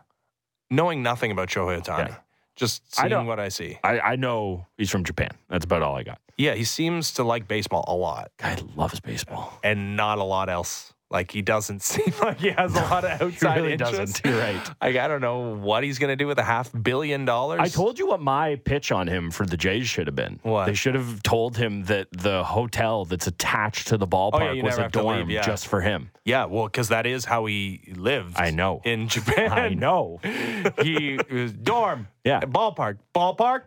Knowing 0.71 1.03
nothing 1.03 1.31
about 1.31 1.49
Shohei 1.49 1.81
Ohtani, 1.81 2.09
Yeah. 2.09 2.17
Just 2.59 2.83
I 2.99 3.03
seeing 3.03 3.11
don't- 3.11 3.27
what 3.27 3.41
I 3.41 3.49
see. 3.49 3.79
I, 3.83 4.01
I 4.01 4.17
know 4.17 4.67
he's 4.77 4.91
from 4.91 5.05
Japan. 5.05 5.31
That's 5.49 5.65
about 5.65 5.83
all 5.83 5.97
I 5.97 6.03
got. 6.03 6.19
Yeah, 6.37 6.55
he 6.55 6.65
seems 6.65 7.15
to 7.15 7.25
like 7.25 7.49
baseball 7.49 7.85
a 7.89 7.95
lot, 7.97 8.31
Guy 8.37 8.57
loves 8.77 9.01
baseball. 9.01 9.59
and 9.65 9.97
not 9.97 10.19
a 10.19 10.25
lot 10.25 10.49
else. 10.49 10.93
Like 11.11 11.31
he 11.31 11.41
doesn't 11.43 11.83
seem 11.83 12.13
like 12.21 12.39
he 12.39 12.51
has 12.51 12.75
a 12.75 12.81
lot 12.81 13.05
of 13.05 13.23
outside 13.23 13.57
really 13.57 13.73
interest. 13.73 13.97
doesn't. 13.97 14.25
You're 14.27 14.39
right. 14.39 14.71
Like 14.83 14.97
I 14.97 15.09
don't 15.09 15.21
know 15.21 15.55
what 15.55 15.83
he's 15.83 15.99
going 15.99 16.11
to 16.11 16.17
do 16.17 16.27
with 16.27 16.39
a 16.39 16.43
half 16.45 16.71
billion 16.83 17.25
dollars. 17.25 17.61
I 17.61 17.69
told 17.69 17.99
you 17.99 18.07
what 18.07 18.21
my 18.21 18.57
pitch 18.57 18.93
on 18.93 19.07
him 19.09 19.31
for 19.31 19.47
the 19.47 19.57
Jays 19.57 19.89
should 19.89 20.07
have 20.07 20.17
been. 20.17 20.39
What? 20.43 20.67
They 20.67 20.75
should 20.75 20.95
have 20.95 21.23
told 21.23 21.57
him 21.57 21.85
that 21.85 22.09
the 22.13 22.45
hotel 22.45 23.05
that's 23.05 23.27
attached 23.27 23.89
to 23.89 23.97
the 23.97 24.07
ballpark 24.07 24.51
oh, 24.51 24.53
you 24.53 24.63
was 24.63 24.79
a 24.79 24.89
dorm 24.89 25.19
leave, 25.19 25.31
yeah. 25.31 25.43
just 25.43 25.67
for 25.67 25.81
him. 25.81 26.11
Yeah, 26.25 26.45
well, 26.45 26.67
because 26.67 26.89
that 26.89 27.07
is 27.07 27.25
how 27.25 27.47
he 27.47 27.93
lived. 27.97 28.37
I 28.39 28.51
know. 28.51 28.83
in 28.85 29.09
Japan. 29.09 29.51
I 29.51 29.71
know. 29.71 30.21
he 30.83 31.19
was 31.31 31.53
dorm, 31.53 32.09
Yeah. 32.25 32.41
ballpark, 32.41 32.99
ballpark, 33.15 33.63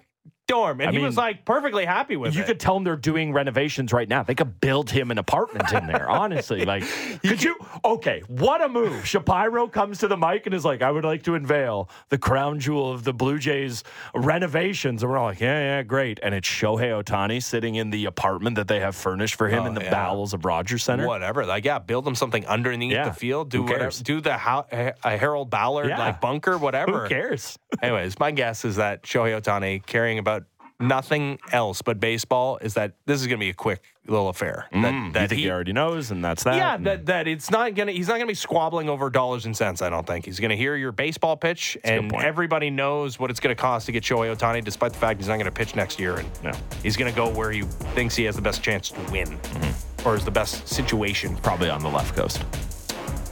dorm, 0.47 0.81
and 0.81 0.89
I 0.89 0.91
he 0.91 0.97
mean, 0.97 1.05
was 1.05 1.17
like 1.17 1.45
perfectly 1.45 1.85
happy 1.85 2.17
with 2.17 2.33
You 2.33 2.39
it. 2.39 2.43
You 2.43 2.47
could 2.47 2.59
tell 2.59 2.73
them 2.73 2.83
they're 2.83 2.95
doing 2.95 3.31
renovations 3.33 3.93
right 3.93 4.07
now. 4.09 4.23
They 4.23 4.35
could 4.35 4.59
build 4.59 4.89
him 4.89 5.11
an 5.11 5.17
apartment 5.17 5.71
in 5.71 5.87
there. 5.87 6.09
Honestly, 6.09 6.65
like, 6.65 6.83
could 7.21 7.41
you? 7.43 7.55
Okay, 7.85 8.21
what 8.27 8.61
a 8.61 8.69
move! 8.69 9.05
Shapiro 9.07 9.67
comes 9.67 9.99
to 9.99 10.07
the 10.07 10.17
mic 10.17 10.45
and 10.45 10.53
is 10.55 10.65
like, 10.65 10.81
"I 10.81 10.91
would 10.91 11.05
like 11.05 11.23
to 11.23 11.35
unveil 11.35 11.89
the 12.09 12.17
crown 12.17 12.59
jewel 12.59 12.91
of 12.91 13.03
the 13.03 13.13
Blue 13.13 13.37
Jays 13.39 13.83
renovations," 14.15 15.03
and 15.03 15.11
we're 15.11 15.17
all 15.17 15.25
like, 15.27 15.39
"Yeah, 15.39 15.59
yeah, 15.59 15.83
great." 15.83 16.19
And 16.23 16.33
it's 16.35 16.47
Shohei 16.47 17.01
Ohtani 17.03 17.41
sitting 17.41 17.75
in 17.75 17.89
the 17.89 18.05
apartment 18.05 18.55
that 18.55 18.67
they 18.67 18.79
have 18.79 18.95
furnished 18.95 19.35
for 19.35 19.47
him 19.47 19.63
Oh, 19.63 19.67
in 19.67 19.73
the 19.73 19.83
yeah. 19.83 19.91
bowels 19.91 20.33
of 20.33 20.45
Rogers 20.45 20.83
Center. 20.83 21.07
Whatever, 21.07 21.45
like 21.45 21.65
yeah, 21.65 21.79
build 21.79 22.07
him 22.07 22.15
something 22.15 22.45
underneath 22.47 22.91
Yeah. 22.93 23.05
the 23.09 23.13
field. 23.13 23.49
Do 23.49 23.59
Who 23.63 23.71
whatever. 23.71 23.91
Do 24.03 24.21
the 24.21 24.37
how, 24.37 24.65
Harold 25.03 25.49
Ballard 25.49 25.89
Yeah. 25.89 25.99
like 25.99 26.21
bunker, 26.21 26.57
whatever. 26.57 27.03
Who 27.03 27.09
cares? 27.09 27.57
Anyways, 27.81 28.19
my 28.19 28.31
guess 28.31 28.65
is 28.65 28.75
that 28.77 29.03
Shohei 29.03 29.39
Ohtani 29.39 29.85
caring 29.85 30.17
about 30.19 30.40
nothing 30.81 31.39
else 31.51 31.81
but 31.81 31.99
baseball 31.99 32.57
is 32.61 32.73
that 32.75 32.93
this 33.05 33.21
is 33.21 33.27
going 33.27 33.39
to 33.39 33.43
be 33.45 33.49
a 33.49 33.53
quick 33.53 33.83
little 34.07 34.29
affair. 34.29 34.65
That, 34.71 34.93
Mm, 34.93 35.13
that 35.13 35.21
you 35.23 35.27
think 35.27 35.41
he, 35.41 35.49
already 35.51 35.73
knows, 35.73 36.11
and 36.11 36.23
that's 36.25 36.43
that. 36.43 36.55
Yeah, 36.55 36.75
and- 36.75 36.85
that, 36.85 37.05
that 37.05 37.27
it's 37.27 37.51
not 37.51 37.75
gonna. 37.75 37.91
He's 37.91 38.07
not 38.07 38.15
gonna 38.15 38.25
be 38.25 38.33
squabbling 38.33 38.89
over 38.89 39.09
dollars 39.09 39.45
and 39.45 39.55
cents. 39.55 39.81
I 39.81 39.89
don't 39.89 40.05
think 40.07 40.25
he's 40.25 40.39
gonna 40.39 40.55
hear 40.55 40.75
your 40.75 40.91
baseball 40.91 41.37
pitch, 41.37 41.77
and 41.83 42.11
everybody 42.15 42.69
knows 42.71 43.19
what 43.19 43.29
it's 43.29 43.39
gonna 43.39 43.55
cost 43.55 43.85
to 43.85 43.91
get 43.91 44.03
Shohei 44.03 44.35
Ohtani, 44.35 44.63
despite 44.63 44.93
the 44.93 44.99
fact 44.99 45.19
he's 45.19 45.27
not 45.29 45.37
gonna 45.37 45.51
pitch 45.51 45.75
next 45.75 45.99
year, 45.99 46.17
and 46.17 46.27
No. 46.43 46.51
he's 46.81 46.97
gonna 46.97 47.11
go 47.11 47.29
where 47.29 47.51
he 47.51 47.61
thinks 47.95 48.15
he 48.15 48.23
has 48.25 48.35
the 48.35 48.41
best 48.41 48.63
chance 48.63 48.89
to 48.89 48.99
win, 49.11 49.27
Mm-hmm. 49.27 50.07
or 50.07 50.15
is 50.15 50.25
the 50.25 50.31
best 50.31 50.67
situation, 50.67 51.35
probably 51.37 51.69
on 51.69 51.81
the 51.83 51.89
left 51.89 52.15
coast. 52.15 52.43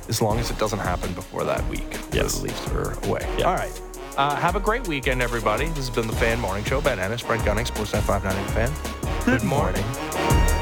as 0.08 0.22
long 0.24 0.40
as 0.40 0.50
it 0.50 0.58
doesn't 0.58 0.80
happen 0.80 1.12
before 1.14 1.44
that 1.44 1.64
week. 1.70 1.86
Yes. 2.12 2.38
the 2.40 2.46
Leafs 2.46 2.68
are 2.70 2.94
away. 3.06 3.28
Yeah. 3.38 3.46
All 3.46 3.54
right. 3.56 3.82
Uh, 4.20 4.36
have 4.36 4.58
a 4.58 4.60
great 4.60 4.86
weekend, 4.86 5.22
everybody. 5.22 5.68
This 5.68 5.88
has 5.88 5.90
been 5.90 6.06
the 6.06 6.12
Fan 6.12 6.42
Morning 6.42 6.66
Show. 6.66 6.82
Ben 6.82 7.00
Ennis, 7.00 7.22
Brent 7.22 7.46
Gunning, 7.46 7.64
Sportsnet 7.64 8.02
590 8.02 8.44
The 8.44 8.54
Fan. 8.54 9.24
Good 9.24 9.44
morning. 9.46 10.59